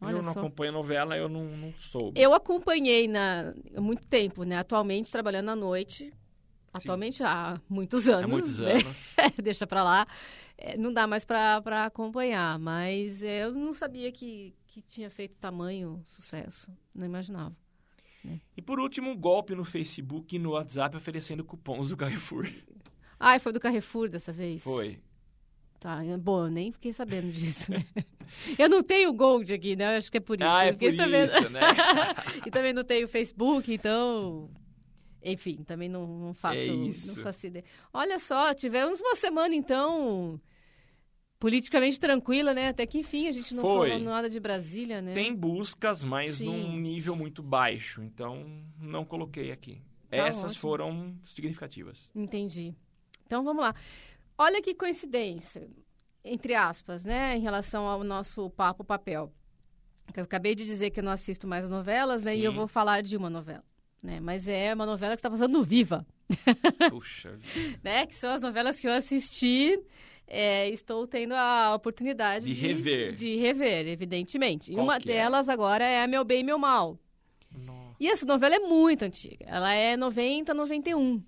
Olha 0.05 0.17
eu 0.17 0.23
não 0.23 0.33
só. 0.33 0.39
acompanho 0.39 0.69
a 0.69 0.73
novela, 0.73 1.17
eu 1.17 1.27
não, 1.27 1.43
não 1.43 1.73
soube. 1.73 2.19
Eu 2.19 2.33
acompanhei 2.33 3.07
na, 3.07 3.53
há 3.75 3.81
muito 3.81 4.05
tempo, 4.07 4.43
né? 4.43 4.57
Atualmente 4.57 5.11
trabalhando 5.11 5.49
à 5.49 5.55
noite. 5.55 6.11
Atualmente 6.73 7.17
Sim. 7.17 7.23
há 7.25 7.59
muitos 7.67 8.07
anos. 8.07 8.23
Há 8.23 8.27
muitos 8.27 8.59
né? 8.59 8.73
anos. 8.73 9.15
Deixa 9.43 9.67
pra 9.67 9.83
lá. 9.83 10.07
É, 10.57 10.77
não 10.77 10.93
dá 10.93 11.05
mais 11.07 11.25
para 11.25 11.85
acompanhar, 11.85 12.57
mas 12.59 13.21
é, 13.23 13.45
eu 13.45 13.53
não 13.53 13.73
sabia 13.73 14.11
que, 14.11 14.53
que 14.67 14.81
tinha 14.81 15.09
feito 15.09 15.35
tamanho 15.37 16.01
sucesso, 16.05 16.71
não 16.93 17.05
imaginava. 17.05 17.55
Né? 18.23 18.39
E 18.55 18.61
por 18.61 18.79
último, 18.79 19.09
um 19.09 19.17
golpe 19.17 19.55
no 19.55 19.65
Facebook 19.65 20.35
e 20.35 20.39
no 20.39 20.51
WhatsApp 20.51 20.95
oferecendo 20.95 21.43
cupons 21.43 21.89
do 21.89 21.97
Carrefour. 21.97 22.47
Ah, 23.19 23.39
foi 23.39 23.51
do 23.51 23.59
Carrefour 23.59 24.09
dessa 24.09 24.31
vez? 24.31 24.61
Foi. 24.61 24.99
Tá, 25.79 26.05
é, 26.05 26.15
bom, 26.15 26.45
eu 26.45 26.51
nem 26.51 26.71
fiquei 26.71 26.93
sabendo 26.93 27.31
disso. 27.31 27.71
Né? 27.71 27.83
Eu 28.57 28.69
não 28.69 28.81
tenho 28.81 29.11
Gold 29.11 29.53
aqui, 29.53 29.75
né? 29.75 29.97
Acho 29.97 30.09
que 30.09 30.17
é 30.17 30.21
por 30.21 30.39
isso. 30.39 30.49
Ah, 30.49 30.65
é 30.65 30.69
Eu 30.69 30.73
fiquei 30.73 30.91
por 30.91 30.97
sabendo. 30.97 31.25
isso, 31.25 31.49
né? 31.49 31.59
e 32.45 32.51
também 32.51 32.71
não 32.71 32.83
tenho 32.83 33.07
Facebook, 33.07 33.73
então. 33.73 34.49
Enfim, 35.23 35.63
também 35.63 35.87
não, 35.87 36.07
não 36.07 36.33
faço, 36.33 36.57
É 36.57 36.67
não 36.67 37.15
faço 37.23 37.47
ideia. 37.47 37.65
Olha 37.93 38.19
só, 38.19 38.53
tivemos 38.53 38.99
uma 38.99 39.15
semana, 39.15 39.53
então, 39.53 40.41
politicamente 41.39 41.99
tranquila, 41.99 42.53
né? 42.53 42.69
Até 42.69 42.85
que 42.85 42.99
enfim, 42.99 43.27
a 43.27 43.31
gente 43.31 43.53
não 43.53 43.61
Foi. 43.61 43.89
falou 43.89 44.03
nada 44.03 44.29
de 44.29 44.39
Brasília, 44.39 45.01
né? 45.01 45.13
Tem 45.13 45.33
buscas, 45.33 46.03
mas 46.03 46.35
Sim. 46.35 46.45
num 46.45 46.77
nível 46.79 47.15
muito 47.15 47.43
baixo, 47.43 48.01
então 48.01 48.45
não 48.79 49.05
coloquei 49.05 49.51
aqui. 49.51 49.81
Tá 50.09 50.17
Essas 50.17 50.43
ótimo. 50.51 50.59
foram 50.59 51.15
significativas. 51.25 52.09
Entendi. 52.13 52.75
Então 53.25 53.43
vamos 53.43 53.63
lá. 53.63 53.73
Olha 54.37 54.61
que 54.61 54.73
coincidência, 54.73 55.69
entre 56.23 56.53
aspas, 56.53 57.05
né, 57.05 57.37
em 57.37 57.41
relação 57.41 57.87
ao 57.87 58.03
nosso 58.03 58.49
papo 58.49 58.83
papel. 58.83 59.31
Eu 60.15 60.23
acabei 60.23 60.53
de 60.55 60.65
dizer 60.65 60.89
que 60.89 60.99
eu 60.99 61.03
não 61.03 61.11
assisto 61.11 61.47
mais 61.47 61.69
novelas, 61.69 62.23
né, 62.23 62.35
e 62.35 62.43
eu 62.43 62.51
Sim. 62.51 62.57
vou 62.57 62.67
falar 62.67 63.01
de 63.01 63.15
uma 63.15 63.29
novela. 63.29 63.63
Né, 64.03 64.19
mas 64.19 64.47
é 64.47 64.73
uma 64.73 64.85
novela 64.85 65.13
que 65.15 65.19
está 65.19 65.29
passando 65.29 65.53
no 65.53 65.63
Viva, 65.63 66.05
Puxa 66.89 67.37
né? 67.83 68.07
Que 68.07 68.15
são 68.15 68.31
as 68.31 68.41
novelas 68.41 68.79
que 68.79 68.87
eu 68.87 68.91
assisti. 68.91 69.79
é, 70.27 70.69
estou 70.69 71.05
tendo 71.05 71.33
a 71.35 71.75
oportunidade 71.75 72.45
De 72.45 72.53
rever. 72.53 73.13
de 73.13 73.35
rever, 73.35 73.87
evidentemente. 73.87 74.71
E 74.71 74.75
uma 74.75 74.95
é? 74.95 74.99
delas 74.99 75.47
agora 75.49 75.85
é 75.85 76.01
a 76.01 76.07
Meu 76.07 76.23
Bem 76.23 76.39
e 76.39 76.43
Meu 76.43 76.57
Mal. 76.57 76.97
Nossa. 77.55 77.95
E 77.99 78.07
essa 78.07 78.25
novela 78.25 78.55
é 78.55 78.59
muito 78.59 79.03
antiga. 79.03 79.45
Ela 79.45 79.73
é 79.75 79.95
90, 79.95 80.51
91. 80.53 81.21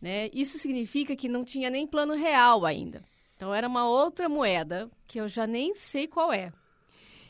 Né? 0.00 0.28
Isso 0.32 0.58
significa 0.58 1.14
que 1.14 1.28
não 1.28 1.44
tinha 1.44 1.70
nem 1.70 1.86
plano 1.86 2.14
real 2.14 2.64
ainda. 2.66 3.04
Então 3.36 3.54
era 3.54 3.68
uma 3.68 3.88
outra 3.88 4.28
moeda 4.28 4.90
que 5.06 5.20
eu 5.20 5.28
já 5.28 5.46
nem 5.46 5.74
sei 5.74 6.08
qual 6.08 6.32
é. 6.32 6.52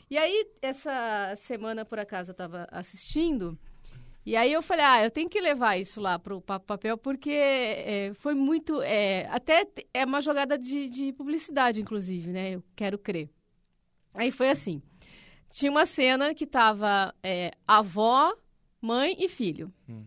E 0.09 0.17
aí, 0.17 0.47
essa 0.61 1.35
semana, 1.37 1.83
por 1.83 1.99
acaso, 1.99 2.31
eu 2.31 2.33
estava 2.33 2.65
assistindo. 2.71 3.59
E 4.27 4.35
aí 4.35 4.51
eu 4.51 4.61
falei, 4.61 4.83
ah, 4.83 5.05
eu 5.05 5.09
tenho 5.09 5.29
que 5.29 5.39
levar 5.39 5.77
isso 5.77 6.01
lá 6.01 6.19
pro 6.19 6.41
Papo 6.41 6.65
Papel, 6.65 6.97
porque 6.97 7.29
é, 7.31 8.11
foi 8.15 8.33
muito. 8.33 8.81
é, 8.81 9.25
até 9.31 9.65
é 9.93 10.03
uma 10.03 10.21
jogada 10.21 10.57
de, 10.57 10.89
de 10.89 11.13
publicidade, 11.13 11.79
inclusive, 11.79 12.29
né? 12.29 12.55
Eu 12.55 12.63
quero 12.75 12.97
crer. 12.99 13.29
Aí 14.13 14.29
foi 14.29 14.49
assim. 14.49 14.81
Tinha 15.49 15.71
uma 15.71 15.85
cena 15.85 16.33
que 16.33 16.45
tava 16.45 17.15
é, 17.23 17.51
avó, 17.65 18.35
mãe 18.81 19.15
e 19.17 19.29
filho. 19.29 19.71
Hum. 19.87 20.03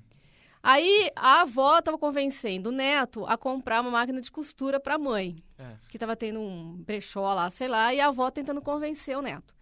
Aí 0.62 1.10
a 1.16 1.40
avó 1.40 1.78
estava 1.78 1.96
convencendo 1.96 2.68
o 2.68 2.72
neto 2.72 3.24
a 3.24 3.38
comprar 3.38 3.80
uma 3.80 3.90
máquina 3.90 4.20
de 4.20 4.30
costura 4.30 4.78
para 4.78 4.96
a 4.96 4.98
mãe, 4.98 5.42
É. 5.58 5.76
que 5.88 5.96
estava 5.96 6.14
tendo 6.14 6.40
um 6.42 6.76
brechó 6.76 7.32
lá, 7.32 7.48
sei 7.48 7.68
lá, 7.68 7.94
e 7.94 8.00
a 8.02 8.08
avó 8.08 8.30
tentando 8.30 8.60
convencer 8.60 9.16
o 9.16 9.22
neto. 9.22 9.56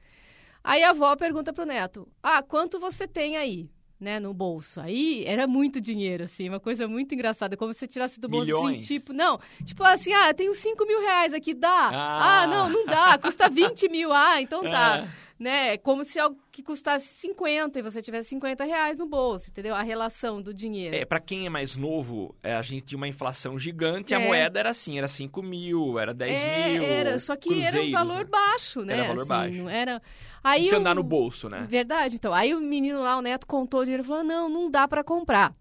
Aí 0.64 0.82
a 0.82 0.90
avó 0.90 1.14
pergunta 1.14 1.52
pro 1.52 1.64
neto: 1.64 2.08
"Ah, 2.20 2.42
quanto 2.42 2.80
você 2.80 3.06
tem 3.06 3.36
aí?" 3.36 3.70
Né, 4.00 4.20
no 4.20 4.32
bolso. 4.32 4.80
Aí 4.80 5.24
era 5.26 5.44
muito 5.48 5.80
dinheiro, 5.80 6.22
assim, 6.22 6.48
uma 6.48 6.60
coisa 6.60 6.86
muito 6.86 7.12
engraçada. 7.12 7.56
Como 7.56 7.72
se 7.72 7.80
você 7.80 7.88
tirasse 7.88 8.20
do 8.20 8.28
bolso 8.28 8.56
assim, 8.66 8.78
tipo, 8.78 9.12
não, 9.12 9.40
tipo 9.64 9.82
assim, 9.82 10.12
ah, 10.12 10.32
tenho 10.32 10.54
5 10.54 10.86
mil 10.86 11.00
reais 11.00 11.34
aqui, 11.34 11.52
dá. 11.52 11.90
Ah. 11.92 12.42
Ah, 12.42 12.46
não, 12.46 12.70
não 12.70 12.86
dá, 12.86 13.18
custa 13.18 13.48
20 13.48 13.88
mil, 13.88 14.12
ah, 14.12 14.40
então 14.40 14.62
tá 14.70 14.98
É. 15.04 15.27
né? 15.38 15.76
Como 15.78 16.04
se 16.04 16.18
algo 16.18 16.36
que 16.50 16.62
custasse 16.62 17.06
50 17.14 17.78
e 17.78 17.82
você 17.82 18.02
tivesse 18.02 18.30
50 18.30 18.64
reais 18.64 18.96
no 18.96 19.06
bolso, 19.06 19.50
entendeu? 19.50 19.74
A 19.74 19.82
relação 19.82 20.42
do 20.42 20.52
dinheiro. 20.52 20.96
É, 20.96 21.04
pra 21.04 21.20
quem 21.20 21.46
é 21.46 21.48
mais 21.48 21.76
novo, 21.76 22.34
é, 22.42 22.54
a 22.54 22.62
gente 22.62 22.82
tinha 22.86 22.96
uma 22.96 23.06
inflação 23.06 23.58
gigante, 23.58 24.14
a 24.14 24.20
É. 24.20 24.26
moeda 24.26 24.58
era 24.58 24.70
assim, 24.70 24.98
era 24.98 25.06
5 25.08 25.42
mil, 25.42 25.98
era 25.98 26.12
10 26.12 26.34
É, 26.34 26.68
mil. 26.70 26.82
era, 26.84 27.18
só 27.18 27.36
que 27.36 27.48
era 27.62 27.68
um 27.68 27.70
cruzeiros, 27.70 27.92
valor 27.92 28.24
né? 28.24 28.30
baixo, 28.30 28.84
né? 28.84 28.94
Era 28.94 29.02
valor 29.08 29.20
assim, 29.22 29.28
baixo. 29.28 29.68
Era... 29.68 30.02
Aí 30.42 30.66
E 30.66 30.68
se 30.68 30.74
o- 30.74 30.78
andar 30.78 30.94
no 30.94 31.02
bolso, 31.02 31.48
né? 31.48 31.66
Verdade, 31.68 32.16
então. 32.16 32.32
Aí 32.34 32.54
o 32.54 32.60
menino 32.60 33.00
lá, 33.00 33.16
o 33.16 33.22
neto, 33.22 33.46
contou 33.46 33.80
o 33.80 33.84
dinheiro 33.84 34.02
e 34.02 34.06
falou: 34.06 34.24
não, 34.24 34.48
não 34.48 34.70
dá 34.70 34.88
pra 34.88 35.04
comprar. 35.04 35.54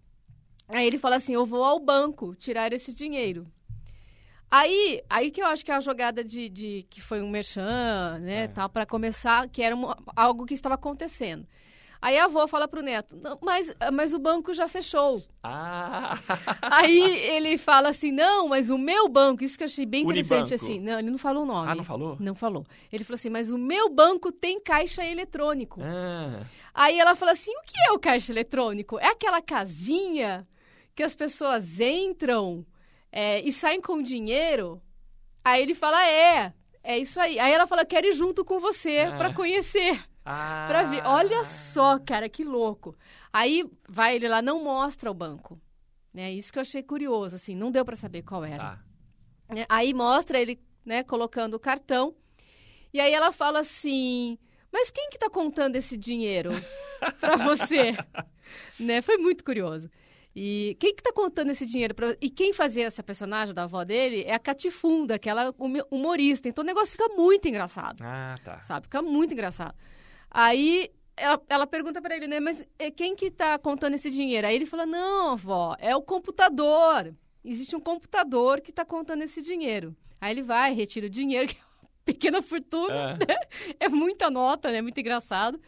Aí 0.68 0.86
ele 0.86 0.98
fala 0.98 1.16
assim: 1.16 1.34
eu 1.34 1.46
vou 1.46 1.64
ao 1.64 1.78
banco 1.80 2.34
tirar 2.34 2.72
esse 2.72 2.92
dinheiro. 2.92 3.46
Aí, 4.50 5.02
aí 5.10 5.30
que 5.30 5.42
eu 5.42 5.46
acho 5.46 5.64
que 5.64 5.70
é 5.70 5.74
a 5.74 5.80
jogada 5.80 6.24
de, 6.24 6.48
de- 6.48 6.86
que 6.88 7.00
foi 7.02 7.20
um 7.20 7.28
merchan, 7.28 8.18
né, 8.20 8.44
É. 8.44 8.48
tal, 8.48 8.68
para 8.68 8.86
começar, 8.86 9.46
que 9.48 9.62
era 9.62 9.74
uma- 9.74 9.96
algo 10.16 10.46
que 10.46 10.54
estava 10.54 10.74
acontecendo. 10.74 11.46
Aí 12.00 12.16
a 12.16 12.26
avó 12.26 12.46
fala 12.46 12.68
pro 12.68 12.80
neto: 12.80 13.16
"Não, 13.16 13.36
mas, 13.42 13.74
mas 13.92 14.12
o 14.14 14.20
banco 14.20 14.54
já 14.54 14.68
fechou. 14.68 15.20
Ah! 15.42 16.16
Aí 16.62 17.00
ele 17.26 17.58
fala 17.58 17.88
assim: 17.88 18.12
não, 18.12 18.46
mas 18.46 18.70
o 18.70 18.78
meu 18.78 19.08
banco, 19.08 19.42
isso 19.42 19.58
que 19.58 19.64
eu 19.64 19.66
achei 19.66 19.84
bem 19.84 20.04
interessante, 20.04 20.52
Unibanco. 20.52 20.64
assim. 20.64 20.78
Não, 20.80 20.98
ele 21.00 21.10
não 21.10 21.18
falou 21.18 21.42
o 21.42 21.46
nome. 21.46 21.68
Ah, 21.70 21.74
não 21.74 21.82
falou? 21.82 22.16
Não 22.20 22.34
falou. 22.36 22.64
Ele 22.92 23.02
falou 23.02 23.16
assim: 23.16 23.30
mas 23.30 23.50
o 23.50 23.58
meu 23.58 23.88
banco 23.92 24.30
tem 24.30 24.60
caixa 24.60 25.04
eletrônico. 25.04 25.80
Ah, 25.82 26.44
Aí 26.72 27.00
ela 27.00 27.16
fala 27.16 27.32
assim: 27.32 27.50
o 27.50 27.62
que 27.66 27.74
é 27.88 27.90
o 27.90 27.98
caixa 27.98 28.30
eletrônico? 28.30 28.96
É 29.00 29.08
aquela 29.08 29.42
casinha 29.42 30.46
que 30.94 31.02
as 31.02 31.16
pessoas 31.16 31.80
entram 31.80 32.64
é, 33.18 33.40
e 33.42 33.52
saem 33.52 33.80
com 33.80 34.00
dinheiro? 34.00 34.80
Aí 35.44 35.62
ele 35.62 35.74
fala: 35.74 36.06
é, 36.06 36.52
é 36.84 36.96
isso 36.98 37.18
aí. 37.18 37.36
Aí 37.40 37.52
ela 37.52 37.66
fala: 37.66 37.84
quero 37.84 38.06
ir 38.06 38.12
junto 38.12 38.44
com 38.44 38.60
você 38.60 39.00
Ah. 39.00 39.16
pra 39.16 39.34
conhecer, 39.34 40.00
ah. 40.24 40.66
pra 40.68 40.84
ver. 40.84 41.02
Olha 41.04 41.44
só, 41.44 41.98
cara, 41.98 42.28
que 42.28 42.44
louco. 42.44 42.96
Aí 43.32 43.64
vai 43.88 44.14
ele 44.14 44.28
lá, 44.28 44.40
não 44.40 44.62
mostra 44.62 45.10
o 45.10 45.14
banco. 45.14 45.60
Né? 46.14 46.30
Isso 46.32 46.52
que 46.52 46.58
eu 46.58 46.62
achei 46.62 46.82
curioso, 46.82 47.34
assim, 47.34 47.56
não 47.56 47.70
deu 47.72 47.84
pra 47.84 47.96
saber 47.96 48.22
qual 48.22 48.44
era. 48.44 48.58
Tá. 48.58 48.78
né? 49.52 49.66
Aí 49.68 49.92
mostra 49.92 50.38
ele, 50.38 50.60
né, 50.84 51.02
colocando 51.02 51.54
o 51.54 51.60
cartão. 51.60 52.14
E 52.92 53.00
aí 53.00 53.12
ela 53.12 53.32
fala 53.32 53.60
assim: 53.60 54.38
"Mas 54.72 54.92
quem 54.92 55.10
que 55.10 55.18
tá 55.18 55.28
contando 55.28 55.74
esse 55.74 55.96
dinheiro 55.96 56.50
pra 57.20 57.36
você?" 57.36 57.96
né? 58.78 59.02
Foi 59.02 59.16
muito 59.18 59.42
curioso. 59.42 59.90
E 60.40 60.76
quem 60.78 60.94
que 60.94 61.02
tá 61.02 61.12
contando 61.12 61.50
esse 61.50 61.66
dinheiro 61.66 61.92
para 61.94 62.16
E 62.20 62.30
quem 62.30 62.52
fazia 62.52 62.86
essa 62.86 63.02
personagem 63.02 63.52
da 63.52 63.64
avó 63.64 63.82
dele 63.82 64.22
é 64.24 64.34
a 64.34 64.38
Catifunda, 64.38 65.16
aquela 65.16 65.52
humi- 65.58 65.82
humorista. 65.90 66.48
Então 66.48 66.62
o 66.62 66.66
negócio 66.66 66.92
fica 66.92 67.08
muito 67.08 67.48
engraçado, 67.48 68.02
Ah, 68.04 68.36
tá. 68.44 68.60
sabe? 68.60 68.84
Fica 68.86 69.02
muito 69.02 69.32
engraçado. 69.34 69.74
Aí 70.30 70.90
ela, 71.16 71.42
ela 71.48 71.66
pergunta 71.66 72.00
para 72.00 72.14
ele, 72.16 72.28
né? 72.28 72.38
Mas 72.38 72.64
é, 72.78 72.88
quem 72.88 73.16
que 73.16 73.32
tá 73.32 73.58
contando 73.58 73.94
esse 73.94 74.10
dinheiro? 74.10 74.46
Aí 74.46 74.54
ele 74.54 74.66
fala: 74.66 74.86
"Não, 74.86 75.32
avó, 75.32 75.74
é 75.80 75.96
o 75.96 76.02
computador. 76.02 77.12
Existe 77.44 77.74
um 77.74 77.80
computador 77.80 78.60
que 78.60 78.70
tá 78.72 78.84
contando 78.84 79.22
esse 79.22 79.42
dinheiro." 79.42 79.96
Aí 80.20 80.32
ele 80.32 80.42
vai, 80.44 80.72
retira 80.72 81.06
o 81.06 81.10
dinheiro, 81.10 81.48
que 81.48 81.56
é 81.56 81.60
uma 81.82 81.88
pequena 82.04 82.42
fortuna. 82.42 83.18
É. 83.26 83.86
É 83.86 83.88
muita 83.88 84.30
nota, 84.30 84.70
né? 84.70 84.80
Muito 84.82 85.00
engraçado. 85.00 85.60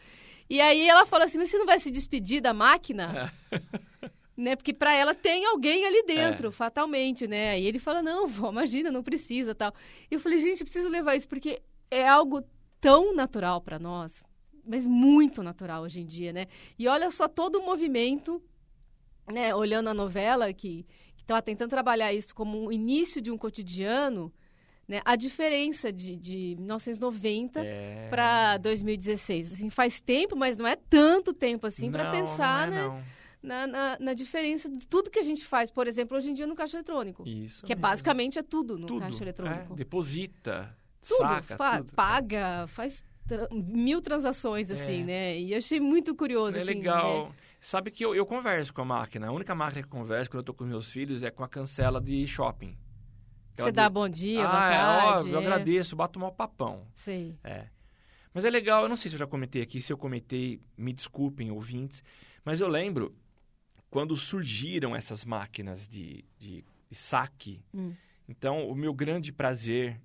E 0.49 0.61
aí 0.61 0.87
ela 0.87 1.05
fala 1.05 1.25
assim: 1.25 1.37
mas 1.37 1.49
você 1.49 1.57
não 1.57 1.65
vai 1.65 1.79
se 1.81 1.91
despedir 1.91 2.39
da 2.41 2.53
máquina? 2.53 3.33
né? 4.35 4.55
Porque 4.55 4.73
para 4.73 4.93
ela 4.95 5.13
tem 5.13 5.45
alguém 5.45 5.85
ali 5.85 6.03
dentro, 6.03 6.47
É. 6.47 6.51
fatalmente, 6.51 7.27
né? 7.27 7.51
Aí 7.51 7.65
ele 7.65 7.79
fala: 7.79 8.01
não, 8.01 8.27
vó, 8.27 8.49
imagina, 8.51 8.91
não 8.91 9.03
precisa 9.03 9.53
tal. 9.53 9.73
E 10.09 10.15
eu 10.15 10.19
falei: 10.19 10.39
gente, 10.39 10.61
eu 10.61 10.65
preciso 10.65 10.87
levar 10.89 11.15
isso, 11.15 11.27
porque 11.27 11.61
é 11.89 12.07
algo 12.07 12.41
tão 12.79 13.13
natural 13.13 13.61
para 13.61 13.77
nós, 13.77 14.23
mas 14.65 14.87
muito 14.87 15.43
natural 15.43 15.83
hoje 15.83 15.99
em 16.01 16.05
dia, 16.05 16.31
né? 16.33 16.47
E 16.79 16.87
olha 16.87 17.11
só 17.11 17.27
todo 17.27 17.59
o 17.59 17.65
movimento, 17.65 18.41
né? 19.31 19.53
Olhando 19.53 19.89
a 19.89 19.93
novela, 19.93 20.51
que 20.53 20.85
estava 21.19 21.41
tentando 21.41 21.69
trabalhar 21.69 22.11
isso 22.13 22.33
como 22.33 22.65
um 22.65 22.71
início 22.71 23.21
de 23.21 23.29
um 23.31 23.37
cotidiano. 23.37 24.31
Né, 24.87 24.99
a 25.05 25.15
diferença 25.15 25.89
de, 25.93 26.17
de 26.17 26.55
1990 26.59 27.61
É. 27.63 28.07
para 28.09 28.57
2016. 28.57 29.53
Assim, 29.53 29.69
faz 29.69 30.01
tempo, 30.01 30.35
mas 30.35 30.57
não 30.57 30.67
é 30.67 30.75
tanto 30.75 31.31
tempo 31.33 31.65
assim 31.65 31.89
para 31.89 32.11
pensar 32.11 32.69
não 32.69 32.77
é, 32.77 32.81
né, 32.81 32.87
não. 32.89 33.03
Na, 33.41 33.65
na, 33.67 33.97
na 33.99 34.13
diferença 34.13 34.69
de 34.69 34.85
tudo 34.85 35.09
que 35.09 35.19
a 35.19 35.23
gente 35.23 35.43
faz, 35.45 35.71
por 35.71 35.87
exemplo, 35.87 36.15
hoje 36.17 36.29
em 36.29 36.33
dia 36.33 36.45
no 36.47 36.55
caixa 36.55 36.77
eletrônico. 36.77 37.27
Isso. 37.27 37.65
que 37.65 37.73
é 37.73 37.75
basicamente 37.75 38.37
é 38.39 38.43
tudo 38.43 38.77
no 38.77 38.85
tudo. 38.87 38.99
caixa 39.01 39.23
eletrônico. 39.23 39.73
É, 39.73 39.75
deposita, 39.75 40.77
tudo, 41.07 41.17
saca, 41.21 41.57
fa- 41.57 41.77
tudo. 41.79 41.93
paga, 41.93 42.67
faz 42.67 43.03
tra- 43.27 43.47
mil 43.51 44.01
transações, 44.01 44.69
assim, 44.69 45.01
É. 45.01 45.05
né? 45.05 45.39
E 45.39 45.55
achei 45.55 45.79
muito 45.79 46.13
curioso, 46.15 46.57
É 46.57 46.61
assim. 46.61 46.73
legal. 46.75 47.29
né? 47.29 47.35
Sabe 47.59 47.91
que 47.91 48.03
eu, 48.03 48.15
eu 48.15 48.25
converso 48.25 48.73
com 48.73 48.81
a 48.81 48.85
máquina. 48.85 49.27
A 49.27 49.31
única 49.31 49.53
máquina 49.53 49.81
que 49.83 49.87
eu 49.87 49.91
converso 49.99 50.29
quando 50.31 50.39
eu 50.39 50.43
tô 50.45 50.53
com 50.53 50.63
meus 50.63 50.91
filhos 50.91 51.21
é 51.23 51.29
com 51.29 51.43
a 51.43 51.47
cancela 51.47 52.01
de 52.01 52.27
shopping. 52.27 52.75
Aquela 53.53 53.67
Você 53.67 53.71
de- 53.71 53.75
dá 53.75 53.89
bom 53.89 54.07
dia, 54.09 54.39
boa 54.47 54.67
ah, 54.67 54.71
é, 54.73 54.77
tarde. 54.77 55.29
ó, 55.29 55.31
eu 55.33 55.39
é. 55.39 55.43
agradeço, 55.45 55.95
bato 55.95 56.19
mal 56.19 56.31
papão. 56.31 56.87
Sei. 56.93 57.35
É. 57.43 57.67
Mas 58.33 58.45
é 58.45 58.49
legal, 58.49 58.83
eu 58.83 58.89
não 58.89 58.95
sei 58.95 59.09
se 59.09 59.15
eu 59.15 59.19
já 59.19 59.27
comentei 59.27 59.61
aqui, 59.61 59.81
se 59.81 59.91
eu 59.91 59.97
comentei, 59.97 60.59
me 60.77 60.93
desculpem, 60.93 61.51
ouvintes, 61.51 62.01
mas 62.45 62.61
eu 62.61 62.67
lembro 62.67 63.13
quando 63.91 64.15
surgiram 64.15 64.95
essas 64.95 65.25
máquinas 65.25 65.85
de, 65.85 66.23
de, 66.39 66.63
de 66.89 66.95
saque. 66.95 67.61
Hum. 67.73 67.93
Então, 68.27 68.67
o 68.69 68.73
meu 68.73 68.93
grande 68.93 69.33
prazer 69.33 69.99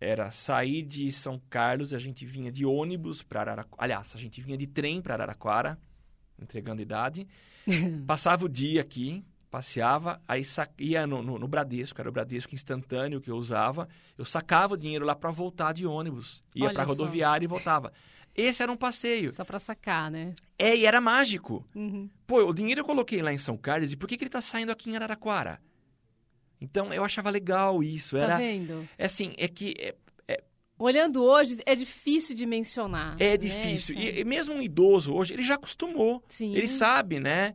era 0.00 0.32
sair 0.32 0.82
de 0.82 1.10
São 1.12 1.40
Carlos, 1.48 1.94
a 1.94 1.98
gente 1.98 2.26
vinha 2.26 2.50
de 2.50 2.66
ônibus 2.66 3.22
para 3.22 3.40
Araraquara. 3.40 3.84
Aliás, 3.84 4.12
a 4.16 4.18
gente 4.18 4.40
vinha 4.40 4.58
de 4.58 4.66
trem 4.66 5.00
para 5.00 5.14
Araraquara, 5.14 5.78
entregando 6.36 6.82
idade. 6.82 7.28
Passava 8.04 8.44
o 8.44 8.48
dia 8.48 8.80
aqui, 8.80 9.24
passeava, 9.48 10.20
aí 10.26 10.42
ia 10.76 11.06
no, 11.06 11.22
no, 11.22 11.38
no, 11.38 11.46
Bradesco, 11.46 12.00
era 12.00 12.08
o 12.08 12.12
Bradesco 12.12 12.52
instantâneo 12.52 13.20
que 13.20 13.30
eu 13.30 13.36
usava, 13.36 13.88
eu 14.18 14.24
sacava 14.24 14.74
o 14.74 14.76
dinheiro 14.76 15.04
lá 15.04 15.14
para 15.14 15.30
voltar 15.30 15.72
de 15.72 15.86
ônibus, 15.86 16.42
ia 16.56 16.72
para 16.72 16.82
rodoviária 16.82 17.44
e 17.44 17.48
voltava. 17.48 17.92
Esse 18.34 18.62
era 18.62 18.72
um 18.72 18.76
passeio. 18.76 19.32
Só 19.32 19.44
para 19.44 19.58
sacar, 19.58 20.10
né? 20.10 20.34
É, 20.62 20.76
e 20.76 20.86
era 20.86 21.00
mágico. 21.00 21.66
Uhum. 21.74 22.08
Pô, 22.24 22.44
o 22.44 22.54
dinheiro 22.54 22.82
eu 22.82 22.84
coloquei 22.84 23.20
lá 23.20 23.32
em 23.32 23.38
São 23.38 23.56
Carlos, 23.56 23.92
e 23.92 23.96
por 23.96 24.06
que, 24.06 24.16
que 24.16 24.22
ele 24.22 24.28
está 24.28 24.40
saindo 24.40 24.70
aqui 24.70 24.90
em 24.90 24.94
Araraquara? 24.94 25.60
Então, 26.60 26.94
eu 26.94 27.04
achava 27.04 27.30
legal 27.30 27.82
isso. 27.82 28.16
Tá 28.16 28.22
era, 28.22 28.38
vendo? 28.38 28.88
É 28.96 29.06
assim, 29.06 29.34
é 29.36 29.48
que... 29.48 29.74
É, 29.76 29.96
é, 30.28 30.44
Olhando 30.78 31.24
hoje, 31.24 31.58
é 31.66 31.74
difícil 31.74 32.36
de 32.36 32.46
mencionar. 32.46 33.16
É 33.18 33.30
né? 33.30 33.36
difícil. 33.36 33.96
E, 33.96 34.20
e, 34.20 34.24
mesmo 34.24 34.54
um 34.54 34.62
idoso 34.62 35.12
hoje, 35.12 35.32
ele 35.32 35.42
já 35.42 35.56
acostumou. 35.56 36.22
Sim. 36.28 36.54
Ele 36.54 36.68
sabe, 36.68 37.18
né? 37.18 37.54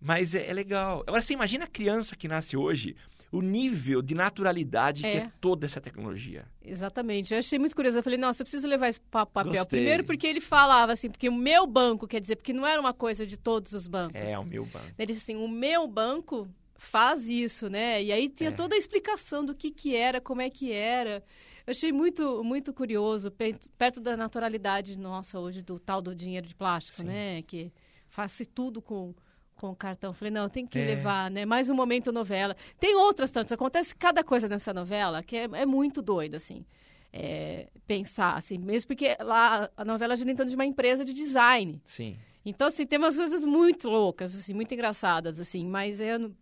Mas 0.00 0.32
é, 0.32 0.48
é 0.48 0.52
legal. 0.52 1.02
Agora, 1.04 1.22
você 1.22 1.32
imagina 1.32 1.64
a 1.64 1.68
criança 1.68 2.14
que 2.14 2.28
nasce 2.28 2.56
hoje, 2.56 2.94
o 3.36 3.42
nível 3.42 4.00
de 4.00 4.14
naturalidade 4.14 5.04
é. 5.04 5.10
que 5.10 5.18
é 5.18 5.32
toda 5.40 5.66
essa 5.66 5.80
tecnologia. 5.80 6.46
Exatamente. 6.64 7.34
Eu 7.34 7.38
achei 7.38 7.58
muito 7.58 7.76
curioso. 7.76 7.98
Eu 7.98 8.02
falei, 8.02 8.18
nossa, 8.18 8.42
eu 8.42 8.44
preciso 8.44 8.66
levar 8.66 8.88
esse 8.88 9.00
papel. 9.00 9.44
Gostei. 9.44 9.64
Primeiro 9.66 10.04
porque 10.04 10.26
ele 10.26 10.40
falava 10.40 10.92
assim, 10.92 11.10
porque 11.10 11.28
o 11.28 11.34
meu 11.34 11.66
banco, 11.66 12.08
quer 12.08 12.20
dizer, 12.20 12.36
porque 12.36 12.52
não 12.52 12.66
era 12.66 12.80
uma 12.80 12.94
coisa 12.94 13.26
de 13.26 13.36
todos 13.36 13.72
os 13.72 13.86
bancos. 13.86 14.20
É, 14.20 14.38
o 14.38 14.44
meu 14.44 14.64
banco. 14.64 14.86
Ele 14.98 15.12
disse 15.12 15.32
assim, 15.32 15.42
o 15.42 15.48
meu 15.48 15.86
banco 15.86 16.48
faz 16.76 17.28
isso, 17.28 17.68
né? 17.68 18.02
E 18.02 18.12
aí 18.12 18.28
tinha 18.28 18.50
é. 18.50 18.52
toda 18.52 18.74
a 18.74 18.78
explicação 18.78 19.44
do 19.44 19.54
que 19.54 19.70
que 19.70 19.94
era, 19.94 20.20
como 20.20 20.40
é 20.40 20.48
que 20.48 20.72
era. 20.72 21.22
Eu 21.66 21.72
achei 21.72 21.92
muito, 21.92 22.42
muito 22.44 22.72
curioso, 22.72 23.30
perto 23.76 24.00
da 24.00 24.16
naturalidade 24.16 24.96
nossa 24.96 25.38
hoje, 25.38 25.62
do 25.62 25.78
tal 25.78 26.00
do 26.00 26.14
dinheiro 26.14 26.46
de 26.46 26.54
plástico, 26.54 26.98
Sim. 26.98 27.04
né? 27.04 27.42
Que 27.42 27.72
faz-se 28.08 28.46
tudo 28.46 28.80
com 28.80 29.14
com 29.56 29.70
o 29.70 29.76
cartão. 29.76 30.12
Falei, 30.12 30.32
não, 30.32 30.48
tem 30.48 30.66
que 30.66 30.78
é. 30.78 30.84
levar, 30.84 31.30
né? 31.30 31.44
Mais 31.44 31.68
um 31.68 31.74
momento 31.74 32.12
novela. 32.12 32.54
Tem 32.78 32.94
outras 32.94 33.30
tantas. 33.30 33.52
Acontece 33.52 33.94
cada 33.94 34.22
coisa 34.22 34.48
nessa 34.48 34.72
novela 34.72 35.22
que 35.22 35.36
é, 35.36 35.44
é 35.44 35.66
muito 35.66 36.00
doido, 36.02 36.36
assim. 36.36 36.64
É, 37.12 37.68
pensar, 37.86 38.36
assim. 38.36 38.58
Mesmo 38.58 38.88
porque 38.88 39.16
lá 39.20 39.70
a 39.76 39.84
novela 39.84 40.16
gira 40.16 40.30
em 40.30 40.36
torno 40.36 40.50
de 40.50 40.56
uma 40.56 40.66
empresa 40.66 41.04
de 41.04 41.14
design. 41.14 41.80
Sim. 41.84 42.16
Então, 42.44 42.68
assim, 42.68 42.86
tem 42.86 42.98
umas 42.98 43.16
coisas 43.16 43.42
muito 43.42 43.88
loucas, 43.88 44.34
assim, 44.36 44.54
muito 44.54 44.72
engraçadas, 44.72 45.40
assim. 45.40 45.66
Mas 45.66 45.98
eu 45.98 46.18
não, 46.18 46.36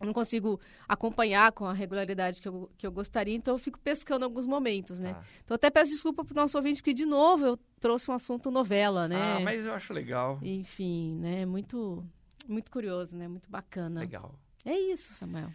eu 0.00 0.06
não 0.06 0.12
consigo 0.12 0.60
acompanhar 0.88 1.52
com 1.52 1.66
a 1.66 1.72
regularidade 1.72 2.40
que 2.40 2.48
eu, 2.48 2.70
que 2.78 2.86
eu 2.86 2.92
gostaria, 2.92 3.34
então 3.34 3.54
eu 3.54 3.58
fico 3.58 3.78
pescando 3.78 4.24
alguns 4.24 4.46
momentos, 4.46 5.00
né? 5.00 5.16
Ah. 5.18 5.24
Então 5.44 5.54
até 5.54 5.70
peço 5.70 5.90
desculpa 5.90 6.24
para 6.24 6.32
o 6.32 6.36
nosso 6.36 6.56
ouvinte, 6.56 6.80
porque 6.80 6.94
de 6.94 7.06
novo 7.06 7.44
eu 7.44 7.58
trouxe 7.80 8.10
um 8.10 8.14
assunto 8.14 8.50
novela, 8.50 9.08
né? 9.08 9.16
Ah, 9.36 9.40
mas 9.40 9.66
eu 9.66 9.72
acho 9.72 9.92
legal. 9.92 10.38
Enfim, 10.42 11.16
né? 11.16 11.44
Muito 11.44 12.04
muito 12.46 12.70
curioso, 12.70 13.16
né? 13.16 13.28
Muito 13.28 13.50
bacana. 13.50 14.00
Legal. 14.00 14.34
É 14.64 14.78
isso, 14.78 15.12
Samuel. 15.14 15.50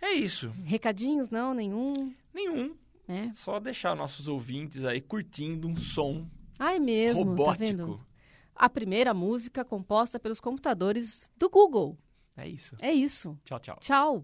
É 0.00 0.12
isso. 0.12 0.50
Recadinhos, 0.64 1.30
não? 1.30 1.54
Nenhum? 1.54 2.14
Nenhum. 2.32 2.76
É. 3.08 3.32
Só 3.32 3.60
deixar 3.60 3.94
nossos 3.94 4.28
ouvintes 4.28 4.84
aí 4.84 5.00
curtindo 5.00 5.68
um 5.68 5.76
som 5.76 6.28
Ai, 6.58 6.78
mesmo, 6.78 7.24
tá 7.24 7.30
robótico. 7.30 7.58
Tá 7.58 7.64
vendo? 7.64 8.06
A 8.54 8.68
primeira 8.68 9.12
música 9.12 9.64
composta 9.64 10.18
pelos 10.18 10.40
computadores 10.40 11.30
do 11.36 11.48
Google. 11.48 11.96
É 12.36 12.48
isso. 12.48 12.76
É 12.80 12.92
isso. 12.92 13.38
Tchau, 13.44 13.60
tchau. 13.60 13.78
Tchau. 13.80 14.22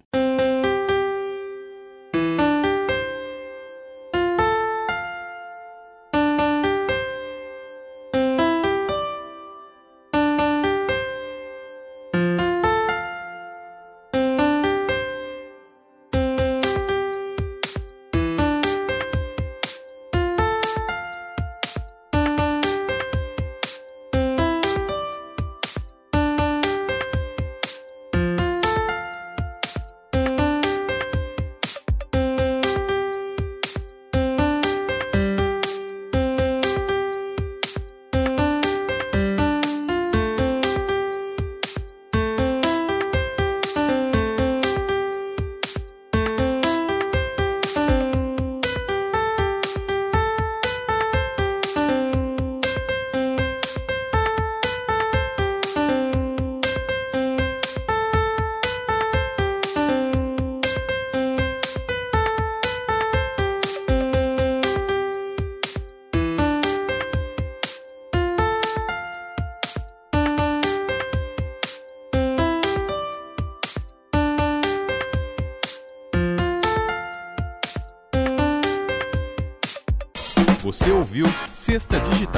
Ouviu 81.13 81.27
Sexta 81.53 82.01
Digital 82.01 82.32